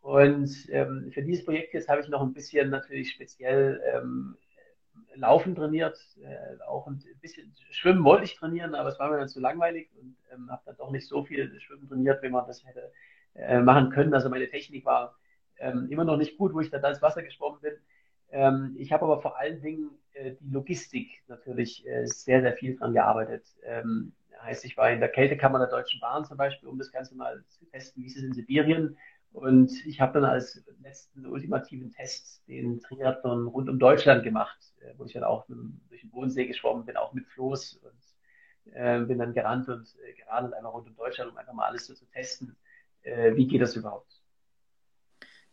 Und 0.00 0.50
ähm, 0.70 1.10
für 1.12 1.22
dieses 1.22 1.44
Projekt 1.44 1.74
jetzt 1.74 1.88
habe 1.88 2.00
ich 2.00 2.08
noch 2.08 2.22
ein 2.22 2.32
bisschen 2.32 2.70
natürlich 2.70 3.12
speziell 3.12 3.80
ähm, 3.94 4.36
Laufen 5.14 5.54
trainiert, 5.54 5.96
äh, 6.20 6.60
auch 6.64 6.88
ein 6.88 7.00
bisschen 7.20 7.54
Schwimmen 7.70 8.02
wollte 8.02 8.24
ich 8.24 8.34
trainieren, 8.36 8.74
aber 8.74 8.88
es 8.88 8.98
war 8.98 9.10
mir 9.10 9.18
dann 9.18 9.28
zu 9.28 9.38
langweilig 9.38 9.90
und 10.00 10.16
ähm, 10.32 10.50
habe 10.50 10.62
dann 10.66 10.76
doch 10.76 10.90
nicht 10.90 11.06
so 11.06 11.24
viel 11.24 11.60
Schwimmen 11.60 11.88
trainiert, 11.88 12.20
wie 12.22 12.30
man 12.30 12.46
das 12.48 12.64
hätte 12.64 12.92
äh, 13.34 13.60
machen 13.60 13.90
können. 13.90 14.12
Also 14.12 14.28
meine 14.28 14.48
Technik 14.48 14.84
war 14.84 15.16
ähm, 15.58 15.86
immer 15.88 16.04
noch 16.04 16.16
nicht 16.16 16.36
gut, 16.36 16.52
wo 16.52 16.60
ich 16.60 16.70
dann 16.70 16.84
ins 16.84 17.02
Wasser 17.02 17.22
geschwommen 17.22 17.60
bin. 17.60 17.74
Ähm, 18.30 18.76
ich 18.78 18.92
habe 18.92 19.04
aber 19.04 19.20
vor 19.22 19.38
allen 19.38 19.60
Dingen 19.60 19.90
äh, 20.14 20.34
die 20.40 20.50
Logistik 20.50 21.22
natürlich 21.28 21.86
äh, 21.86 22.06
sehr, 22.06 22.42
sehr 22.42 22.52
viel 22.54 22.76
dran 22.76 22.92
gearbeitet. 22.92 23.46
Ähm, 23.64 24.12
heißt, 24.42 24.64
ich 24.64 24.76
war 24.76 24.90
in 24.90 25.00
der 25.00 25.08
Kältekammer 25.08 25.58
der 25.58 25.68
Deutschen 25.68 26.00
Bahn 26.00 26.24
zum 26.24 26.36
Beispiel, 26.36 26.68
um 26.68 26.78
das 26.78 26.92
Ganze 26.92 27.14
mal 27.16 27.44
zu 27.48 27.66
testen, 27.66 28.02
wie 28.02 28.06
ist 28.06 28.16
es 28.16 28.22
in 28.22 28.32
Sibirien. 28.32 28.96
Und 29.32 29.70
ich 29.86 30.00
habe 30.00 30.14
dann 30.14 30.24
als 30.24 30.64
letzten 30.82 31.26
ultimativen 31.26 31.90
Test 31.92 32.42
den 32.48 32.80
Triathlon 32.80 33.46
rund 33.46 33.68
um 33.68 33.78
Deutschland 33.78 34.24
gemacht, 34.24 34.58
äh, 34.80 34.92
wo 34.96 35.04
ich 35.04 35.12
dann 35.12 35.24
auch 35.24 35.48
mit, 35.48 35.58
durch 35.88 36.00
den 36.00 36.10
Bodensee 36.10 36.46
geschwommen 36.46 36.86
bin, 36.86 36.96
auch 36.96 37.12
mit 37.12 37.26
Floß 37.26 37.80
und 37.82 38.74
äh, 38.74 39.00
bin 39.00 39.18
dann 39.18 39.34
gerannt 39.34 39.68
und 39.68 39.94
äh, 40.04 40.14
geradelt 40.14 40.54
einmal 40.54 40.72
rund 40.72 40.88
um 40.88 40.96
Deutschland, 40.96 41.30
um 41.30 41.36
einfach 41.36 41.52
mal 41.52 41.66
alles 41.66 41.86
so 41.86 41.94
zu 41.94 42.06
testen. 42.06 42.56
Äh, 43.02 43.34
wie 43.36 43.46
geht 43.46 43.60
das 43.60 43.76
überhaupt? 43.76 44.22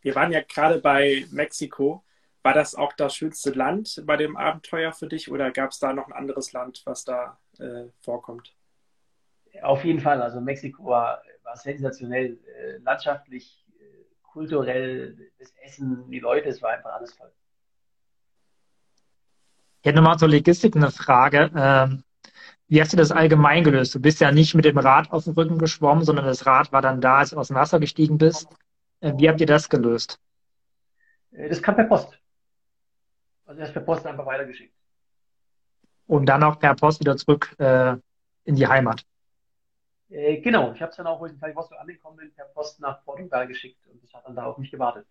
Wir 0.01 0.15
waren 0.15 0.31
ja 0.31 0.41
gerade 0.41 0.79
bei 0.79 1.25
Mexiko. 1.31 2.03
War 2.45 2.53
das 2.53 2.75
auch 2.75 2.93
das 2.93 3.15
schönste 3.15 3.49
Land 3.49 4.03
bei 4.05 4.17
dem 4.17 4.37
Abenteuer 4.37 4.93
für 4.93 5.07
dich 5.07 5.31
oder 5.31 5.49
gab 5.49 5.71
es 5.71 5.79
da 5.79 5.93
noch 5.93 6.05
ein 6.05 6.13
anderes 6.13 6.53
Land, 6.53 6.83
was 6.85 7.03
da 7.03 7.39
äh, 7.57 7.85
vorkommt? 8.01 8.53
Auf 9.63 9.83
jeden 9.83 9.99
Fall. 9.99 10.21
Also 10.21 10.39
Mexiko 10.39 10.85
war, 10.85 11.23
war 11.41 11.57
sensationell, 11.57 12.37
äh, 12.45 12.77
landschaftlich, 12.83 13.65
äh, 13.79 14.05
kulturell, 14.21 15.31
das 15.39 15.55
Essen, 15.63 16.07
die 16.11 16.19
Leute, 16.19 16.49
es 16.49 16.61
war 16.61 16.69
einfach 16.69 16.93
alles 16.93 17.17
toll. 17.17 17.31
Ich 19.81 19.87
hätte 19.87 19.95
nochmal 19.95 20.19
zur 20.19 20.29
Logistik 20.29 20.75
eine 20.75 20.91
Frage. 20.91 21.49
Ähm, 21.55 22.03
wie 22.67 22.79
hast 22.79 22.93
du 22.93 22.97
das 22.97 23.11
allgemein 23.11 23.63
gelöst? 23.63 23.95
Du 23.95 23.99
bist 23.99 24.21
ja 24.21 24.31
nicht 24.31 24.53
mit 24.53 24.65
dem 24.65 24.77
Rad 24.77 25.11
auf 25.11 25.23
dem 25.23 25.33
Rücken 25.33 25.57
geschwommen, 25.57 26.03
sondern 26.03 26.25
das 26.25 26.45
Rad 26.45 26.71
war 26.71 26.83
dann 26.83 27.01
da, 27.01 27.17
als 27.17 27.31
du 27.31 27.37
aus 27.37 27.47
dem 27.47 27.55
Wasser 27.55 27.79
gestiegen 27.79 28.19
bist. 28.19 28.47
Äh, 28.99 29.13
wie 29.17 29.29
habt 29.29 29.41
ihr 29.41 29.47
das 29.47 29.67
gelöst? 29.67 30.19
Äh, 31.31 31.49
das 31.49 31.59
kam 31.59 31.75
per 31.75 31.85
Post. 31.85 32.19
Also 33.45 33.61
erst 33.61 33.73
per 33.73 33.81
Post 33.81 34.05
einfach 34.05 34.25
weitergeschickt. 34.25 34.73
Und 36.07 36.27
dann 36.27 36.43
auch 36.43 36.59
per 36.59 36.75
Post 36.75 36.99
wieder 36.99 37.17
zurück 37.17 37.55
äh, 37.59 37.95
in 38.43 38.55
die 38.55 38.67
Heimat. 38.67 39.05
Äh, 40.09 40.39
genau, 40.41 40.71
ich 40.73 40.81
habe 40.81 40.91
es 40.91 40.97
dann 40.97 41.07
auch, 41.07 41.19
wo 41.19 41.25
ich 41.25 41.31
in 41.31 41.39
Vladivostok 41.39 41.79
angekommen 41.79 42.17
bin, 42.17 42.33
per 42.33 42.45
Post 42.45 42.79
nach 42.79 43.03
Portugal 43.03 43.47
geschickt 43.47 43.79
und 43.87 44.03
das 44.03 44.13
hat 44.13 44.25
dann 44.25 44.35
da 44.35 44.45
auf 44.45 44.57
mich 44.57 44.71
gewartet. 44.71 45.05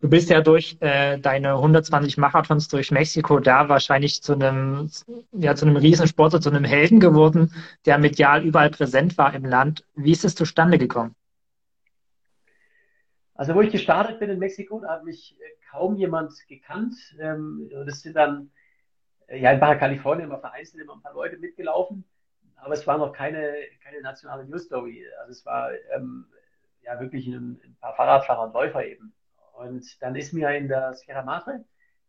Du 0.00 0.08
bist 0.08 0.30
ja 0.30 0.40
durch 0.40 0.76
äh, 0.78 1.18
deine 1.18 1.54
120 1.54 2.18
Marathons 2.18 2.68
durch 2.68 2.92
Mexiko 2.92 3.40
da 3.40 3.68
wahrscheinlich 3.68 4.22
zu 4.22 4.34
einem, 4.34 4.88
ja, 5.32 5.56
zu 5.56 5.66
einem 5.66 5.76
Riesensportler, 5.76 6.40
zu 6.40 6.50
einem 6.50 6.62
Helden 6.62 7.00
geworden, 7.00 7.52
der 7.84 7.98
medial 7.98 8.44
überall 8.44 8.70
präsent 8.70 9.18
war 9.18 9.34
im 9.34 9.44
Land. 9.44 9.84
Wie 9.96 10.12
ist 10.12 10.24
es 10.24 10.36
zustande 10.36 10.78
gekommen? 10.78 11.16
Also 13.38 13.54
wo 13.54 13.60
ich 13.60 13.70
gestartet 13.70 14.18
bin 14.18 14.30
in 14.30 14.40
Mexiko, 14.40 14.80
da 14.80 14.90
hat 14.90 15.04
mich 15.04 15.38
äh, 15.40 15.44
kaum 15.70 15.94
jemand 15.94 16.32
gekannt. 16.48 16.96
Ähm, 17.20 17.70
und 17.72 17.88
es 17.88 18.02
sind 18.02 18.16
dann, 18.16 18.50
äh, 19.28 19.38
ja, 19.38 19.52
in 19.52 19.60
Baja 19.60 19.76
California 19.76 20.24
immer 20.24 20.40
vereinzelt 20.40 20.82
immer 20.82 20.96
ein 20.96 21.02
paar 21.02 21.14
Leute 21.14 21.38
mitgelaufen, 21.38 22.04
aber 22.56 22.74
es 22.74 22.84
war 22.88 22.98
noch 22.98 23.12
keine, 23.12 23.54
keine 23.84 24.00
nationale 24.00 24.44
News 24.44 24.64
Story. 24.64 25.06
Also 25.20 25.30
es 25.30 25.46
war 25.46 25.70
ähm, 25.94 26.26
ja 26.82 26.98
wirklich 26.98 27.28
ein, 27.28 27.60
ein, 27.62 27.76
paar 27.80 27.94
Fahrradfahrer 27.94 28.42
und 28.42 28.54
Läufer 28.54 28.84
eben. 28.84 29.14
Und 29.52 30.02
dann 30.02 30.16
ist 30.16 30.32
mir 30.32 30.50
in 30.56 30.66
der 30.66 30.94
Sierra 30.94 31.22
Madre, 31.22 31.64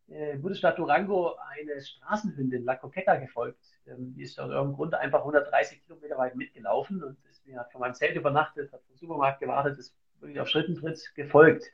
äh, 0.08 0.36
Bundesstaat 0.38 0.80
Durango, 0.80 1.36
eine 1.52 1.80
Straßenhündin, 1.80 2.64
La 2.64 2.76
Coqueta, 2.76 3.18
gefolgt. 3.18 3.64
Ähm, 3.86 4.16
die 4.16 4.24
ist 4.24 4.40
aus 4.40 4.50
irgendeinem 4.50 4.74
Grund 4.74 4.96
einfach 4.96 5.20
130 5.20 5.84
Kilometer 5.84 6.18
weit 6.18 6.36
mitgelaufen 6.36 7.04
und 7.04 7.24
ist 7.30 7.46
mir 7.46 7.60
hat 7.60 7.72
von 7.72 7.82
meinem 7.82 7.94
Zelt 7.94 8.16
übernachtet, 8.16 8.74
hat 8.74 8.82
vom 8.82 8.96
Supermarkt 8.96 9.42
gewartet, 9.42 9.78
ist 9.78 9.96
wirklich 10.22 10.40
auf 10.40 10.50
Schrittentritt 10.50 11.14
gefolgt. 11.16 11.66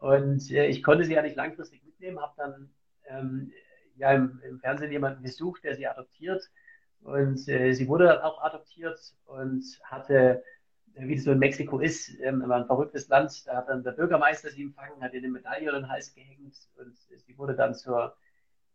Und 0.00 0.50
äh, 0.50 0.66
ich 0.66 0.82
konnte 0.82 1.04
sie 1.04 1.14
ja 1.14 1.22
nicht 1.22 1.36
langfristig 1.36 1.84
mitnehmen, 1.84 2.20
habe 2.20 2.34
dann 2.36 2.70
ähm, 3.06 3.52
ja 3.96 4.12
im, 4.12 4.40
im, 4.48 4.60
Fernsehen 4.60 4.92
jemanden 4.92 5.22
gesucht, 5.22 5.64
der 5.64 5.74
sie 5.74 5.86
adoptiert. 5.86 6.42
Und 7.02 7.48
äh, 7.48 7.72
sie 7.72 7.88
wurde 7.88 8.06
dann 8.06 8.20
auch 8.20 8.42
adoptiert 8.42 8.98
und 9.26 9.64
hatte, 9.84 10.42
wie 10.94 11.14
es 11.14 11.24
so 11.24 11.32
in 11.32 11.38
Mexiko 11.38 11.78
ist, 11.78 12.18
ähm, 12.20 12.42
war 12.46 12.56
ein 12.56 12.66
verrücktes 12.66 13.08
Land, 13.08 13.46
da 13.46 13.56
hat 13.56 13.68
dann 13.68 13.84
der 13.84 13.92
Bürgermeister 13.92 14.50
sie 14.50 14.62
empfangen, 14.62 15.02
hat 15.02 15.12
ihr 15.12 15.20
eine 15.20 15.28
Medaille 15.28 15.68
um 15.70 15.82
den 15.82 15.88
Hals 15.88 16.14
gehängt 16.14 16.56
und 16.76 16.96
sie 16.96 17.38
wurde 17.38 17.54
dann 17.54 17.74
zur 17.74 18.16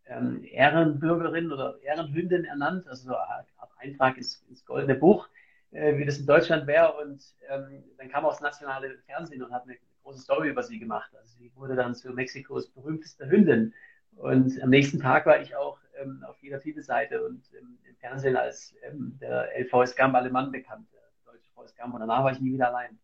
ähm, 0.06 0.44
Ehrenbürgerin 0.44 1.52
oder 1.52 1.78
Ehrenhündin 1.82 2.44
ernannt, 2.44 2.86
also 2.88 3.08
so 3.08 3.16
ein 3.16 3.44
Eintrag 3.78 4.16
ins, 4.16 4.44
ins 4.48 4.64
Goldene 4.64 4.94
Buch 4.94 5.28
äh, 5.72 5.96
wie 5.96 6.04
das 6.04 6.18
in 6.18 6.26
Deutschland 6.26 6.66
wäre. 6.66 6.94
Und 6.94 7.22
ähm, 7.48 7.84
dann 7.98 8.08
kam 8.08 8.24
auch 8.24 8.32
das 8.32 8.40
nationale 8.40 8.98
Fernsehen 9.06 9.42
und 9.42 9.52
hat 9.52 9.64
eine 9.64 9.76
große 10.02 10.20
Story 10.20 10.50
über 10.50 10.62
sie 10.62 10.78
gemacht. 10.78 11.10
Also 11.16 11.36
sie 11.38 11.52
wurde 11.56 11.74
dann 11.74 11.94
zu 11.94 12.12
Mexikos 12.12 12.68
berühmtester 12.70 13.28
Hündin. 13.28 13.74
Und 14.16 14.60
am 14.62 14.70
nächsten 14.70 15.00
Tag 15.00 15.26
war 15.26 15.40
ich 15.40 15.56
auch 15.56 15.78
ähm, 16.00 16.24
auf 16.28 16.38
jeder 16.42 16.60
Titelseite 16.60 17.24
und 17.24 17.42
ähm, 17.58 17.78
im 17.88 17.96
Fernsehen 17.96 18.36
als 18.36 18.74
ähm, 18.82 19.16
der 19.20 19.48
LVS 19.58 19.96
Gamp 19.96 20.14
Alemann 20.14 20.52
bekannt, 20.52 20.86
der 20.92 21.32
deutsche 21.32 21.48
VS 21.54 21.74
Gamp. 21.74 21.94
Und 21.94 22.00
danach 22.00 22.24
war 22.24 22.32
ich 22.32 22.40
nie 22.40 22.52
wieder 22.52 22.68
allein. 22.68 22.98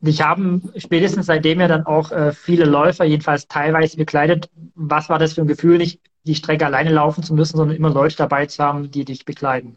Dich 0.00 0.22
haben 0.22 0.72
spätestens 0.76 1.26
seitdem 1.26 1.60
ja 1.60 1.68
dann 1.68 1.84
auch 1.84 2.10
äh, 2.10 2.32
viele 2.32 2.64
Läufer, 2.64 3.04
jedenfalls 3.04 3.46
teilweise 3.48 3.98
bekleidet. 3.98 4.48
Was 4.74 5.10
war 5.10 5.18
das 5.18 5.34
für 5.34 5.42
ein 5.42 5.46
Gefühl, 5.46 5.76
nicht 5.76 6.00
die 6.24 6.34
Strecke 6.34 6.64
alleine 6.64 6.90
laufen 6.90 7.22
zu 7.22 7.34
müssen, 7.34 7.58
sondern 7.58 7.76
immer 7.76 7.90
Leute 7.90 8.16
dabei 8.16 8.46
zu 8.46 8.62
haben, 8.62 8.90
die 8.90 9.04
dich 9.04 9.26
bekleiden? 9.26 9.76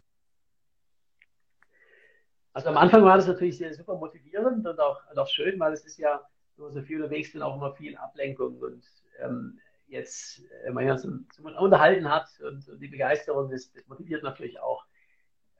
Also 2.54 2.68
am 2.68 2.76
Anfang 2.76 3.04
war 3.04 3.16
das 3.16 3.26
natürlich 3.26 3.58
sehr 3.58 3.74
super 3.74 3.96
motivierend 3.96 4.66
und 4.66 4.80
auch, 4.80 5.00
und 5.10 5.18
auch 5.18 5.28
schön, 5.28 5.58
weil 5.58 5.72
es 5.72 5.84
ist 5.84 5.98
ja, 5.98 6.22
wenn 6.56 6.66
man 6.66 6.74
so 6.74 6.82
viel 6.82 7.02
unterwegs 7.02 7.32
bin, 7.32 7.42
auch 7.42 7.56
immer 7.56 7.74
viel 7.74 7.96
Ablenkung 7.96 8.58
und 8.58 8.84
ähm, 9.18 9.58
jetzt, 9.88 10.40
äh, 10.64 10.70
man 10.70 10.86
ja 10.86 10.96
zum, 10.96 11.26
Unterhalten 11.58 12.08
hat 12.08 12.28
und, 12.40 12.66
und 12.68 12.80
die 12.80 12.88
Begeisterung, 12.88 13.50
das, 13.50 13.72
das, 13.72 13.86
motiviert 13.88 14.22
natürlich 14.22 14.60
auch. 14.60 14.84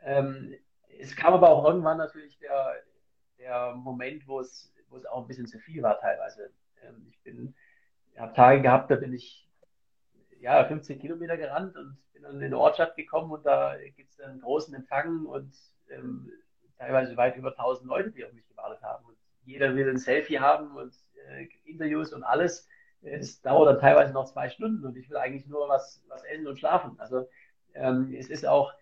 Ähm, 0.03 0.55
es 0.99 1.17
kam 1.17 1.35
aber 1.35 1.51
auch 1.51 1.65
irgendwann 1.67 1.99
natürlich 1.99 2.39
der, 2.39 2.77
der 3.45 3.74
Moment, 3.74 4.26
wo 4.26 4.40
es, 4.40 4.72
wo 4.88 4.97
es 4.97 5.07
auch 5.07 5.22
ein 5.22 5.28
bisschen 5.28 5.47
zu 5.47 5.59
viel 5.59 5.82
war 5.82 6.01
teilweise. 6.01 6.51
Ähm, 6.82 7.07
ich 7.11 7.20
bin, 7.22 7.55
habe 8.16 8.32
Tage 8.32 8.62
gehabt, 8.62 8.90
da 8.90 8.97
bin 8.97 9.12
ich 9.12 9.49
ja 10.40 10.64
15 10.64 10.99
Kilometer 10.99 11.36
gerannt 11.36 11.76
und 11.76 11.99
bin 12.12 12.22
dann 12.22 12.36
in 12.36 12.45
eine 12.45 12.59
Ortschaft 12.59 12.97
gekommen 12.97 13.30
und 13.30 13.45
da 13.45 13.76
gibt 13.97 14.11
es 14.12 14.20
einen 14.20 14.40
großen 14.40 14.74
Empfang 14.74 15.26
und 15.26 15.53
ähm, 15.90 16.30
teilweise 16.78 17.16
weit 17.16 17.36
über 17.36 17.51
1000 17.51 17.88
Leute, 17.88 18.11
die 18.12 18.24
auf 18.24 18.32
mich 18.32 18.49
gewartet 18.49 18.82
haben. 18.82 19.05
Und 19.05 19.16
jeder 19.45 19.74
will 19.74 19.88
ein 19.88 19.99
Selfie 19.99 20.40
haben 20.40 20.76
und 20.76 20.95
äh, 21.28 21.47
Interviews 21.64 22.12
und 22.12 22.22
alles. 22.22 22.68
Es 23.03 23.42
dauert 23.42 23.68
dann 23.68 23.80
teilweise 23.80 24.14
noch 24.14 24.24
zwei 24.24 24.49
Stunden 24.49 24.86
und 24.86 24.97
ich 24.97 25.11
will 25.11 25.18
eigentlich 25.18 25.47
nur 25.47 25.68
was, 25.68 26.03
was 26.09 26.24
essen 26.24 26.47
und 26.47 26.59
schlafen. 26.59 26.99
Also 26.99 27.28
ähm, 27.74 28.14
es 28.16 28.30
ist 28.30 28.47
auch, 28.47 28.72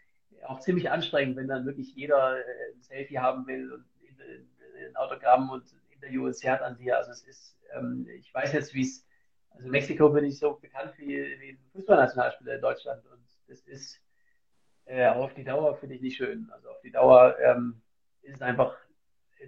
auch 0.46 0.60
ziemlich 0.60 0.90
anstrengend, 0.90 1.36
wenn 1.36 1.48
dann 1.48 1.66
wirklich 1.66 1.92
jeder 1.96 2.38
äh, 2.38 2.72
ein 2.74 2.82
Selfie 2.82 3.18
haben 3.18 3.46
will 3.48 3.72
und 3.72 3.84
ein 4.20 4.51
Autogramm 4.96 5.50
und 5.50 5.64
ein 5.72 5.92
Interview 5.94 6.26
und 6.26 6.34
zerrt 6.34 6.62
an 6.62 6.76
dir. 6.76 6.96
Also 6.96 7.12
es 7.12 7.22
ist, 7.22 7.56
ähm, 7.74 8.06
ich 8.18 8.32
weiß 8.32 8.52
jetzt, 8.52 8.74
wie 8.74 8.82
es, 8.82 9.06
also 9.50 9.66
in 9.66 9.70
Mexiko 9.70 10.08
bin 10.10 10.24
ich 10.24 10.38
so 10.38 10.54
bekannt 10.54 10.92
wie, 10.98 11.16
wie 11.40 11.50
ein 11.50 11.58
Fußballnationalspieler 11.72 12.56
in 12.56 12.60
Deutschland 12.60 13.04
und 13.06 13.22
das 13.48 13.60
ist 13.62 14.00
äh, 14.86 15.08
auf 15.08 15.34
die 15.34 15.44
Dauer 15.44 15.76
finde 15.76 15.94
ich 15.94 16.02
nicht 16.02 16.16
schön. 16.16 16.50
Also 16.52 16.70
auf 16.70 16.80
die 16.80 16.90
Dauer 16.90 17.36
ähm, 17.38 17.82
ist 18.22 18.36
es 18.36 18.42
einfach 18.42 18.76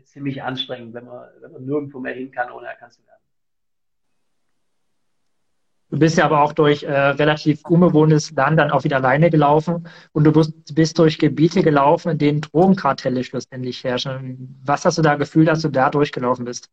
ziemlich 0.04 0.42
anstrengend, 0.42 0.94
wenn 0.94 1.04
man, 1.04 1.28
wenn 1.40 1.52
man 1.52 1.64
nirgendwo 1.64 2.00
mehr 2.00 2.14
hin 2.14 2.30
kann, 2.30 2.50
ohne 2.50 2.66
erkannt 2.66 2.92
zu 2.92 3.06
werden. 3.06 3.23
Du 5.94 6.00
bist 6.00 6.18
ja 6.18 6.24
aber 6.24 6.42
auch 6.42 6.52
durch 6.52 6.82
äh, 6.82 6.90
relativ 6.92 7.64
unbewohntes 7.66 8.32
Land 8.32 8.58
dann 8.58 8.72
auch 8.72 8.82
wieder 8.82 8.96
alleine 8.96 9.30
gelaufen 9.30 9.86
und 10.10 10.24
du 10.24 10.32
bist, 10.32 10.74
bist 10.74 10.98
durch 10.98 11.20
Gebiete 11.20 11.62
gelaufen, 11.62 12.10
in 12.10 12.18
denen 12.18 12.40
Drogenkartelle 12.40 13.22
schlussendlich 13.22 13.84
herrschen. 13.84 14.60
Was 14.64 14.84
hast 14.84 14.98
du 14.98 15.02
da 15.02 15.14
gefühlt, 15.14 15.48
als 15.48 15.62
du 15.62 15.68
da 15.68 15.90
durchgelaufen 15.90 16.46
bist? 16.46 16.68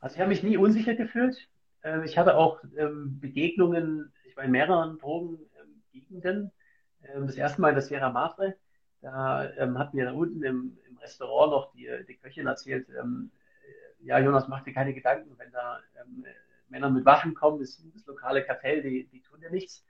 Also 0.00 0.14
ich 0.14 0.20
habe 0.20 0.30
mich 0.30 0.42
nie 0.42 0.56
unsicher 0.56 0.94
gefühlt. 0.94 1.36
Äh, 1.82 2.02
ich 2.06 2.16
hatte 2.16 2.34
auch 2.34 2.64
ähm, 2.78 3.20
Begegnungen, 3.20 4.10
ich 4.24 4.34
war 4.34 4.44
in 4.44 4.50
mehreren 4.52 4.96
Drogengegenden. 4.96 6.50
Ähm, 7.02 7.26
das 7.26 7.36
erste 7.36 7.60
Mal 7.60 7.68
in 7.68 7.74
der 7.74 7.82
Sierra 7.82 8.08
Madre. 8.08 8.54
Da 9.02 9.50
ähm, 9.58 9.78
hat 9.78 9.92
mir 9.92 10.06
da 10.06 10.12
unten 10.12 10.42
im, 10.44 10.78
im 10.88 10.96
Restaurant 10.96 11.50
noch 11.50 11.72
die, 11.74 11.90
die 12.08 12.16
Köchin 12.16 12.46
erzählt, 12.46 12.86
ähm, 12.98 13.30
ja, 14.04 14.18
Jonas, 14.18 14.48
mach 14.48 14.64
dir 14.64 14.72
keine 14.72 14.94
Gedanken, 14.94 15.38
wenn 15.38 15.52
da 15.52 15.78
ähm, 16.00 16.24
Männer 16.72 16.90
mit 16.90 17.04
Waffen 17.04 17.34
kommen, 17.34 17.60
das, 17.60 17.80
das 17.94 18.06
lokale 18.06 18.42
Kartell, 18.42 18.82
die, 18.82 19.06
die 19.06 19.22
tun 19.22 19.40
dir 19.40 19.50
nichts. 19.50 19.86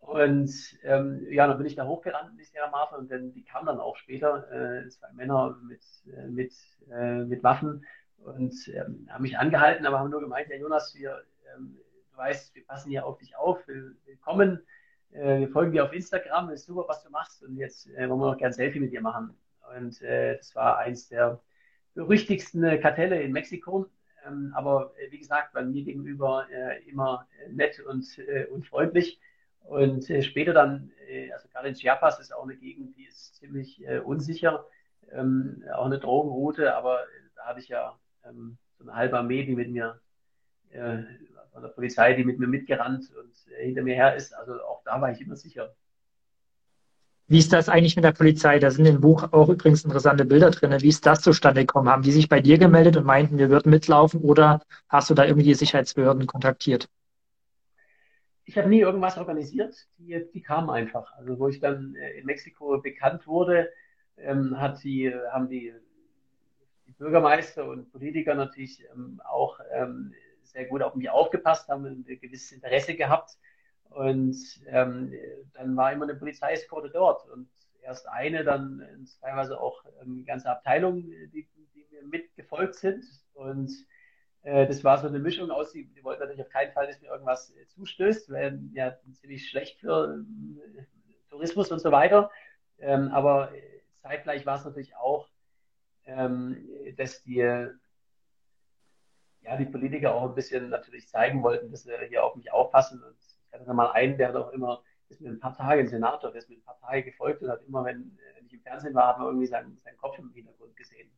Und 0.00 0.78
ähm, 0.84 1.26
ja, 1.30 1.46
dann 1.46 1.58
bin 1.58 1.66
ich 1.66 1.74
da 1.74 1.86
hochgerannt 1.86 2.30
in 2.30 2.38
die 2.38 2.44
Sierra 2.44 2.70
Madre 2.70 2.96
und 2.96 3.10
dann, 3.10 3.32
die 3.32 3.44
kamen 3.44 3.66
dann 3.66 3.80
auch 3.80 3.96
später, 3.96 4.50
äh, 4.52 4.88
zwei 4.88 5.12
Männer 5.12 5.58
mit, 5.62 5.82
äh, 6.06 6.28
mit, 6.28 6.54
äh, 6.90 7.24
mit 7.24 7.42
Waffen 7.42 7.84
und 8.18 8.54
ähm, 8.68 9.08
haben 9.10 9.22
mich 9.22 9.38
angehalten, 9.38 9.84
aber 9.84 9.98
haben 9.98 10.10
nur 10.10 10.20
gemeint, 10.20 10.48
ja 10.48 10.56
Jonas, 10.56 10.94
wir, 10.94 11.24
ähm, 11.54 11.76
du 12.12 12.16
weißt, 12.18 12.54
wir 12.54 12.64
passen 12.66 12.90
hier 12.90 13.04
auf 13.04 13.18
dich 13.18 13.36
auf, 13.36 13.66
willkommen, 13.66 14.62
äh, 15.10 15.40
wir 15.40 15.48
folgen 15.48 15.72
dir 15.72 15.84
auf 15.84 15.92
Instagram, 15.92 16.50
ist 16.50 16.66
super, 16.66 16.84
was 16.88 17.02
du 17.02 17.10
machst 17.10 17.42
und 17.42 17.56
jetzt 17.56 17.88
äh, 17.88 18.08
wollen 18.08 18.20
wir 18.20 18.30
noch 18.30 18.38
gerne 18.38 18.54
Selfie 18.54 18.80
mit 18.80 18.92
dir 18.92 19.00
machen. 19.00 19.36
Und 19.76 20.00
das 20.00 20.54
war 20.54 20.78
eins 20.78 21.08
der 21.08 21.40
berüchtigsten 21.94 22.80
Kartelle 22.80 23.20
in 23.20 23.32
Mexiko 23.32 23.90
ähm, 24.26 24.52
aber 24.54 24.92
äh, 24.98 25.10
wie 25.10 25.18
gesagt, 25.18 25.52
bei 25.52 25.62
mir 25.62 25.84
gegenüber 25.84 26.46
äh, 26.50 26.82
immer 26.88 27.26
äh, 27.38 27.52
nett 27.52 27.80
und, 27.80 28.06
und 28.50 28.66
freundlich. 28.66 29.20
Und 29.60 30.04
später 30.22 30.52
dann, 30.52 30.92
also 31.32 31.48
gerade 31.48 31.68
in 31.68 31.74
Chiapas 31.74 32.20
ist 32.20 32.32
auch 32.32 32.44
eine 32.44 32.54
Gegend, 32.54 32.96
die 32.96 33.04
ist 33.04 33.34
ziemlich 33.34 33.84
unsicher, 34.04 34.64
ähm, 35.10 35.64
auch 35.74 35.86
eine 35.86 35.98
Drogenroute, 35.98 36.72
aber 36.76 37.00
da 37.34 37.46
hatte 37.46 37.58
ich 37.58 37.66
ja 37.66 37.98
ähm, 38.24 38.58
so 38.78 38.84
eine 38.84 38.94
halbe 38.94 39.18
Armee, 39.18 39.44
die 39.44 39.56
mit 39.56 39.68
mir 39.70 40.00
von 40.70 41.62
der 41.62 41.68
Polizei, 41.70 42.12
die 42.14 42.22
mit 42.22 42.38
mir 42.38 42.46
mitgerannt 42.46 43.10
und 43.16 43.34
hinter 43.56 43.82
mir 43.82 43.96
her 43.96 44.14
ist. 44.14 44.32
Also 44.34 44.62
auch 44.62 44.84
da 44.84 45.00
war 45.00 45.10
ich 45.10 45.20
immer 45.20 45.34
sicher. 45.34 45.74
Wie 47.28 47.38
ist 47.38 47.52
das 47.52 47.68
eigentlich 47.68 47.96
mit 47.96 48.04
der 48.04 48.12
Polizei? 48.12 48.60
Da 48.60 48.70
sind 48.70 48.86
im 48.86 49.00
Buch 49.00 49.32
auch 49.32 49.48
übrigens 49.48 49.84
interessante 49.84 50.24
Bilder 50.24 50.50
drin. 50.52 50.80
Wie 50.80 50.88
ist 50.88 51.04
das 51.06 51.22
zustande 51.22 51.62
gekommen? 51.62 51.88
Haben 51.88 52.02
die 52.02 52.12
sich 52.12 52.28
bei 52.28 52.40
dir 52.40 52.56
gemeldet 52.56 52.96
und 52.96 53.04
meinten, 53.04 53.38
wir 53.38 53.50
würden 53.50 53.70
mitlaufen 53.70 54.20
oder 54.20 54.62
hast 54.88 55.10
du 55.10 55.14
da 55.14 55.24
irgendwie 55.24 55.46
die 55.46 55.54
Sicherheitsbehörden 55.54 56.26
kontaktiert? 56.28 56.88
Ich 58.44 58.56
habe 58.56 58.68
nie 58.68 58.78
irgendwas 58.78 59.18
organisiert. 59.18 59.74
Die, 59.98 60.24
die 60.32 60.40
kamen 60.40 60.70
einfach. 60.70 61.12
Also 61.14 61.36
wo 61.40 61.48
ich 61.48 61.58
dann 61.58 61.96
äh, 61.96 62.20
in 62.20 62.26
Mexiko 62.26 62.80
bekannt 62.80 63.26
wurde, 63.26 63.72
ähm, 64.18 64.60
hat 64.60 64.84
die, 64.84 65.12
haben 65.32 65.48
die, 65.48 65.74
die, 66.86 66.92
Bürgermeister 66.92 67.68
und 67.68 67.90
Politiker 67.90 68.36
natürlich 68.36 68.84
ähm, 68.94 69.20
auch 69.28 69.58
ähm, 69.72 70.14
sehr 70.44 70.66
gut 70.66 70.80
auf 70.80 70.94
mich 70.94 71.10
aufgepasst, 71.10 71.68
haben 71.68 71.86
ein 71.86 72.04
gewisses 72.04 72.52
Interesse 72.52 72.94
gehabt 72.94 73.36
und 73.90 74.36
ähm, 74.66 75.12
dann 75.54 75.76
war 75.76 75.92
immer 75.92 76.04
eine 76.04 76.14
Polizeieskorte 76.14 76.90
dort 76.90 77.28
und 77.30 77.48
erst 77.82 78.08
eine, 78.08 78.44
dann 78.44 79.06
teilweise 79.20 79.60
auch 79.60 79.84
ähm, 80.02 80.24
ganze 80.24 80.50
Abteilungen, 80.50 81.08
die, 81.32 81.48
die 81.74 81.86
mir 81.90 82.02
mitgefolgt 82.02 82.74
sind. 82.74 83.04
Und 83.34 83.70
äh, 84.42 84.66
das 84.66 84.84
war 84.84 84.98
so 84.98 85.06
eine 85.06 85.18
Mischung 85.18 85.50
aus, 85.50 85.72
die, 85.72 85.86
die 85.86 86.04
wollten 86.04 86.20
natürlich 86.20 86.42
auf 86.42 86.50
keinen 86.50 86.72
Fall, 86.72 86.86
dass 86.86 87.00
mir 87.00 87.08
irgendwas 87.08 87.50
äh, 87.50 87.66
zustößt, 87.68 88.30
weil 88.30 88.60
ja 88.72 88.96
ziemlich 89.12 89.48
schlecht 89.48 89.78
für 89.80 90.24
äh, 90.76 90.82
Tourismus 91.30 91.70
und 91.70 91.78
so 91.78 91.92
weiter. 91.92 92.30
Ähm, 92.78 93.10
aber 93.12 93.52
zeitgleich 93.94 94.44
war 94.44 94.56
es 94.56 94.64
natürlich 94.64 94.96
auch, 94.96 95.28
ähm, 96.04 96.68
dass 96.96 97.22
die 97.22 97.36
ja, 99.42 99.56
die 99.56 99.64
Politiker 99.64 100.14
auch 100.14 100.28
ein 100.28 100.34
bisschen 100.34 100.70
natürlich 100.70 101.08
zeigen 101.08 101.42
wollten, 101.42 101.70
dass 101.70 101.84
sie 101.84 101.92
hier 102.08 102.24
auf 102.24 102.34
mich 102.34 102.52
aufpassen 102.52 103.02
und 103.02 103.16
hatte 103.60 103.74
mal 103.74 103.92
einen, 103.92 104.18
der 104.18 104.28
hat 104.28 104.36
auch 104.36 104.52
immer, 104.52 104.82
ist 105.08 105.20
mir 105.20 105.30
ein 105.30 105.40
paar 105.40 105.56
Tage, 105.56 105.80
ein 105.80 105.88
Senator, 105.88 106.30
der 106.30 106.40
ist 106.40 106.48
mir 106.48 106.56
ein 106.56 106.64
paar 106.64 106.78
Tage 106.80 107.04
gefolgt 107.04 107.42
und 107.42 107.50
hat 107.50 107.62
immer, 107.66 107.84
wenn, 107.84 108.16
wenn 108.34 108.46
ich 108.46 108.52
im 108.52 108.60
Fernsehen 108.60 108.94
war, 108.94 109.08
hat 109.08 109.18
man 109.18 109.28
irgendwie 109.28 109.46
seinen, 109.46 109.78
seinen 109.84 109.96
Kopf 109.96 110.18
im 110.18 110.30
Hintergrund 110.32 110.76
gesehen. 110.76 111.10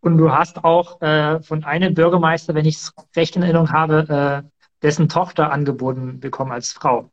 Und 0.00 0.16
du 0.16 0.32
hast 0.32 0.64
auch 0.64 1.00
äh, 1.02 1.40
von 1.42 1.64
einem 1.64 1.94
Bürgermeister, 1.94 2.54
wenn 2.54 2.64
ich 2.64 2.76
es 2.76 2.94
recht 3.14 3.36
in 3.36 3.42
Erinnerung 3.42 3.70
habe, 3.70 4.42
äh, 4.44 4.66
dessen 4.82 5.08
Tochter 5.08 5.52
angeboten 5.52 6.20
bekommen 6.20 6.52
als 6.52 6.72
Frau. 6.72 7.10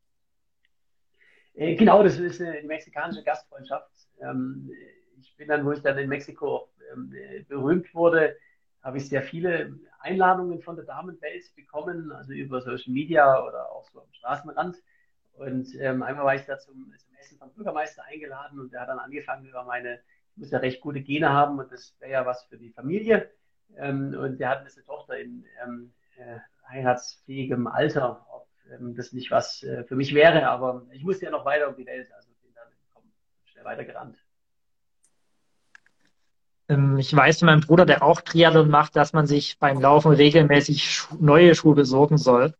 Äh, 1.53 1.76
genau, 1.76 2.01
das 2.01 2.18
ist 2.18 2.41
eine, 2.41 2.61
mexikanische 2.63 3.24
Gastfreundschaft. 3.24 3.91
Ähm, 4.22 4.72
ich 5.20 5.36
bin 5.36 5.49
dann, 5.49 5.65
wo 5.65 5.74
ich 5.74 5.82
dann 5.82 5.97
in 5.97 6.07
Mexiko 6.07 6.70
ähm, 6.93 7.13
berühmt 7.49 7.93
wurde, 7.93 8.38
habe 8.88 8.99
ich 8.99 9.09
sehr 9.09 9.21
viele 9.21 9.77
Einladungen 9.99 10.61
von 10.61 10.77
der 10.77 10.85
Damenwelt 10.85 11.53
bekommen, 11.57 12.13
also 12.13 12.31
über 12.31 12.61
Social 12.61 12.93
Media 12.93 13.43
oder 13.45 13.69
auch 13.69 13.85
so 13.91 13.99
am 13.99 14.13
Straßenrand. 14.13 14.77
Und 15.33 15.75
ähm, 15.75 16.03
einmal 16.03 16.23
war 16.23 16.35
ich 16.35 16.45
da 16.45 16.57
zum, 16.57 16.93
zum 16.97 17.13
Essen 17.19 17.38
vom 17.38 17.51
Bürgermeister 17.53 18.05
eingeladen 18.05 18.61
und 18.61 18.71
der 18.71 18.79
hat 18.79 18.88
dann 18.88 18.99
angefangen 18.99 19.45
über 19.45 19.65
meine, 19.65 19.99
ich 20.31 20.38
muss 20.38 20.51
ja 20.51 20.59
recht 20.59 20.79
gute 20.79 21.01
Gene 21.01 21.29
haben 21.29 21.59
und 21.59 21.69
das 21.69 21.97
wäre 21.99 22.13
ja 22.13 22.25
was 22.25 22.45
für 22.45 22.57
die 22.57 22.69
Familie. 22.69 23.29
Ähm, 23.75 24.17
und 24.17 24.39
der 24.39 24.49
hat 24.51 24.59
eine 24.59 24.85
Tochter 24.85 25.19
in 25.19 25.45
ähm, 25.61 25.93
äh, 26.15 26.39
heiratsfähigem 26.69 27.67
Alter, 27.67 28.25
ob 28.31 28.47
ähm, 28.71 28.95
das 28.95 29.11
nicht 29.11 29.31
was 29.31 29.63
äh, 29.63 29.83
für 29.83 29.97
mich 29.97 30.15
wäre, 30.15 30.47
aber 30.47 30.88
ich 30.93 31.03
musste 31.03 31.25
ja 31.25 31.31
noch 31.31 31.43
weiter 31.43 31.67
um 31.67 31.75
die 31.75 31.85
Welt, 31.85 32.09
also 32.13 32.29
bin 32.41 32.53
dann 32.55 32.71
komm, 32.93 33.03
schnell 33.43 33.65
weitergerannt. 33.65 34.17
Ähm, 36.70 36.97
ich 36.97 37.15
weiß 37.15 37.39
von 37.39 37.47
meinem 37.47 37.61
Bruder, 37.61 37.86
der 37.86 38.03
auch 38.03 38.22
Triathlon 38.22 38.70
macht, 38.70 38.95
dass 38.95 39.13
man 39.13 39.28
sich 39.28 39.57
beim 39.59 39.80
Laufen 39.80 40.11
regelmäßig 40.11 41.01
neue 41.20 41.55
Schuhe 41.55 41.76
besorgen 41.76 42.18
soll. 42.18 42.53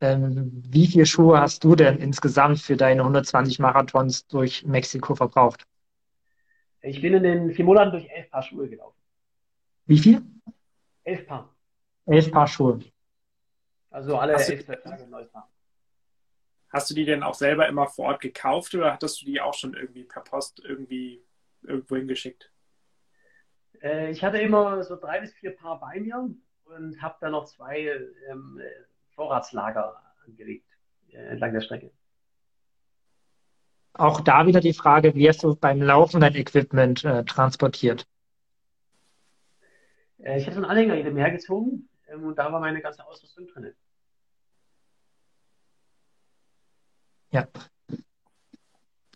Ähm, 0.00 0.50
wie 0.68 0.86
viele 0.86 1.06
Schuhe 1.06 1.40
hast 1.40 1.62
du 1.62 1.76
denn 1.76 1.98
insgesamt 1.98 2.60
für 2.60 2.76
deine 2.76 3.02
120 3.02 3.58
Marathons 3.58 4.26
durch 4.26 4.64
Mexiko 4.64 5.14
verbraucht? 5.14 5.64
Ich 6.80 7.00
bin 7.00 7.14
in 7.14 7.22
den 7.22 7.52
vier 7.52 7.64
Monaten 7.64 7.92
durch 7.92 8.08
elf 8.08 8.28
Paar 8.30 8.42
Schuhe 8.42 8.68
gelaufen. 8.68 8.98
Wie 9.86 9.98
viel? 9.98 10.22
Elf 11.04 11.26
Paar. 11.26 11.54
Elf 12.06 12.32
Paar 12.32 12.48
Schuhe. 12.48 12.80
Also 13.90 14.16
alle 14.16 14.34
hast 14.34 14.48
elf 14.48 14.64
Tage 14.64 15.06
neues 15.06 15.30
Paar. 15.30 15.48
Hast 16.70 16.88
du 16.90 16.94
die 16.94 17.04
denn 17.04 17.22
auch 17.22 17.34
selber 17.34 17.68
immer 17.68 17.86
vor 17.86 18.06
Ort 18.06 18.22
gekauft 18.22 18.74
oder 18.74 18.92
hattest 18.92 19.20
du 19.20 19.26
die 19.26 19.40
auch 19.40 19.54
schon 19.54 19.74
irgendwie 19.74 20.04
per 20.04 20.22
Post 20.22 20.62
irgendwie 20.64 21.22
irgendwo 21.62 21.96
hingeschickt? 21.96 22.51
Äh, 23.82 24.10
ich 24.10 24.22
hatte 24.24 24.38
immer 24.38 24.82
so 24.84 24.96
drei 24.96 25.20
bis 25.20 25.32
vier 25.34 25.56
Paar 25.56 25.80
bei 25.80 26.00
mir 26.00 26.30
und 26.64 27.02
habe 27.02 27.16
dann 27.20 27.32
noch 27.32 27.46
zwei 27.46 27.90
ähm, 28.30 28.60
Vorratslager 29.14 30.00
angelegt 30.26 30.66
äh, 31.10 31.16
entlang 31.16 31.52
der 31.52 31.60
Strecke. 31.60 31.90
Auch 33.94 34.20
da 34.20 34.46
wieder 34.46 34.60
die 34.60 34.72
Frage, 34.72 35.14
wie 35.14 35.28
hast 35.28 35.42
du 35.42 35.54
beim 35.54 35.82
Laufen 35.82 36.20
dein 36.20 36.34
Equipment 36.34 37.04
äh, 37.04 37.24
transportiert? 37.24 38.06
Äh, 40.18 40.38
ich 40.38 40.46
hatte 40.46 40.56
einen 40.56 40.64
Anhänger 40.64 40.94
in 40.96 41.04
dem 41.04 41.16
hergezogen 41.16 41.88
ähm, 42.08 42.24
und 42.24 42.38
da 42.38 42.50
war 42.50 42.60
meine 42.60 42.80
ganze 42.80 43.06
Ausrüstung 43.06 43.46
drin. 43.48 43.74
Ja. 47.30 47.48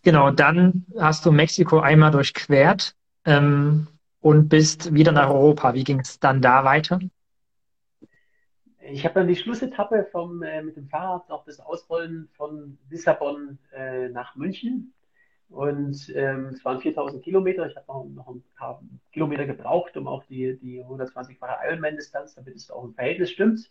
Genau, 0.03 0.31
dann 0.31 0.85
hast 0.97 1.25
du 1.25 1.31
Mexiko 1.31 1.79
einmal 1.79 2.11
durchquert 2.11 2.95
ähm, 3.25 3.87
und 4.27 4.49
bist 4.49 4.93
wieder 4.93 5.13
nach 5.13 5.29
Europa. 5.29 5.73
Wie 5.73 5.85
ging 5.85 6.01
es 6.01 6.19
dann 6.19 6.41
da 6.41 6.65
weiter? 6.65 6.99
Ich 8.81 9.05
habe 9.05 9.15
dann 9.15 9.27
die 9.29 9.37
Schlussetappe 9.37 10.05
vom, 10.11 10.43
äh, 10.43 10.61
mit 10.61 10.75
dem 10.75 10.89
Fahrrad 10.89 11.29
noch 11.29 11.45
das 11.45 11.61
Ausrollen 11.61 12.27
von 12.33 12.77
Lissabon 12.89 13.57
äh, 13.73 14.09
nach 14.09 14.35
München. 14.35 14.93
Und 15.47 16.11
ähm, 16.13 16.47
es 16.47 16.65
waren 16.65 16.81
4000 16.81 17.23
Kilometer. 17.23 17.67
Ich 17.67 17.77
habe 17.77 17.87
noch, 17.87 18.03
noch, 18.03 18.27
ein 18.27 18.43
paar 18.57 18.83
Kilometer 19.13 19.45
gebraucht, 19.45 19.95
um 19.95 20.09
auch 20.09 20.25
die, 20.25 20.57
die 20.57 20.83
120-fache 20.83 21.65
Ironman-Distanz, 21.65 22.35
damit 22.35 22.55
es 22.55 22.69
auch 22.69 22.83
im 22.83 22.95
Verhältnis 22.95 23.31
stimmt. 23.31 23.69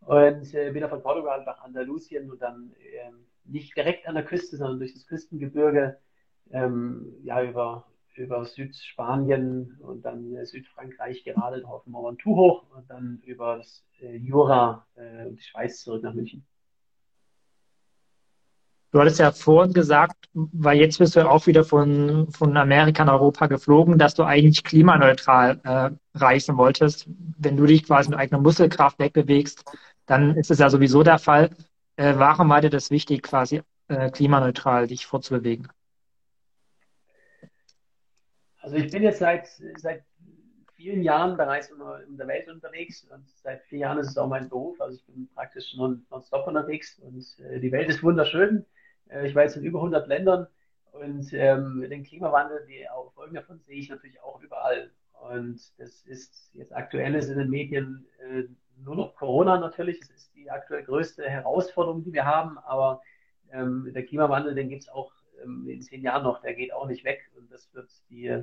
Und 0.00 0.52
äh, 0.52 0.72
bin 0.72 0.80
dann 0.80 0.90
von 0.90 1.02
Portugal 1.02 1.44
nach 1.44 1.62
Andalusien 1.62 2.28
und 2.28 2.42
dann 2.42 2.72
ähm, 3.06 3.24
nicht 3.44 3.76
direkt 3.76 4.08
an 4.08 4.16
der 4.16 4.24
Küste, 4.24 4.56
sondern 4.56 4.80
durch 4.80 4.94
das 4.94 5.06
Küstengebirge 5.06 5.96
ähm, 6.50 7.14
ja, 7.22 7.40
über, 7.44 7.86
über 8.14 8.44
Südspanien 8.44 9.78
und 9.80 10.04
dann 10.04 10.34
äh, 10.34 10.44
Südfrankreich 10.44 11.24
gerade 11.24 11.64
auf 11.66 11.86
Ventoux 11.86 12.36
hoch 12.36 12.64
und 12.76 12.88
dann 12.90 13.20
über 13.24 13.58
das 13.58 13.84
äh, 14.00 14.16
Jura 14.16 14.86
äh, 14.94 15.26
und 15.26 15.36
die 15.36 15.42
Schweiz 15.42 15.82
zurück 15.82 16.02
nach 16.02 16.14
München. 16.14 16.44
Du 18.92 19.00
hattest 19.00 19.20
ja 19.20 19.32
vorhin 19.32 19.72
gesagt, 19.72 20.28
weil 20.34 20.78
jetzt 20.78 20.98
bist 20.98 21.16
du 21.16 21.20
ja 21.20 21.28
auch 21.28 21.46
wieder 21.46 21.64
von, 21.64 22.30
von 22.30 22.54
Amerika 22.58 23.06
nach 23.06 23.14
Europa 23.14 23.46
geflogen, 23.46 23.96
dass 23.96 24.14
du 24.14 24.22
eigentlich 24.22 24.64
klimaneutral 24.64 25.60
äh, 25.64 26.18
reisen 26.18 26.58
wolltest. 26.58 27.08
Wenn 27.38 27.56
du 27.56 27.64
dich 27.64 27.84
quasi 27.84 28.10
mit 28.10 28.18
eigener 28.18 28.42
Muskelkraft 28.42 28.98
wegbewegst, 28.98 29.64
dann 30.04 30.36
ist 30.36 30.50
es 30.50 30.58
ja 30.58 30.68
sowieso 30.68 31.02
der 31.02 31.18
Fall. 31.18 31.48
Äh, 31.96 32.14
warum 32.18 32.50
war 32.50 32.60
dir 32.60 32.68
das 32.68 32.90
wichtig, 32.90 33.22
quasi 33.22 33.62
äh, 33.88 34.10
klimaneutral 34.10 34.86
dich 34.86 35.06
fortzubewegen? 35.06 35.68
Also 38.62 38.76
ich 38.76 38.90
bin 38.90 39.02
jetzt 39.02 39.18
seit, 39.18 39.48
seit 39.76 40.04
vielen 40.76 41.02
Jahren 41.02 41.36
bereits 41.36 41.68
in 41.70 42.16
der 42.16 42.26
Welt 42.28 42.48
unterwegs 42.48 43.04
und 43.10 43.28
seit 43.42 43.62
vier 43.64 43.80
Jahren 43.80 43.98
ist 43.98 44.10
es 44.10 44.16
auch 44.16 44.28
mein 44.28 44.48
Beruf. 44.48 44.80
Also 44.80 44.96
ich 44.96 45.04
bin 45.06 45.28
praktisch 45.34 45.74
non, 45.74 46.06
nonstop 46.10 46.46
unterwegs 46.46 46.98
und 47.00 47.24
äh, 47.44 47.58
die 47.58 47.72
Welt 47.72 47.88
ist 47.88 48.04
wunderschön. 48.04 48.64
Äh, 49.08 49.26
ich 49.26 49.34
war 49.34 49.42
jetzt 49.42 49.56
in 49.56 49.64
über 49.64 49.80
100 49.80 50.06
Ländern 50.06 50.46
und 50.92 51.32
ähm, 51.32 51.84
den 51.90 52.04
Klimawandel, 52.04 52.64
die 52.68 52.86
Folgen 53.14 53.34
davon 53.34 53.58
sehe 53.60 53.78
ich 53.78 53.90
natürlich 53.90 54.20
auch 54.22 54.40
überall. 54.40 54.92
Und 55.28 55.60
das 55.78 56.02
ist 56.02 56.50
jetzt 56.54 56.74
aktuell 56.74 57.14
ist 57.16 57.28
in 57.28 57.38
den 57.38 57.50
Medien 57.50 58.06
äh, 58.20 58.44
nur 58.84 58.94
noch 58.94 59.16
Corona 59.16 59.58
natürlich. 59.58 59.98
Das 60.00 60.10
ist 60.10 60.34
die 60.36 60.50
aktuell 60.50 60.84
größte 60.84 61.28
Herausforderung, 61.28 62.04
die 62.04 62.12
wir 62.12 62.26
haben. 62.26 62.58
Aber 62.58 63.02
ähm, 63.50 63.90
der 63.92 64.04
Klimawandel, 64.04 64.54
den 64.54 64.68
gibt 64.68 64.82
es 64.82 64.88
auch 64.88 65.12
in 65.42 65.82
zehn 65.82 66.02
Jahren 66.02 66.24
noch. 66.24 66.40
Der 66.42 66.54
geht 66.54 66.72
auch 66.72 66.86
nicht 66.86 67.04
weg. 67.04 67.30
Und 67.36 67.50
das 67.50 67.72
wird 67.74 67.90
die, 68.10 68.42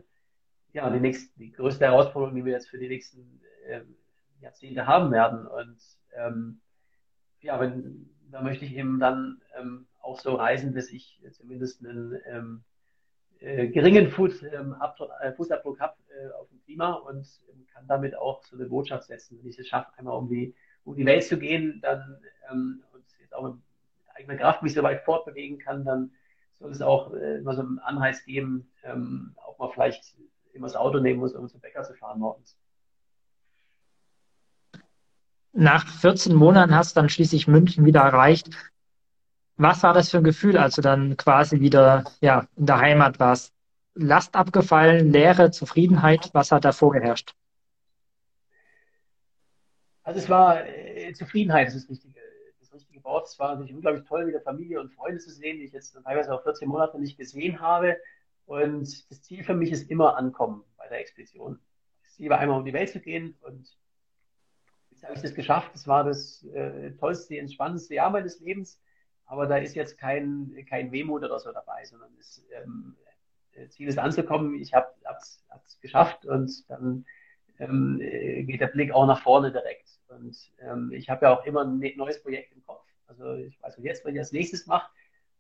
ja, 0.74 0.90
die, 0.90 1.00
nächste, 1.00 1.38
die 1.40 1.52
größte 1.52 1.86
Herausforderung, 1.86 2.36
die 2.36 2.46
wir 2.46 2.54
jetzt 2.54 2.70
für 2.70 2.78
die 2.78 2.90
nächsten 2.90 3.42
äh, 3.68 3.82
Jahrzehnte 4.42 4.88
haben 4.88 5.12
werden. 5.12 5.48
Und 5.48 5.78
ähm, 6.16 6.62
ja, 7.42 7.60
wenn, 7.60 8.10
da 8.32 8.42
möchte 8.42 8.66
ich 8.66 8.76
eben 8.76 9.00
dann 9.00 9.42
ähm, 9.58 9.88
auch 10.02 10.20
so 10.20 10.36
reisen, 10.36 10.74
dass 10.74 10.90
ich 10.90 11.22
zumindest 11.32 11.86
einen 11.86 12.20
ähm, 12.26 12.64
äh, 13.40 13.68
geringen 13.68 14.10
Fuß, 14.10 14.44
ähm, 14.44 14.76
äh, 15.22 15.32
Fußabdruck 15.34 15.80
habe 15.80 15.96
äh, 16.10 16.30
auf 16.34 16.50
dem 16.50 16.62
Klima 16.64 16.94
und 16.94 17.26
ähm, 17.52 17.66
kann 17.74 17.88
damit 17.88 18.16
auch 18.16 18.44
so 18.44 18.58
eine 18.58 18.66
Botschaft 18.66 19.06
setzen. 19.06 19.40
Wenn 19.40 19.50
ich 19.50 19.60
es 19.60 19.68
schaffe, 19.68 19.92
einmal 19.98 20.18
um 20.18 20.28
die, 20.28 20.54
um 20.84 20.96
die 20.96 21.06
Welt 21.06 21.24
zu 21.24 21.38
gehen, 21.38 21.80
dann 21.82 22.20
ähm, 22.52 22.84
und 22.94 23.04
jetzt 23.22 23.34
auch 23.34 23.44
mit 23.44 23.62
eigener 24.14 24.36
Kraft 24.36 24.62
mich 24.62 24.74
so 24.74 24.84
weit 24.84 25.04
fortbewegen 25.04 25.58
kann, 25.58 25.86
dann 25.86 26.12
soll 26.60 26.72
es 26.72 26.82
auch 26.82 27.14
äh, 27.14 27.38
immer 27.38 27.56
so 27.56 27.62
einen 27.62 27.80
Anreiz 27.80 28.24
geben, 28.26 28.72
ähm, 28.84 29.36
auch 29.38 29.58
mal 29.58 29.70
vielleicht 29.70 30.16
immer 30.54 30.68
das 30.68 30.76
Auto 30.76 31.00
nehmen 31.00 31.20
muss, 31.20 31.34
um 31.34 31.48
zum 31.48 31.62
Bäcker 31.62 31.84
zu 31.84 31.94
fahren 31.94 32.20
morgens. 32.20 32.58
Nach 35.52 35.88
14 35.88 36.36
Monaten 36.36 36.76
hast 36.76 36.96
du 36.96 37.02
dann 37.02 37.10
schließlich 37.10 37.48
München 37.48 37.86
wieder 37.86 38.02
erreicht. 38.02 38.50
Was 39.58 39.84
war 39.84 39.94
das 39.94 40.10
für 40.10 40.18
ein 40.18 40.24
Gefühl, 40.24 40.58
als 40.58 40.76
du 40.76 40.82
dann 40.82 41.18
quasi 41.18 41.60
wieder 41.60 42.04
ja, 42.22 42.48
in 42.56 42.66
der 42.66 42.80
Heimat 42.80 43.20
warst? 43.20 43.54
Last 43.96 44.36
abgefallen, 44.36 45.12
Leere, 45.12 45.52
Zufriedenheit, 45.52 46.30
was 46.34 46.52
hat 46.52 46.64
da 46.64 46.72
vorgeherrscht? 46.72 47.36
Also 50.04 50.20
es 50.20 50.30
war 50.30 50.66
äh, 50.66 51.12
Zufriedenheit, 51.14 51.68
das 51.68 51.76
ist 51.76 51.90
das 51.90 51.98
richtige, 51.98 52.19
Wort. 53.10 53.28
Es 53.28 53.40
war 53.40 53.52
natürlich 53.52 53.74
unglaublich 53.74 54.06
toll, 54.06 54.28
wieder 54.28 54.42
Familie 54.42 54.80
und 54.80 54.94
Freunde 54.94 55.20
zu 55.20 55.32
sehen, 55.32 55.58
die 55.58 55.66
ich 55.66 55.74
jetzt 55.74 55.98
teilweise 56.04 56.34
auch 56.34 56.44
14 56.44 56.68
Monate 56.68 57.00
nicht 57.00 57.18
gesehen 57.18 57.60
habe. 57.60 57.98
Und 58.46 59.10
das 59.10 59.22
Ziel 59.22 59.44
für 59.44 59.56
mich 59.56 59.72
ist 59.72 59.90
immer 59.90 60.16
Ankommen 60.16 60.64
bei 60.78 60.88
der 60.88 61.00
Expedition. 61.00 61.60
Das 62.04 62.14
Ziel 62.14 62.30
war 62.30 62.40
einmal 62.40 62.60
um 62.60 62.66
die 62.66 62.74
Welt 62.74 62.90
zu 62.90 63.00
gehen 63.00 63.36
und 63.42 63.76
jetzt 64.92 65.04
habe 65.04 65.14
ich 65.16 65.22
das 65.22 65.34
geschafft. 65.34 65.72
Das 65.74 65.88
war 65.88 66.04
das 66.04 66.44
äh, 66.46 66.92
tollste, 66.92 67.38
entspannendste 67.38 67.96
Jahr 67.96 68.10
meines 68.10 68.40
Lebens. 68.40 68.82
Aber 69.26 69.46
da 69.46 69.58
ist 69.58 69.76
jetzt 69.76 69.98
kein, 69.98 70.66
kein 70.68 70.92
Wehmut 70.92 71.24
oder 71.24 71.40
so 71.40 71.52
dabei, 71.52 71.86
sondern 71.86 72.10
das 72.18 72.44
ähm, 72.52 72.96
Ziel 73.70 73.88
ist 73.88 74.00
anzukommen. 74.00 74.56
Ich 74.56 74.74
habe 74.74 74.88
es 75.18 75.80
geschafft 75.82 76.26
und 76.26 76.70
dann 76.70 77.06
ähm, 77.60 78.00
geht 78.00 78.62
der 78.62 78.68
Blick 78.68 78.92
auch 78.92 79.06
nach 79.06 79.22
vorne 79.22 79.52
direkt. 79.52 79.90
Und 80.08 80.36
ähm, 80.60 80.92
ich 80.92 81.10
habe 81.10 81.26
ja 81.26 81.38
auch 81.38 81.46
immer 81.46 81.64
ein 81.64 81.78
ne-, 81.78 81.96
neues 81.96 82.22
Projekt 82.22 82.54
im 82.54 82.64
Kopf. 82.66 82.89
Also 83.10 83.36
ich 83.36 83.62
weiß 83.62 83.78
jetzt, 83.80 84.06
was 84.06 84.14
ich 84.14 84.20
als 84.20 84.32
nächstes 84.32 84.68
mache. 84.68 84.90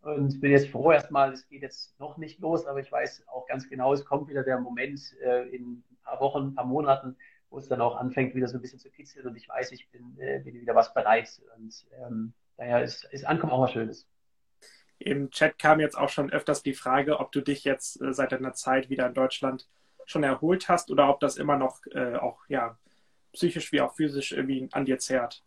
Und 0.01 0.39
bin 0.39 0.51
jetzt 0.51 0.69
froh 0.69 0.91
erstmal, 0.91 1.33
es 1.33 1.47
geht 1.47 1.61
jetzt 1.61 1.99
noch 1.99 2.17
nicht 2.17 2.39
los, 2.39 2.65
aber 2.65 2.79
ich 2.79 2.91
weiß 2.91 3.27
auch 3.27 3.45
ganz 3.47 3.67
genau, 3.67 3.93
es 3.93 4.05
kommt 4.05 4.29
wieder 4.29 4.43
der 4.43 4.57
Moment 4.59 5.01
äh, 5.21 5.49
in 5.49 5.83
ein 5.91 5.97
paar 6.03 6.21
Wochen, 6.21 6.47
ein 6.47 6.55
paar 6.55 6.65
Monaten, 6.65 7.17
wo 7.49 7.57
es 7.57 7.67
dann 7.67 7.81
auch 7.81 7.97
anfängt, 7.97 8.33
wieder 8.33 8.47
so 8.47 8.57
ein 8.57 8.61
bisschen 8.61 8.79
zu 8.79 8.89
kitzeln 8.89 9.27
und 9.27 9.35
ich 9.35 9.49
weiß, 9.49 9.73
ich 9.73 9.89
bin, 9.89 10.17
äh, 10.17 10.39
bin 10.39 10.61
wieder 10.61 10.73
was 10.73 10.93
bereit. 10.93 11.41
Und 11.57 11.85
ähm, 12.01 12.33
daher 12.55 12.81
ist, 12.81 13.05
ist 13.11 13.25
Ankommen 13.25 13.51
auch 13.51 13.61
was 13.61 13.73
Schönes. 13.73 14.07
Im 14.99 15.31
Chat 15.31 15.59
kam 15.59 15.81
jetzt 15.81 15.97
auch 15.97 16.09
schon 16.09 16.31
öfters 16.31 16.63
die 16.63 16.73
Frage, 16.73 17.19
ob 17.19 17.33
du 17.33 17.41
dich 17.41 17.65
jetzt 17.65 18.01
äh, 18.01 18.13
seit 18.13 18.31
deiner 18.31 18.53
Zeit 18.53 18.89
wieder 18.89 19.05
in 19.05 19.13
Deutschland 19.13 19.67
schon 20.05 20.23
erholt 20.23 20.69
hast 20.69 20.91
oder 20.91 21.09
ob 21.09 21.19
das 21.19 21.37
immer 21.37 21.57
noch 21.57 21.79
äh, 21.91 22.15
auch 22.15 22.39
ja, 22.47 22.77
psychisch 23.33 23.71
wie 23.71 23.81
auch 23.81 23.95
physisch 23.95 24.31
irgendwie 24.31 24.67
an 24.71 24.85
dir 24.85 24.97
zerrt. 24.97 25.43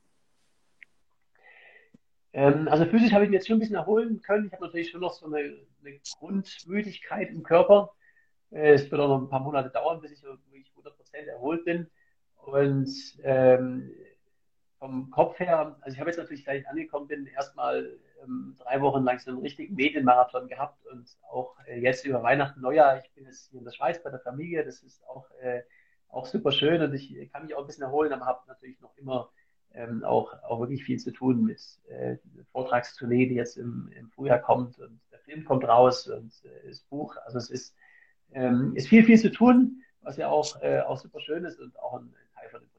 Ähm, 2.32 2.68
also 2.68 2.84
physisch 2.86 3.12
habe 3.12 3.24
ich 3.24 3.30
mich 3.30 3.38
jetzt 3.38 3.46
schon 3.46 3.56
ein 3.56 3.60
bisschen 3.60 3.76
erholen 3.76 4.22
können. 4.22 4.46
Ich 4.46 4.52
habe 4.52 4.64
natürlich 4.64 4.90
schon 4.90 5.00
noch 5.00 5.12
so 5.12 5.26
eine, 5.26 5.38
eine 5.38 6.00
Grundmüdigkeit 6.18 7.30
im 7.30 7.42
Körper. 7.42 7.92
Äh, 8.50 8.72
es 8.74 8.90
wird 8.90 9.00
auch 9.00 9.08
noch 9.08 9.22
ein 9.22 9.28
paar 9.28 9.40
Monate 9.40 9.70
dauern, 9.70 10.00
bis 10.00 10.12
ich 10.12 10.22
wirklich 10.22 10.72
100% 10.76 11.26
erholt 11.26 11.64
bin. 11.64 11.88
Und 12.36 12.90
ähm, 13.22 13.92
vom 14.78 15.10
Kopf 15.10 15.38
her, 15.38 15.76
also 15.80 15.94
ich 15.94 16.00
habe 16.00 16.10
jetzt 16.10 16.18
natürlich, 16.18 16.42
gleich 16.42 16.66
angekommen 16.68 17.06
bin, 17.06 17.26
erstmal 17.26 18.00
ähm, 18.24 18.56
drei 18.58 18.80
Wochen 18.80 19.04
lang 19.04 19.18
so 19.20 19.30
einen 19.30 19.40
richtigen 19.40 19.76
Medienmarathon 19.76 20.48
gehabt 20.48 20.84
und 20.86 21.08
auch 21.30 21.54
äh, 21.66 21.78
jetzt 21.78 22.04
über 22.04 22.22
Weihnachten, 22.24 22.60
Neujahr, 22.60 22.98
ich 22.98 23.10
bin 23.12 23.24
jetzt 23.24 23.50
hier 23.50 23.60
in 23.60 23.64
der 23.64 23.72
Schweiz 23.72 24.02
bei 24.02 24.10
der 24.10 24.18
Familie, 24.18 24.64
das 24.64 24.82
ist 24.82 25.06
auch, 25.06 25.30
äh, 25.40 25.62
auch 26.08 26.26
super 26.26 26.50
schön 26.50 26.82
und 26.82 26.92
ich 26.94 27.30
kann 27.30 27.44
mich 27.44 27.54
auch 27.54 27.60
ein 27.60 27.66
bisschen 27.66 27.84
erholen, 27.84 28.12
aber 28.12 28.26
habe 28.26 28.40
natürlich 28.48 28.80
noch 28.80 28.96
immer 28.96 29.30
ähm, 29.74 30.04
auch, 30.04 30.32
auch 30.44 30.60
wirklich 30.60 30.84
viel 30.84 30.98
zu 30.98 31.12
tun 31.12 31.44
mit 31.44 31.60
äh, 31.88 32.16
Vortragstournee, 32.52 33.26
die 33.26 33.34
jetzt 33.34 33.56
im, 33.56 33.90
im 33.96 34.10
Frühjahr 34.10 34.38
kommt 34.38 34.78
und 34.78 35.00
der 35.10 35.20
Film 35.20 35.44
kommt 35.44 35.64
raus 35.64 36.06
und 36.08 36.32
äh, 36.44 36.68
das 36.68 36.80
Buch, 36.82 37.16
also 37.24 37.38
es 37.38 37.50
ist, 37.50 37.74
ähm, 38.32 38.72
ist 38.74 38.88
viel, 38.88 39.04
viel 39.04 39.18
zu 39.18 39.30
tun, 39.30 39.82
was 40.00 40.16
ja 40.16 40.28
auch, 40.28 40.60
äh, 40.62 40.80
auch 40.80 40.98
super 40.98 41.20
schön 41.20 41.44
ist 41.44 41.60
und 41.60 41.78
auch 41.78 41.94
ein 41.94 42.14
Teil 42.34 42.50
von 42.50 42.60
dem 42.60 42.72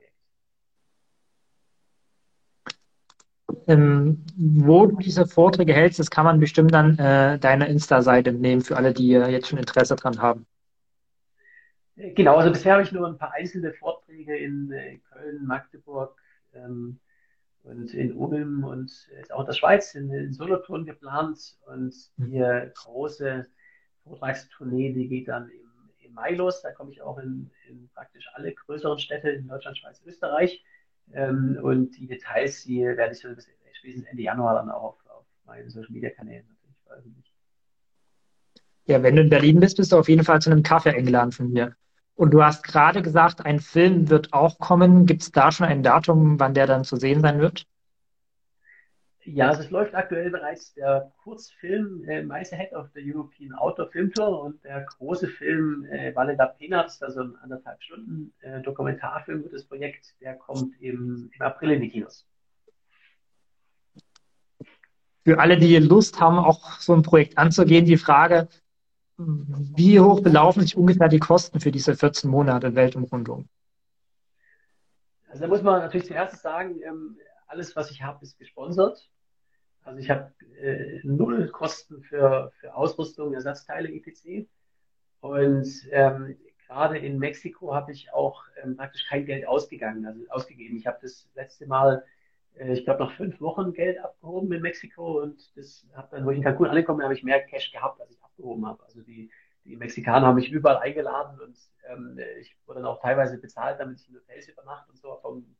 ähm, 3.68 4.24
wo 4.36 4.88
du 4.88 4.98
diese 4.98 5.26
Vorträge 5.26 5.74
hältst, 5.74 6.00
das 6.00 6.10
kann 6.10 6.26
man 6.26 6.40
bestimmt 6.40 6.74
dann 6.74 6.98
äh, 6.98 7.40
deiner 7.40 7.68
Insta-Seite 7.68 8.34
nehmen, 8.34 8.62
für 8.62 8.78
alle, 8.78 8.94
die 8.94 9.14
äh, 9.14 9.28
jetzt 9.30 9.48
schon 9.48 9.60
Interesse 9.60 9.96
dran 9.96 10.22
haben. 10.22 10.46
Genau, 11.96 12.38
also 12.38 12.52
bisher 12.52 12.74
habe 12.74 12.84
ich 12.84 12.92
nur 12.92 13.08
ein 13.08 13.18
paar 13.18 13.34
einzelne 13.34 13.72
Vorträge 13.74 14.36
in 14.36 14.72
äh, 14.72 14.98
Köln, 15.12 15.46
Magdeburg 15.46 16.16
ähm, 16.56 17.00
und 17.64 17.94
in 17.94 18.14
Ulm 18.14 18.64
und 18.64 18.92
jetzt 19.18 19.34
auch 19.34 19.42
in 19.42 19.46
der 19.46 19.54
Schweiz, 19.54 19.96
in, 19.96 20.12
in 20.12 20.34
Solothurn 20.34 20.86
geplant. 20.86 21.58
Und 21.66 21.96
mhm. 22.18 22.32
die 22.32 22.72
große 22.76 23.48
Vortragstournee, 24.04 24.94
die 24.94 25.08
geht 25.08 25.30
dann 25.30 25.50
im, 25.50 25.90
im 26.00 26.14
Mai 26.14 26.32
los. 26.32 26.62
Da 26.62 26.72
komme 26.72 26.92
ich 26.92 27.02
auch 27.02 27.18
in, 27.20 27.50
in 27.70 27.90
praktisch 27.94 28.30
alle 28.34 28.54
größeren 28.54 29.00
Städte 29.00 29.30
in 29.30 29.48
Deutschland, 29.48 29.78
Schweiz, 29.78 30.02
Österreich. 30.06 30.64
Ähm, 31.14 31.58
und 31.62 31.92
die 31.98 32.08
Details, 32.08 32.64
die 32.64 32.82
werde 32.82 33.14
ich 33.14 33.20
so 33.20 33.30
bis 33.34 33.48
spätestens 33.74 34.08
Ende 34.08 34.24
Januar 34.24 34.56
dann 34.56 34.70
auch 34.70 34.84
auf, 34.84 34.98
auf 35.10 35.26
meinen 35.46 35.70
Social 35.70 35.92
Media 35.92 36.10
Kanälen 36.10 36.46
natürlich 36.48 36.78
veröffentlichen. 36.86 37.34
Ja, 38.86 39.02
wenn 39.02 39.16
du 39.16 39.22
in 39.22 39.30
Berlin 39.30 39.60
bist, 39.60 39.78
bist 39.78 39.92
du 39.92 39.98
auf 39.98 40.10
jeden 40.10 40.24
Fall 40.24 40.42
zu 40.42 40.52
einem 40.52 40.64
Kaffee 40.64 40.92
eingeladen 40.92 41.32
von 41.32 41.52
mir. 41.52 41.76
Und 42.16 42.32
du 42.32 42.44
hast 42.44 42.64
gerade 42.64 43.02
gesagt, 43.02 43.46
ein 43.46 43.60
Film 43.60 44.10
wird 44.10 44.34
auch 44.34 44.60
kommen. 44.60 45.06
Gibt 45.06 45.24
es 45.24 45.32
da 45.32 45.52
schon 45.52 45.68
ein 45.68 45.84
Datum, 45.84 46.40
wann 46.40 46.54
der 46.54 46.68
dann 46.68 46.84
zu 46.84 46.96
sehen 46.96 47.22
sein 47.22 47.40
wird? 47.40 47.66
Ja, 49.26 49.50
also 49.50 49.62
es 49.62 49.70
läuft 49.70 49.96
aktuell 49.96 50.30
bereits 50.30 50.74
der 50.74 51.14
Kurzfilm 51.24 52.04
äh, 52.10 52.24
Mice 52.24 52.52
Ahead 52.52 52.74
of 52.74 52.88
the 52.94 53.02
European 53.02 53.54
Outdoor 53.54 53.90
Film 53.90 54.12
Tour 54.12 54.44
und 54.44 54.64
der 54.66 54.82
große 54.82 55.28
Film 55.28 55.86
äh, 55.86 56.14
Valle 56.14 56.36
da 56.36 56.54
ist 56.86 57.02
also 57.02 57.22
ein 57.22 57.36
anderthalb 57.38 57.82
Stunden 57.82 58.34
äh, 58.42 58.62
Dokumentarfilm 58.62 59.44
wird 59.44 59.54
das 59.54 59.64
Projekt, 59.64 60.14
der 60.20 60.36
kommt 60.36 60.74
im, 60.82 61.32
im 61.34 61.42
April 61.42 61.72
in 61.72 61.82
die 61.82 61.90
Kinos. 61.90 62.28
Für 65.24 65.40
alle, 65.40 65.58
die 65.58 65.78
Lust 65.78 66.20
haben, 66.20 66.38
auch 66.38 66.82
so 66.82 66.94
ein 66.94 67.02
Projekt 67.02 67.38
anzugehen, 67.38 67.86
die 67.86 67.96
Frage, 67.96 68.50
wie 69.76 70.00
hoch 70.00 70.22
belaufen 70.22 70.62
sich 70.62 70.78
ungefähr 70.78 71.10
die 71.10 71.20
Kosten 71.20 71.60
für 71.60 71.72
diese 71.72 71.96
14 71.96 72.30
Monate 72.30 72.76
Weltumrundung? 72.76 73.48
Also 75.28 75.42
da 75.42 75.48
muss 75.48 75.64
man 75.64 75.82
natürlich 75.82 76.08
zuerst 76.08 76.42
sagen, 76.42 76.80
ähm, 76.84 77.18
alles, 77.48 77.76
was 77.76 77.92
ich 77.92 78.04
habe, 78.04 78.24
ist 78.24 78.38
gesponsert. 78.38 79.10
Also 79.84 80.00
ich 80.00 80.10
habe 80.10 80.32
äh, 80.62 81.00
null 81.04 81.50
Kosten 81.50 82.02
für, 82.04 82.52
für 82.60 82.76
Ausrüstung, 82.76 83.34
Ersatzteile 83.34 83.92
etc. 83.92 84.48
Und 85.20 85.68
ähm, 85.92 86.38
gerade 86.68 86.98
in 86.98 87.20
Mexiko 87.20 87.74
habe 87.74 87.92
ich 87.92 88.14
auch 88.14 88.44
ähm, 88.62 88.78
praktisch 88.78 89.06
kein 89.08 89.26
Geld 89.26 89.48
ausgegangen, 89.48 90.06
also 90.06 90.22
ausgegeben. 90.30 90.78
Ich 90.78 90.88
habe 90.88 91.00
das 91.02 91.28
letzte 91.36 91.66
Mal, 91.68 92.04
ich 92.56 92.86
glaube, 92.86 93.04
nach 93.04 93.16
fünf 93.16 93.40
Wochen 93.42 93.74
Geld 93.74 93.98
abgehoben 94.00 94.52
in 94.52 94.62
Mexiko 94.62 95.22
und 95.22 95.58
das 95.58 95.88
habe 95.96 96.10
dann, 96.12 96.26
wo 96.26 96.32
ich 96.32 96.38
in 96.38 96.44
Cancun 96.44 96.68
angekommen 96.68 96.98
bin, 96.98 97.06
habe 97.06 97.16
ich 97.16 97.24
mehr 97.24 97.44
Cash 97.46 97.72
gehabt, 97.72 98.00
als 98.00 98.12
ich 98.12 98.24
abgehoben 98.24 98.66
habe. 98.66 98.84
Also 98.84 99.02
die, 99.02 99.32
die 99.66 99.76
Mexikaner 99.76 100.28
haben 100.28 100.36
mich 100.36 100.52
überall 100.52 100.78
eingeladen 100.78 101.40
und 101.40 101.58
ähm, 101.90 102.20
ich 102.40 102.56
wurde 102.66 102.82
dann 102.82 102.90
auch 102.90 103.02
teilweise 103.02 103.38
bezahlt, 103.40 103.80
damit 103.80 104.00
ich 104.00 104.10
in 104.10 104.16
Hotels 104.16 104.48
übernachte 104.48 104.92
und 104.92 104.98
so 104.98 105.18
vom 105.22 105.56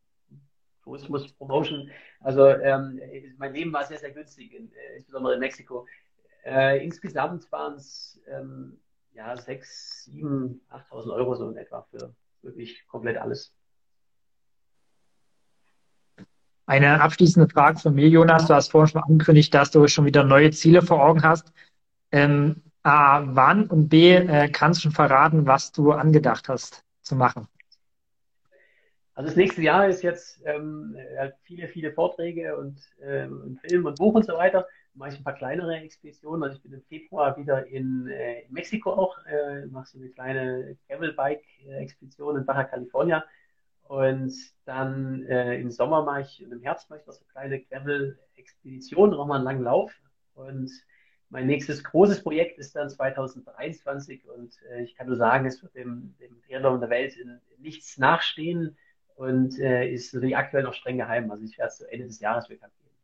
Tourismus 0.84 1.32
Promotion. 1.34 1.90
Also 2.20 2.48
ähm, 2.48 3.00
mein 3.38 3.54
Leben 3.54 3.74
war 3.74 3.86
sehr, 3.86 4.00
sehr 4.00 4.12
günstig, 4.12 4.54
in, 4.54 4.72
äh, 4.74 4.98
insbesondere 4.98 5.34
in 5.36 5.40
Mexiko. 5.40 5.88
Äh, 6.46 6.84
insgesamt 6.84 7.52
waren 7.52 7.76
es 7.76 8.22
ähm, 8.28 8.80
ja, 9.14 9.36
6, 9.36 10.06
7, 10.06 10.62
8.000 10.70 11.14
Euro 11.14 11.36
so 11.36 11.50
in 11.50 11.58
etwa 11.58 11.82
für 11.84 12.14
wirklich 12.42 12.86
komplett 12.88 13.18
alles. 13.18 13.54
Eine 16.66 17.02
abschließende 17.02 17.50
Frage 17.50 17.80
von 17.80 17.94
mir, 17.94 18.08
Jonas. 18.08 18.48
Du 18.48 18.54
hast 18.54 18.72
vorhin 18.72 18.90
schon 18.90 19.04
angekündigt, 19.04 19.54
dass 19.54 19.72
du 19.72 19.86
schon 19.88 20.06
wieder 20.06 20.24
neue 20.24 20.52
Ziele 20.52 20.82
vor 20.82 21.04
Augen 21.04 21.22
hast. 21.22 21.52
Ähm, 22.12 22.62
A, 22.84 23.24
wann 23.26 23.68
und 23.68 23.90
B, 23.90 24.16
äh, 24.16 24.50
kannst 24.50 24.80
du 24.80 24.84
schon 24.84 24.92
verraten, 24.92 25.46
was 25.46 25.72
du 25.72 25.92
angedacht 25.92 26.48
hast 26.48 26.84
zu 27.02 27.16
machen? 27.16 27.48
Also 29.16 29.28
das 29.28 29.36
nächste 29.36 29.62
Jahr 29.62 29.88
ist 29.88 30.04
jetzt 30.04 30.42
ähm, 30.46 30.98
viele, 31.44 31.68
viele 31.68 31.92
Vorträge 31.92 32.58
und, 32.58 32.80
ähm, 33.02 33.60
Film 33.68 33.86
und 33.86 33.98
Buch 34.00 34.16
und 34.16 34.26
so 34.26 34.34
weiter. 34.34 34.66
Mache 34.96 35.10
ich 35.10 35.18
ein 35.18 35.24
paar 35.24 35.36
kleinere 35.36 35.76
Expeditionen. 35.78 36.44
Also 36.44 36.58
ich 36.58 36.64
bin 36.64 36.74
im 36.74 36.82
Februar 36.84 37.38
wieder 37.38 37.66
in, 37.68 38.08
äh, 38.08 38.42
in 38.42 38.54
Mexiko 38.54 38.92
auch, 38.92 39.18
äh, 39.26 39.66
mache 39.68 39.88
so 39.88 39.98
eine 40.00 40.10
kleine 40.10 40.78
Gravelbike-Expedition 40.88 42.38
in 42.38 42.46
Baja 42.46 42.64
California. 42.64 43.24
Und 43.84 44.34
dann 44.66 45.24
äh, 45.24 45.60
im 45.60 45.70
Sommer 45.70 46.04
mache 46.04 46.22
ich 46.22 46.44
und 46.44 46.52
im 46.52 46.62
Herbst 46.62 46.90
mache 46.90 47.00
ich 47.02 47.06
noch 47.06 47.14
so 47.14 47.26
kleine 47.26 47.62
Gravel-Expeditionen, 47.62 49.14
auch 49.14 49.28
mal 49.28 49.36
einen 49.36 49.44
langen 49.44 49.64
Lauf. 49.64 49.94
Und 50.34 50.72
mein 51.30 51.48
nächstes 51.48 51.84
großes 51.84 52.24
Projekt 52.24 52.60
ist 52.60 52.76
dann 52.76 52.90
2023 52.90 54.30
und 54.30 54.54
äh, 54.72 54.84
ich 54.84 54.96
kann 54.96 55.08
nur 55.08 55.18
sagen, 55.18 55.46
es 55.46 55.62
wird 55.62 55.76
dem, 55.76 56.16
dem 56.20 56.42
Triathlon 56.44 56.80
der 56.80 56.90
Welt 56.90 57.18
in, 57.18 57.42
in 57.56 57.62
nichts 57.62 57.98
nachstehen 57.98 58.78
und 59.16 59.60
äh, 59.60 59.90
ist 59.90 60.14
natürlich 60.14 60.38
aktuell 60.38 60.64
noch 60.64 60.74
streng 60.74 60.98
geheim. 60.98 61.32
Also 61.32 61.44
ich 61.44 61.58
werde 61.58 61.70
es 61.70 61.78
zu 61.78 61.92
Ende 61.92 62.06
des 62.06 62.20
Jahres 62.20 62.48
bekannt 62.48 62.74
geben. 62.78 62.96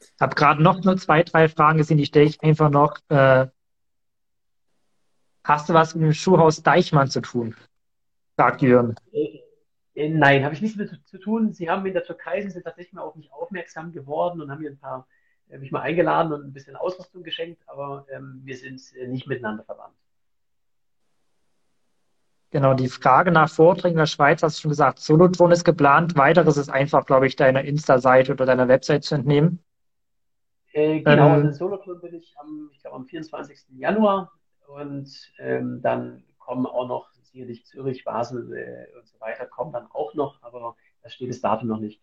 Ich 0.00 0.20
habe 0.20 0.34
gerade 0.34 0.62
noch 0.62 0.82
nur 0.82 0.96
zwei, 0.96 1.22
drei 1.22 1.48
Fragen 1.48 1.78
gesehen, 1.78 1.98
die 1.98 2.06
stelle 2.06 2.26
ich 2.26 2.42
einfach 2.42 2.70
noch. 2.70 2.98
Äh, 3.08 3.46
hast 5.44 5.68
du 5.68 5.74
was 5.74 5.94
mit 5.94 6.04
dem 6.04 6.12
Schuhhaus 6.12 6.62
Deichmann 6.62 7.08
zu 7.08 7.20
tun? 7.20 7.54
Sagt 8.36 8.62
Jürgen. 8.62 8.94
Äh, 9.12 9.40
äh, 9.94 10.08
nein, 10.10 10.44
habe 10.44 10.54
ich 10.54 10.60
nichts 10.60 10.76
mit 10.76 10.90
zu 11.06 11.18
tun. 11.18 11.52
Sie 11.52 11.70
haben 11.70 11.86
in 11.86 11.94
der 11.94 12.04
Türkei 12.04 12.42
sind 12.42 12.50
sie 12.52 12.62
tatsächlich 12.62 12.92
mal 12.92 13.02
auf 13.02 13.16
mich 13.16 13.32
aufmerksam 13.32 13.92
geworden 13.92 14.40
und 14.40 14.50
haben 14.50 14.60
mir 14.60 14.70
ein 14.70 14.78
paar, 14.78 15.06
äh, 15.48 15.58
mich 15.58 15.72
mal 15.72 15.80
eingeladen 15.80 16.32
und 16.32 16.44
ein 16.44 16.52
bisschen 16.52 16.76
Ausrüstung 16.76 17.22
geschenkt, 17.22 17.62
aber 17.66 18.06
ähm, 18.10 18.42
wir 18.44 18.56
sind 18.56 18.82
nicht 19.08 19.26
miteinander 19.26 19.64
verwandt. 19.64 19.96
Genau, 22.50 22.74
die 22.74 22.88
Frage 22.88 23.32
nach 23.32 23.50
Vorträgen 23.50 23.94
in 23.94 23.98
der 23.98 24.06
Schweiz 24.06 24.42
hast 24.42 24.58
du 24.58 24.62
schon 24.62 24.70
gesagt. 24.70 25.00
Solotron 25.00 25.50
ist 25.50 25.64
geplant. 25.64 26.16
Weiteres 26.16 26.56
ist 26.56 26.70
einfach, 26.70 27.04
glaube 27.04 27.26
ich, 27.26 27.36
deiner 27.36 27.64
Insta-Seite 27.64 28.32
oder 28.32 28.46
deiner 28.46 28.68
Website 28.68 29.04
zu 29.04 29.16
entnehmen. 29.16 29.62
Äh, 30.72 31.00
genau, 31.00 31.26
ähm, 31.26 31.46
also 31.46 31.52
Solotron 31.52 32.00
bin 32.00 32.14
ich 32.14 32.34
am, 32.38 32.70
ich 32.72 32.80
glaube, 32.80 32.96
am 32.96 33.06
24. 33.06 33.58
Januar 33.78 34.32
und 34.68 35.10
ähm, 35.38 35.80
dann 35.82 36.22
kommen 36.38 36.66
auch 36.66 36.86
noch 36.86 37.15
sicherlich 37.36 37.66
Zürich, 37.66 38.04
Basel 38.04 38.52
äh, 38.56 38.98
und 38.98 39.06
so 39.06 39.20
weiter, 39.20 39.46
kommen 39.46 39.72
dann 39.72 39.86
auch 39.90 40.14
noch, 40.14 40.42
aber 40.42 40.76
da 41.02 41.10
steht 41.10 41.28
das 41.28 41.40
Datum 41.40 41.68
noch 41.68 41.80
nicht. 41.80 42.00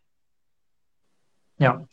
Ja. 1.58 1.86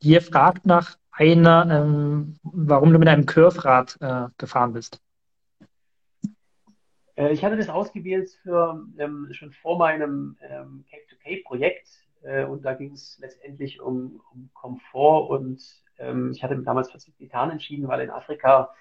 Ihr 0.00 0.20
fragt 0.20 0.66
nach 0.66 0.96
einer, 1.12 1.66
ähm, 1.70 2.38
warum 2.42 2.92
du 2.92 2.98
mit 2.98 3.08
einem 3.08 3.24
Curve-Rad 3.24 3.98
äh, 4.00 4.28
gefahren 4.36 4.72
bist. 4.72 5.00
Äh, 7.14 7.32
ich 7.32 7.44
hatte 7.44 7.56
das 7.56 7.68
ausgewählt 7.68 8.30
für 8.42 8.84
ähm, 8.98 9.28
schon 9.30 9.52
vor 9.52 9.78
meinem 9.78 10.36
ähm, 10.42 10.84
Cape-to-Cape-Projekt 10.90 11.88
äh, 12.22 12.44
und 12.44 12.64
da 12.64 12.74
ging 12.74 12.92
es 12.92 13.16
letztendlich 13.20 13.80
um, 13.80 14.20
um 14.32 14.50
Komfort 14.54 15.30
und 15.30 15.62
ähm, 15.98 16.32
ich 16.32 16.42
hatte 16.42 16.58
damals 16.58 16.90
für 16.90 16.98
Titan 16.98 17.52
entschieden, 17.52 17.88
weil 17.88 18.00
in 18.00 18.10
Afrika 18.10 18.74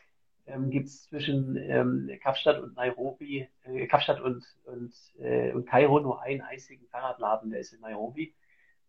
ähm, 0.48 0.70
gibt 0.70 0.88
es 0.88 1.04
zwischen 1.04 1.56
ähm, 1.58 2.10
Kapstadt 2.22 2.62
und 2.62 2.76
Nairobi, 2.76 3.48
äh, 3.64 3.88
Kapstadt 3.88 4.22
und, 4.22 4.46
und, 4.66 4.94
äh, 5.20 5.52
und 5.54 5.66
Kairo 5.66 6.00
nur 6.00 6.22
einen 6.22 6.42
einzigen 6.42 6.88
Fahrradladen, 6.88 7.52
der 7.52 7.60
ist 7.60 7.74
in 7.74 7.82
Nairobi. 7.82 8.36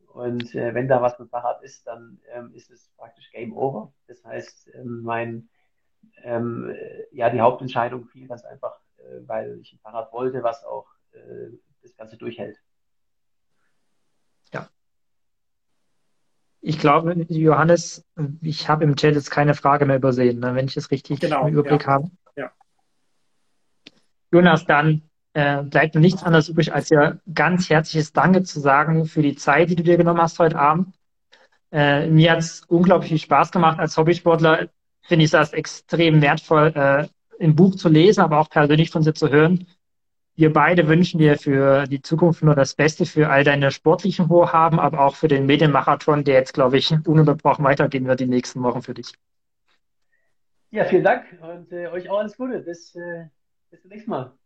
Und 0.09 0.55
äh, 0.55 0.75
wenn 0.75 0.89
da 0.89 1.03
was 1.03 1.19
mit 1.19 1.31
Fahrrad 1.31 1.63
ist, 1.63 1.87
dann 1.87 2.21
ähm, 2.33 2.53
ist 2.55 2.71
es 2.71 2.89
praktisch 2.97 3.31
Game 3.33 3.57
Over. 3.57 3.93
Das 4.07 4.25
heißt, 4.25 4.71
ähm, 4.75 5.03
mein, 5.03 5.49
ähm, 6.23 6.71
äh, 6.71 7.05
ja, 7.13 7.31
die 7.31 7.41
Hauptentscheidung 7.41 8.07
fiel 8.07 8.29
ganz 8.29 8.45
einfach 8.45 8.81
äh, 9.07 9.29
weil 9.29 9.61
ich 9.61 9.73
ein 9.73 9.79
Fahrrad 9.79 10.13
wollte, 10.13 10.43
was 10.43 10.65
auch 10.65 10.87
äh, 11.13 11.51
das 11.83 11.97
Ganze 11.97 12.17
durchhält. 12.17 12.59
Ja. 14.53 14.69
Ich 16.69 16.81
glaube, 16.81 17.15
Johannes, 17.29 18.05
ich 18.41 18.69
habe 18.69 18.83
im 18.83 18.97
Chat 18.97 19.15
jetzt 19.15 19.31
keine 19.31 19.55
Frage 19.55 19.87
mehr 19.87 19.99
übersehen, 19.99 20.41
ne, 20.41 20.57
wenn 20.57 20.67
ich 20.67 20.77
es 20.77 20.91
richtig 20.91 21.21
genau, 21.21 21.47
im 21.47 21.53
Überblick 21.55 21.83
ja. 21.83 21.87
habe. 21.87 22.11
Ja. 22.35 22.51
Jonas, 24.33 24.67
dann 24.67 25.03
äh, 25.35 25.63
bleibt 25.63 25.95
mir 25.95 26.01
nichts 26.01 26.25
anderes 26.25 26.49
übrig, 26.49 26.75
als 26.75 26.89
dir 26.89 27.21
ganz 27.33 27.71
herzliches 27.71 28.13
Danke 28.13 28.43
zu 28.43 28.59
sagen 28.59 29.05
für 29.05 29.23
die 29.23 29.37
Zeit, 29.37 29.71
die 29.71 29.77
du 29.77 29.85
dir 29.85 29.97
genommen 29.97 30.21
hast 30.21 30.41
heute 30.41 30.59
Abend. 30.59 30.93
Äh, 31.71 32.09
mir 32.09 32.33
hat 32.33 32.41
es 32.41 32.63
unglaublich 32.67 33.11
viel 33.11 33.19
Spaß 33.21 33.53
gemacht. 33.53 33.79
Als 33.79 33.97
Hobbysportler 33.97 34.69
finde 35.03 35.25
ich 35.25 35.31
das 35.31 35.53
extrem 35.53 36.21
wertvoll, 36.21 36.73
äh, 36.75 37.07
im 37.39 37.55
Buch 37.55 37.77
zu 37.77 37.89
lesen, 37.89 38.23
aber 38.23 38.41
auch 38.41 38.51
persönlich 38.51 38.91
von 38.91 39.03
dir 39.03 39.15
zu 39.15 39.31
hören. 39.31 39.69
Wir 40.37 40.53
beide 40.53 40.87
wünschen 40.87 41.19
dir 41.19 41.39
für 41.39 41.87
die 41.87 42.03
Zukunft 42.03 42.43
nur 42.43 42.55
das 42.55 42.75
Beste 42.75 43.07
für 43.07 43.31
all 43.31 43.43
deine 43.43 43.71
sportlichen 43.71 44.29
Vorhaben, 44.29 44.79
aber 44.79 45.01
auch 45.01 45.17
für 45.17 45.29
den 45.29 45.47
Medienmarathon, 45.47 46.25
der 46.25 46.35
jetzt, 46.35 46.53
glaube 46.53 46.77
ich, 46.77 46.93
ununterbrochen 47.07 47.65
weitergehen 47.65 48.07
wird 48.07 48.21
die 48.21 48.27
nächsten 48.27 48.63
Wochen 48.63 48.83
für 48.83 48.93
dich. 48.93 49.15
Ja, 50.71 50.85
vielen 50.85 51.05
Dank 51.05 51.25
und 51.41 51.73
äh, 51.73 51.89
euch 51.89 52.11
auch 52.11 52.19
alles 52.19 52.37
Gute. 52.37 52.59
Bis, 52.59 52.95
äh, 52.97 53.29
bis 53.71 53.81
zum 53.81 53.89
nächsten 53.89 54.11
Mal. 54.11 54.37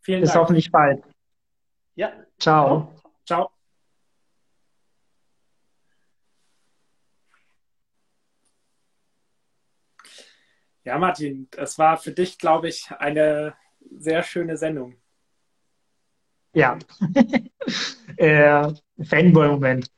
Vielen 0.00 0.22
bis 0.22 0.30
Dank. 0.30 0.40
hoffentlich 0.40 0.72
bald. 0.72 1.02
Ja. 1.96 2.14
Ciao. 2.38 2.94
Ciao. 3.26 3.50
Ja, 10.84 10.96
Martin, 10.96 11.46
es 11.58 11.78
war 11.78 11.98
für 11.98 12.12
dich, 12.12 12.38
glaube 12.38 12.68
ich, 12.68 12.90
eine 12.98 13.54
sehr 13.98 14.22
schöne 14.22 14.56
Sendung. 14.56 14.96
Ja, 16.56 16.78
äh, 18.16 18.72
Fanboy-Moment. 19.02 19.88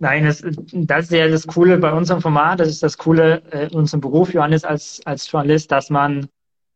Nein, 0.00 0.24
das, 0.24 0.42
das 0.72 1.04
ist 1.04 1.12
ja 1.12 1.28
das 1.28 1.46
Coole 1.46 1.78
bei 1.78 1.92
unserem 1.92 2.20
Format, 2.20 2.58
das 2.58 2.68
ist 2.68 2.82
das 2.82 2.98
Coole 2.98 3.40
äh, 3.52 3.68
in 3.68 3.74
unserem 3.74 4.00
Beruf, 4.00 4.34
Johannes, 4.34 4.64
als, 4.64 5.00
als 5.04 5.30
Journalist, 5.30 5.70
dass 5.70 5.90
man, 5.90 6.28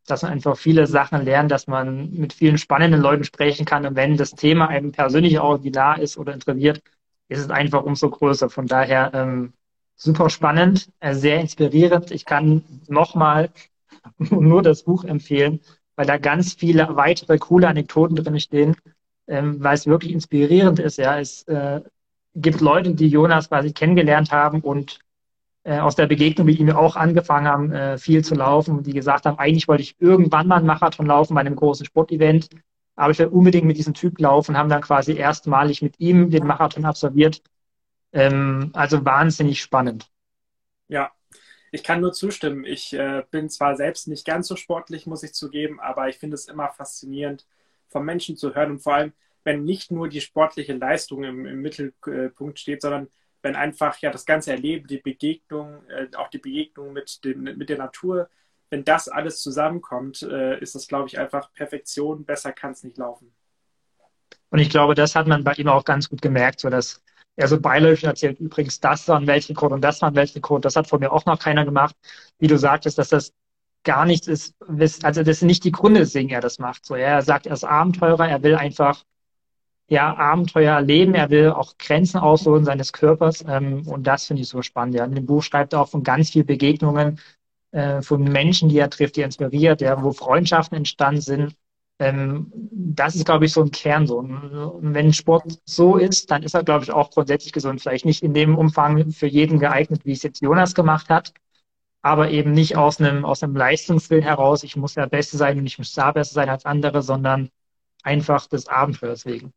dass 0.07 0.21
man 0.21 0.31
einfach 0.31 0.55
viele 0.55 0.87
Sachen 0.87 1.25
lernt, 1.25 1.51
dass 1.51 1.67
man 1.67 2.09
mit 2.13 2.31
vielen 2.31 2.57
spannenden 2.57 3.01
Leuten 3.01 3.25
sprechen 3.25 3.65
kann. 3.65 3.85
Und 3.85 3.97
wenn 3.97 4.15
das 4.15 4.31
Thema 4.31 4.69
einem 4.69 4.93
persönlich 4.93 5.37
auch 5.39 5.59
nah 5.61 5.95
ist 5.95 6.17
oder 6.17 6.33
interessiert, 6.33 6.81
ist 7.27 7.39
es 7.39 7.49
einfach 7.49 7.83
umso 7.83 8.09
größer. 8.09 8.49
Von 8.49 8.67
daher 8.67 9.11
ähm, 9.13 9.51
super 9.97 10.29
spannend, 10.29 10.89
äh, 11.01 11.13
sehr 11.15 11.41
inspirierend. 11.41 12.11
Ich 12.11 12.23
kann 12.23 12.63
nochmal 12.87 13.49
nur 14.19 14.61
das 14.61 14.83
Buch 14.83 15.03
empfehlen, 15.03 15.59
weil 15.97 16.05
da 16.05 16.17
ganz 16.17 16.53
viele 16.53 16.95
weitere 16.95 17.37
coole 17.39 17.67
Anekdoten 17.67 18.15
drin 18.15 18.39
stehen, 18.39 18.77
ähm, 19.27 19.63
weil 19.63 19.75
es 19.75 19.87
wirklich 19.87 20.11
inspirierend 20.13 20.79
ist. 20.79 20.97
Ja, 20.97 21.19
es, 21.19 21.43
äh, 21.43 21.81
gibt 22.35 22.61
Leute, 22.61 22.93
die 22.93 23.07
Jonas 23.07 23.49
quasi 23.49 23.73
kennengelernt 23.73 24.31
haben 24.31 24.61
und 24.61 24.99
äh, 25.63 25.79
aus 25.79 25.95
der 25.95 26.07
Begegnung 26.07 26.45
mit 26.45 26.59
ihm 26.59 26.69
auch 26.71 26.95
angefangen 26.95 27.47
haben, 27.47 27.71
äh, 27.71 27.97
viel 27.97 28.23
zu 28.23 28.35
laufen, 28.35 28.83
die 28.83 28.93
gesagt 28.93 29.25
haben, 29.25 29.39
eigentlich 29.39 29.67
wollte 29.67 29.83
ich 29.83 29.95
irgendwann 29.99 30.47
mal 30.47 30.57
einen 30.57 30.65
Marathon 30.65 31.05
laufen 31.05 31.35
bei 31.35 31.41
einem 31.41 31.55
großen 31.55 31.85
Sportevent, 31.85 32.49
aber 32.95 33.11
ich 33.11 33.19
will 33.19 33.27
unbedingt 33.27 33.65
mit 33.65 33.77
diesem 33.77 33.93
Typ 33.93 34.19
laufen, 34.19 34.57
haben 34.57 34.69
dann 34.69 34.81
quasi 34.81 35.13
erstmalig 35.13 35.81
mit 35.81 35.99
ihm 35.99 36.29
den 36.29 36.45
Marathon 36.45 36.85
absolviert. 36.85 37.41
Ähm, 38.11 38.71
also 38.73 39.03
wahnsinnig 39.05 39.61
spannend. 39.61 40.07
Ja, 40.87 41.11
ich 41.71 41.83
kann 41.83 42.01
nur 42.01 42.13
zustimmen. 42.13 42.65
Ich 42.65 42.93
äh, 42.93 43.23
bin 43.31 43.49
zwar 43.49 43.75
selbst 43.75 44.07
nicht 44.07 44.25
ganz 44.25 44.47
so 44.47 44.55
sportlich, 44.55 45.07
muss 45.07 45.23
ich 45.23 45.33
zugeben, 45.33 45.79
aber 45.79 46.09
ich 46.09 46.17
finde 46.17 46.35
es 46.35 46.47
immer 46.47 46.69
faszinierend, 46.69 47.47
vom 47.93 48.05
Menschen 48.05 48.35
zu 48.35 48.53
hören 48.53 48.71
und 48.71 48.79
vor 48.79 48.95
allem, 48.95 49.13
wenn 49.45 49.63
nicht 49.63 49.91
nur 49.91 50.09
die 50.09 50.21
sportliche 50.21 50.73
Leistung 50.73 51.23
im, 51.23 51.45
im 51.45 51.61
Mittelpunkt 51.61 52.59
steht, 52.59 52.81
sondern 52.81 53.07
wenn 53.41 53.55
einfach 53.55 53.97
ja 53.99 54.11
das 54.11 54.25
ganze 54.25 54.51
Erleben, 54.51 54.87
die 54.87 54.97
Begegnung, 54.97 55.85
äh, 55.89 56.07
auch 56.15 56.29
die 56.29 56.37
Begegnung 56.39 56.93
mit, 56.93 57.23
dem, 57.23 57.43
mit 57.43 57.69
der 57.69 57.77
Natur, 57.77 58.29
wenn 58.69 58.83
das 58.83 59.07
alles 59.07 59.41
zusammenkommt, 59.41 60.23
äh, 60.23 60.59
ist 60.59 60.75
das, 60.75 60.87
glaube 60.87 61.07
ich, 61.07 61.19
einfach 61.19 61.53
Perfektion. 61.53 62.25
Besser 62.25 62.51
kann 62.51 62.71
es 62.71 62.83
nicht 62.83 62.97
laufen. 62.97 63.33
Und 64.49 64.59
ich 64.59 64.69
glaube, 64.69 64.95
das 64.95 65.15
hat 65.15 65.27
man 65.27 65.43
bei 65.43 65.53
ihm 65.53 65.67
auch 65.67 65.85
ganz 65.85 66.09
gut 66.09 66.21
gemerkt, 66.21 66.61
so 66.61 66.69
dass 66.69 67.03
er 67.35 67.47
so 67.47 67.59
beiläufig 67.59 68.05
erzählt, 68.05 68.39
übrigens, 68.39 68.79
das 68.79 69.07
war 69.07 69.19
ein 69.19 69.27
Weltrekord 69.27 69.73
und 69.73 69.81
das 69.81 70.01
war 70.01 70.09
ein 70.09 70.15
Weltrekord. 70.15 70.65
Das 70.65 70.75
hat 70.75 70.87
von 70.87 70.99
mir 70.99 71.11
auch 71.11 71.25
noch 71.25 71.39
keiner 71.39 71.65
gemacht. 71.65 71.95
Wie 72.39 72.47
du 72.47 72.57
sagtest, 72.57 72.97
dass 72.97 73.09
das 73.09 73.33
gar 73.83 74.05
nichts 74.05 74.27
ist, 74.27 74.55
also 75.03 75.23
das 75.23 75.39
sind 75.39 75.47
nicht 75.47 75.63
die 75.63 75.71
Gründe, 75.71 76.01
weswegen 76.01 76.29
er 76.29 76.41
das 76.41 76.59
macht. 76.59 76.85
So, 76.85 76.95
er 76.95 77.21
sagt, 77.21 77.47
er 77.47 77.53
ist 77.53 77.63
Abenteurer, 77.63 78.27
er 78.27 78.43
will 78.43 78.55
einfach 78.55 79.03
ja, 79.87 80.15
Abenteuer 80.17 80.75
erleben. 80.75 81.13
Er 81.13 81.29
will 81.29 81.51
auch 81.51 81.77
Grenzen 81.77 82.17
ausloten 82.17 82.65
seines 82.65 82.93
Körpers. 82.93 83.43
Ähm, 83.47 83.87
und 83.87 84.07
das 84.07 84.25
finde 84.25 84.41
ich 84.41 84.49
so 84.49 84.61
spannend. 84.61 84.95
Ja. 84.95 85.05
In 85.05 85.15
dem 85.15 85.25
Buch 85.25 85.43
schreibt 85.43 85.73
er 85.73 85.81
auch 85.81 85.89
von 85.89 86.03
ganz 86.03 86.31
vielen 86.31 86.45
Begegnungen 86.45 87.19
äh, 87.71 88.01
von 88.01 88.23
Menschen, 88.23 88.69
die 88.69 88.79
er 88.79 88.89
trifft, 88.89 89.15
die 89.15 89.21
er 89.21 89.25
inspiriert, 89.25 89.81
ja, 89.81 90.01
wo 90.01 90.11
Freundschaften 90.11 90.77
entstanden 90.77 91.21
sind. 91.21 91.55
Ähm, 91.99 92.51
das 92.71 93.15
ist, 93.15 93.25
glaube 93.25 93.45
ich, 93.45 93.53
so 93.53 93.61
ein 93.61 93.71
Kern. 93.71 94.07
So. 94.07 94.25
Wenn 94.81 95.13
Sport 95.13 95.59
so 95.65 95.97
ist, 95.97 96.31
dann 96.31 96.43
ist 96.43 96.55
er, 96.55 96.63
glaube 96.63 96.85
ich, 96.85 96.91
auch 96.91 97.11
grundsätzlich 97.11 97.53
gesund. 97.53 97.81
Vielleicht 97.81 98.05
nicht 98.05 98.23
in 98.23 98.33
dem 98.33 98.57
Umfang 98.57 99.11
für 99.11 99.27
jeden 99.27 99.59
geeignet, 99.59 100.05
wie 100.05 100.13
es 100.13 100.23
jetzt 100.23 100.41
Jonas 100.41 100.73
gemacht 100.73 101.09
hat, 101.09 101.33
aber 102.03 102.29
eben 102.29 102.51
nicht 102.51 102.75
aus 102.75 102.99
einem, 102.99 103.23
aus 103.23 103.41
einem 103.41 103.55
Leistungswillen 103.55 104.23
heraus, 104.23 104.63
ich 104.63 104.75
muss 104.75 104.93
der 104.93 105.07
Beste 105.07 105.37
sein 105.37 105.57
und 105.57 105.65
ich 105.65 105.77
muss 105.77 105.93
da 105.93 106.11
besser 106.11 106.33
sein 106.33 106.49
als 106.49 106.65
andere, 106.65 107.01
sondern 107.01 107.49
einfach 108.03 108.45
des 108.47 108.67
Abenteuers 108.67 109.25
wegen. 109.25 109.53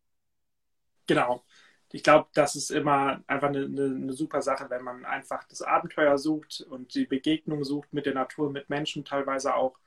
Genau. 1.08 1.44
Ich 1.90 2.04
glaube, 2.04 2.28
das 2.34 2.54
ist 2.54 2.70
immer 2.70 3.22
einfach 3.26 3.48
eine, 3.48 3.64
eine, 3.64 3.84
eine, 3.86 4.12
super 4.12 4.42
Sache, 4.42 4.70
wenn 4.70 4.82
man 4.82 5.04
einfach 5.04 5.44
das 5.48 5.60
Abenteuer 5.60 6.18
sucht 6.18 6.64
und 6.70 6.94
die 6.94 7.06
Begegnung 7.06 7.64
sucht 7.64 7.92
mit 7.92 8.06
der 8.06 8.14
Natur, 8.14 8.50
mit 8.50 8.70
Menschen 8.70 9.04
teilweise 9.04 9.54
auch. 9.54 9.78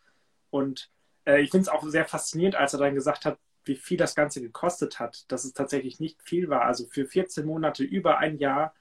Und 0.50 0.90
äh, 1.26 1.42
ich 1.42 1.52
finde 1.52 1.64
es 1.64 1.70
auch 1.70 1.84
sehr 1.84 2.06
faszinierend, 2.06 2.56
als 2.56 2.74
er 2.74 2.80
dann 2.80 2.96
gesagt 2.96 3.24
hat, 3.24 3.38
wie 3.64 3.76
viel 3.76 3.98
das 3.98 4.16
Ganze 4.16 4.42
gekostet 4.42 5.00
hat, 5.00 5.32
dass 5.32 5.46
es 5.46 5.54
tatsächlich 5.54 6.02
nicht 6.02 6.22
viel 6.22 6.50
war. 6.50 6.64
Also 6.64 6.88
für 6.88 7.06
14 7.06 7.46
Monate, 7.46 7.84
über 7.84 8.18
ein 8.18 8.38
Jahr 8.38 8.74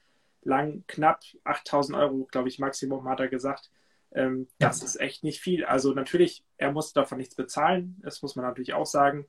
lang, 0.43 0.85
knapp 0.87 1.23
8000 1.45 1.97
Euro, 1.99 2.29
glaube 2.31 2.49
ich, 2.49 2.59
Maximum, 2.59 3.09
hat 3.09 3.21
er 3.21 3.29
gesagt. 3.29 3.71
Ähm, 4.13 4.49
ja. 4.61 4.69
Das 4.69 4.83
ist 4.83 4.99
echt 5.01 5.25
nicht 5.25 5.41
viel. 5.41 5.65
Also 5.65 5.93
natürlich, 5.93 6.45
er 6.57 6.73
muss 6.73 6.93
davon 6.93 7.19
nichts 7.19 7.35
bezahlen, 7.35 7.97
das 8.03 8.23
muss 8.23 8.37
man 8.37 8.45
natürlich 8.45 8.73
auch 8.73 8.87
sagen 8.87 9.27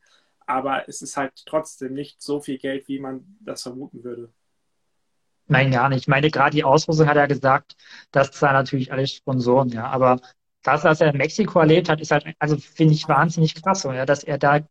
aber 0.50 0.90
es 0.90 1.04
ist 1.04 1.16
halt 1.16 1.34
trotzdem 1.46 1.94
nicht 1.94 2.22
so 2.22 2.42
viel 2.42 2.58
Geld, 2.58 2.88
wie 2.88 3.00
man 3.00 3.38
das 3.40 3.62
vermuten 3.62 4.04
würde. 4.04 4.34
Nein, 5.48 5.72
gar 5.72 5.90
nicht. 5.90 6.02
Ich 6.02 6.08
meine, 6.08 6.32
gerade 6.32 6.56
die 6.56 6.64
Ausrüstung 6.64 7.08
hat 7.08 7.18
er 7.18 7.28
gesagt, 7.28 7.76
das 8.12 8.32
zahlen 8.32 8.56
natürlich 8.56 8.92
alle 8.92 9.06
Sponsoren, 9.06 9.70
ja. 9.70 9.88
Aber 9.88 10.20
das, 10.64 10.84
was 10.84 11.02
er 11.02 11.12
in 11.12 11.18
Mexiko 11.18 11.60
erlebt 11.60 11.88
hat, 11.88 12.02
ist 12.02 12.12
halt, 12.12 12.26
also 12.40 12.58
finde 12.58 12.96
ich 12.96 13.08
wahnsinnig 13.08 13.62
krass, 13.62 13.84
ja, 13.84 14.06
dass 14.08 14.24
er 14.24 14.40
da 14.40 14.62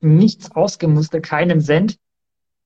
nichts 0.00 0.50
ausgeben 0.50 0.94
musste, 0.94 1.20
keinen 1.20 1.60
Cent, 1.60 1.98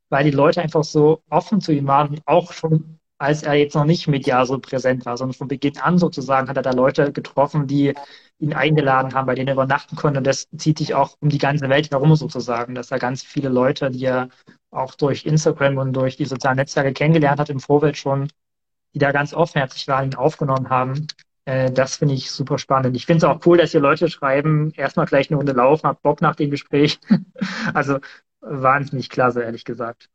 weil 0.08 0.24
die 0.24 0.30
Leute 0.30 0.62
einfach 0.62 0.84
so 0.84 1.22
offen 1.28 1.60
zu 1.60 1.72
ihm 1.72 1.86
waren, 1.86 2.20
auch 2.24 2.54
schon 2.54 2.98
als 3.18 3.42
er 3.42 3.54
jetzt 3.54 3.74
noch 3.74 3.84
nicht 3.84 4.08
medial 4.08 4.46
so 4.46 4.58
präsent 4.58 5.06
war, 5.06 5.16
sondern 5.16 5.34
von 5.34 5.48
Beginn 5.48 5.78
an 5.78 5.98
sozusagen 5.98 6.48
hat 6.48 6.56
er 6.56 6.62
da 6.62 6.72
Leute 6.72 7.12
getroffen, 7.12 7.66
die 7.66 7.94
ihn 8.38 8.52
eingeladen 8.52 9.14
haben, 9.14 9.26
bei 9.26 9.34
denen 9.34 9.48
er 9.48 9.54
übernachten 9.54 9.96
konnte. 9.96 10.18
Und 10.18 10.26
das 10.26 10.48
zieht 10.56 10.78
sich 10.78 10.94
auch 10.94 11.16
um 11.20 11.30
die 11.30 11.38
ganze 11.38 11.68
Welt 11.68 11.90
herum 11.90 12.14
sozusagen, 12.16 12.74
dass 12.74 12.90
er 12.90 12.98
ganz 12.98 13.22
viele 13.22 13.48
Leute, 13.48 13.90
die 13.90 14.04
er 14.04 14.28
auch 14.70 14.94
durch 14.94 15.24
Instagram 15.24 15.78
und 15.78 15.94
durch 15.94 16.16
die 16.16 16.26
sozialen 16.26 16.56
Netzwerke 16.56 16.92
kennengelernt 16.92 17.40
hat 17.40 17.48
im 17.48 17.60
Vorfeld 17.60 17.96
schon, 17.96 18.28
die 18.94 18.98
da 18.98 19.12
ganz 19.12 19.32
offenherzig 19.32 19.88
waren, 19.88 20.10
ihn 20.10 20.14
aufgenommen 20.14 20.68
haben. 20.68 21.06
Äh, 21.46 21.70
das 21.72 21.96
finde 21.96 22.14
ich 22.14 22.30
super 22.30 22.58
spannend. 22.58 22.96
Ich 22.96 23.06
finde 23.06 23.18
es 23.18 23.24
auch 23.24 23.40
cool, 23.46 23.56
dass 23.56 23.70
hier 23.70 23.80
Leute 23.80 24.10
schreiben, 24.10 24.72
erstmal 24.76 25.06
gleich 25.06 25.30
eine 25.30 25.38
Runde 25.38 25.52
laufen, 25.52 25.86
hab 25.88 26.02
Bock 26.02 26.20
nach 26.20 26.36
dem 26.36 26.50
Gespräch. 26.50 26.98
also 27.74 27.98
wahnsinnig 28.40 29.08
klasse, 29.08 29.42
ehrlich 29.42 29.64
gesagt. 29.64 30.10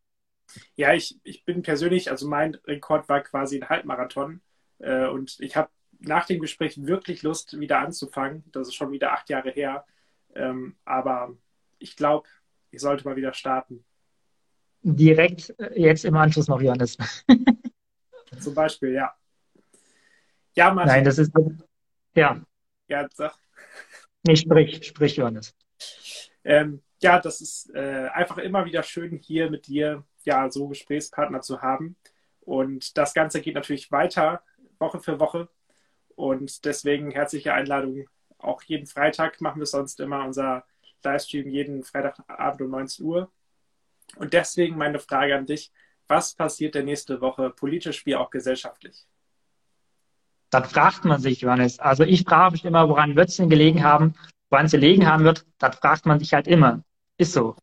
Ja, 0.75 0.93
ich, 0.93 1.19
ich 1.23 1.45
bin 1.45 1.61
persönlich, 1.61 2.09
also 2.09 2.27
mein 2.27 2.55
Rekord 2.65 3.09
war 3.09 3.21
quasi 3.21 3.57
ein 3.57 3.69
Halbmarathon. 3.69 4.41
Äh, 4.79 5.07
und 5.07 5.39
ich 5.39 5.55
habe 5.55 5.69
nach 5.99 6.25
dem 6.25 6.39
Gespräch 6.39 6.85
wirklich 6.85 7.23
Lust, 7.23 7.59
wieder 7.59 7.79
anzufangen. 7.79 8.43
Das 8.51 8.67
ist 8.67 8.75
schon 8.75 8.91
wieder 8.91 9.13
acht 9.13 9.29
Jahre 9.29 9.51
her. 9.51 9.85
Ähm, 10.33 10.75
aber 10.85 11.35
ich 11.79 11.95
glaube, 11.95 12.27
ich 12.71 12.81
sollte 12.81 13.05
mal 13.05 13.15
wieder 13.15 13.33
starten. 13.33 13.83
Direkt 14.81 15.53
äh, 15.59 15.79
jetzt 15.79 16.05
im 16.05 16.15
Anschluss 16.15 16.47
noch, 16.47 16.61
Johannes. 16.61 16.97
Zum 18.39 18.55
Beispiel, 18.55 18.93
ja. 18.93 19.13
Ja, 20.55 20.73
Martin. 20.73 20.93
Nein, 20.93 21.03
das 21.05 21.17
ist. 21.17 21.31
Ja. 22.15 22.41
Ja, 22.87 23.07
sag. 23.13 23.33
Nee, 24.23 24.35
sprich, 24.35 24.85
sprich, 24.85 25.15
Johannes. 25.17 25.55
Ähm, 26.43 26.81
ja, 27.01 27.19
das 27.19 27.41
ist 27.41 27.73
äh, 27.73 28.09
einfach 28.13 28.37
immer 28.37 28.65
wieder 28.65 28.83
schön, 28.83 29.17
hier 29.17 29.49
mit 29.49 29.67
dir 29.67 30.03
ja 30.25 30.49
so 30.49 30.67
Gesprächspartner 30.67 31.41
zu 31.41 31.61
haben. 31.61 31.95
Und 32.41 32.97
das 32.97 33.13
Ganze 33.13 33.41
geht 33.41 33.55
natürlich 33.55 33.91
weiter, 33.91 34.41
Woche 34.79 34.99
für 34.99 35.19
Woche. 35.19 35.49
Und 36.15 36.65
deswegen 36.65 37.11
herzliche 37.11 37.53
Einladung. 37.53 38.07
Auch 38.37 38.63
jeden 38.63 38.87
Freitag 38.87 39.39
machen 39.41 39.59
wir 39.59 39.65
sonst 39.65 39.99
immer 39.99 40.25
unser 40.25 40.65
Livestream, 41.03 41.49
jeden 41.49 41.83
Freitagabend 41.83 42.61
um 42.61 42.71
19 42.71 43.05
Uhr. 43.05 43.31
Und 44.17 44.33
deswegen 44.33 44.77
meine 44.77 44.99
Frage 44.99 45.35
an 45.35 45.45
dich. 45.45 45.71
Was 46.07 46.33
passiert 46.33 46.75
der 46.75 46.83
nächste 46.83 47.21
Woche 47.21 47.49
politisch 47.51 48.05
wie 48.05 48.15
auch 48.15 48.29
gesellschaftlich? 48.29 49.07
Das 50.49 50.69
fragt 50.69 51.05
man 51.05 51.21
sich, 51.21 51.41
Johannes. 51.41 51.79
Also 51.79 52.03
ich 52.03 52.23
frage 52.23 52.51
mich 52.51 52.65
immer, 52.65 52.89
woran 52.89 53.15
wird 53.15 53.29
es 53.29 53.37
denn 53.37 53.49
gelegen 53.49 53.83
haben? 53.83 54.15
Woran 54.49 54.65
es 54.65 54.73
gelegen 54.73 55.07
haben 55.07 55.23
wird, 55.23 55.45
das 55.59 55.77
fragt 55.77 56.05
man 56.05 56.19
sich 56.19 56.33
halt 56.33 56.47
immer. 56.47 56.83
Ist 57.17 57.31
so. 57.31 57.55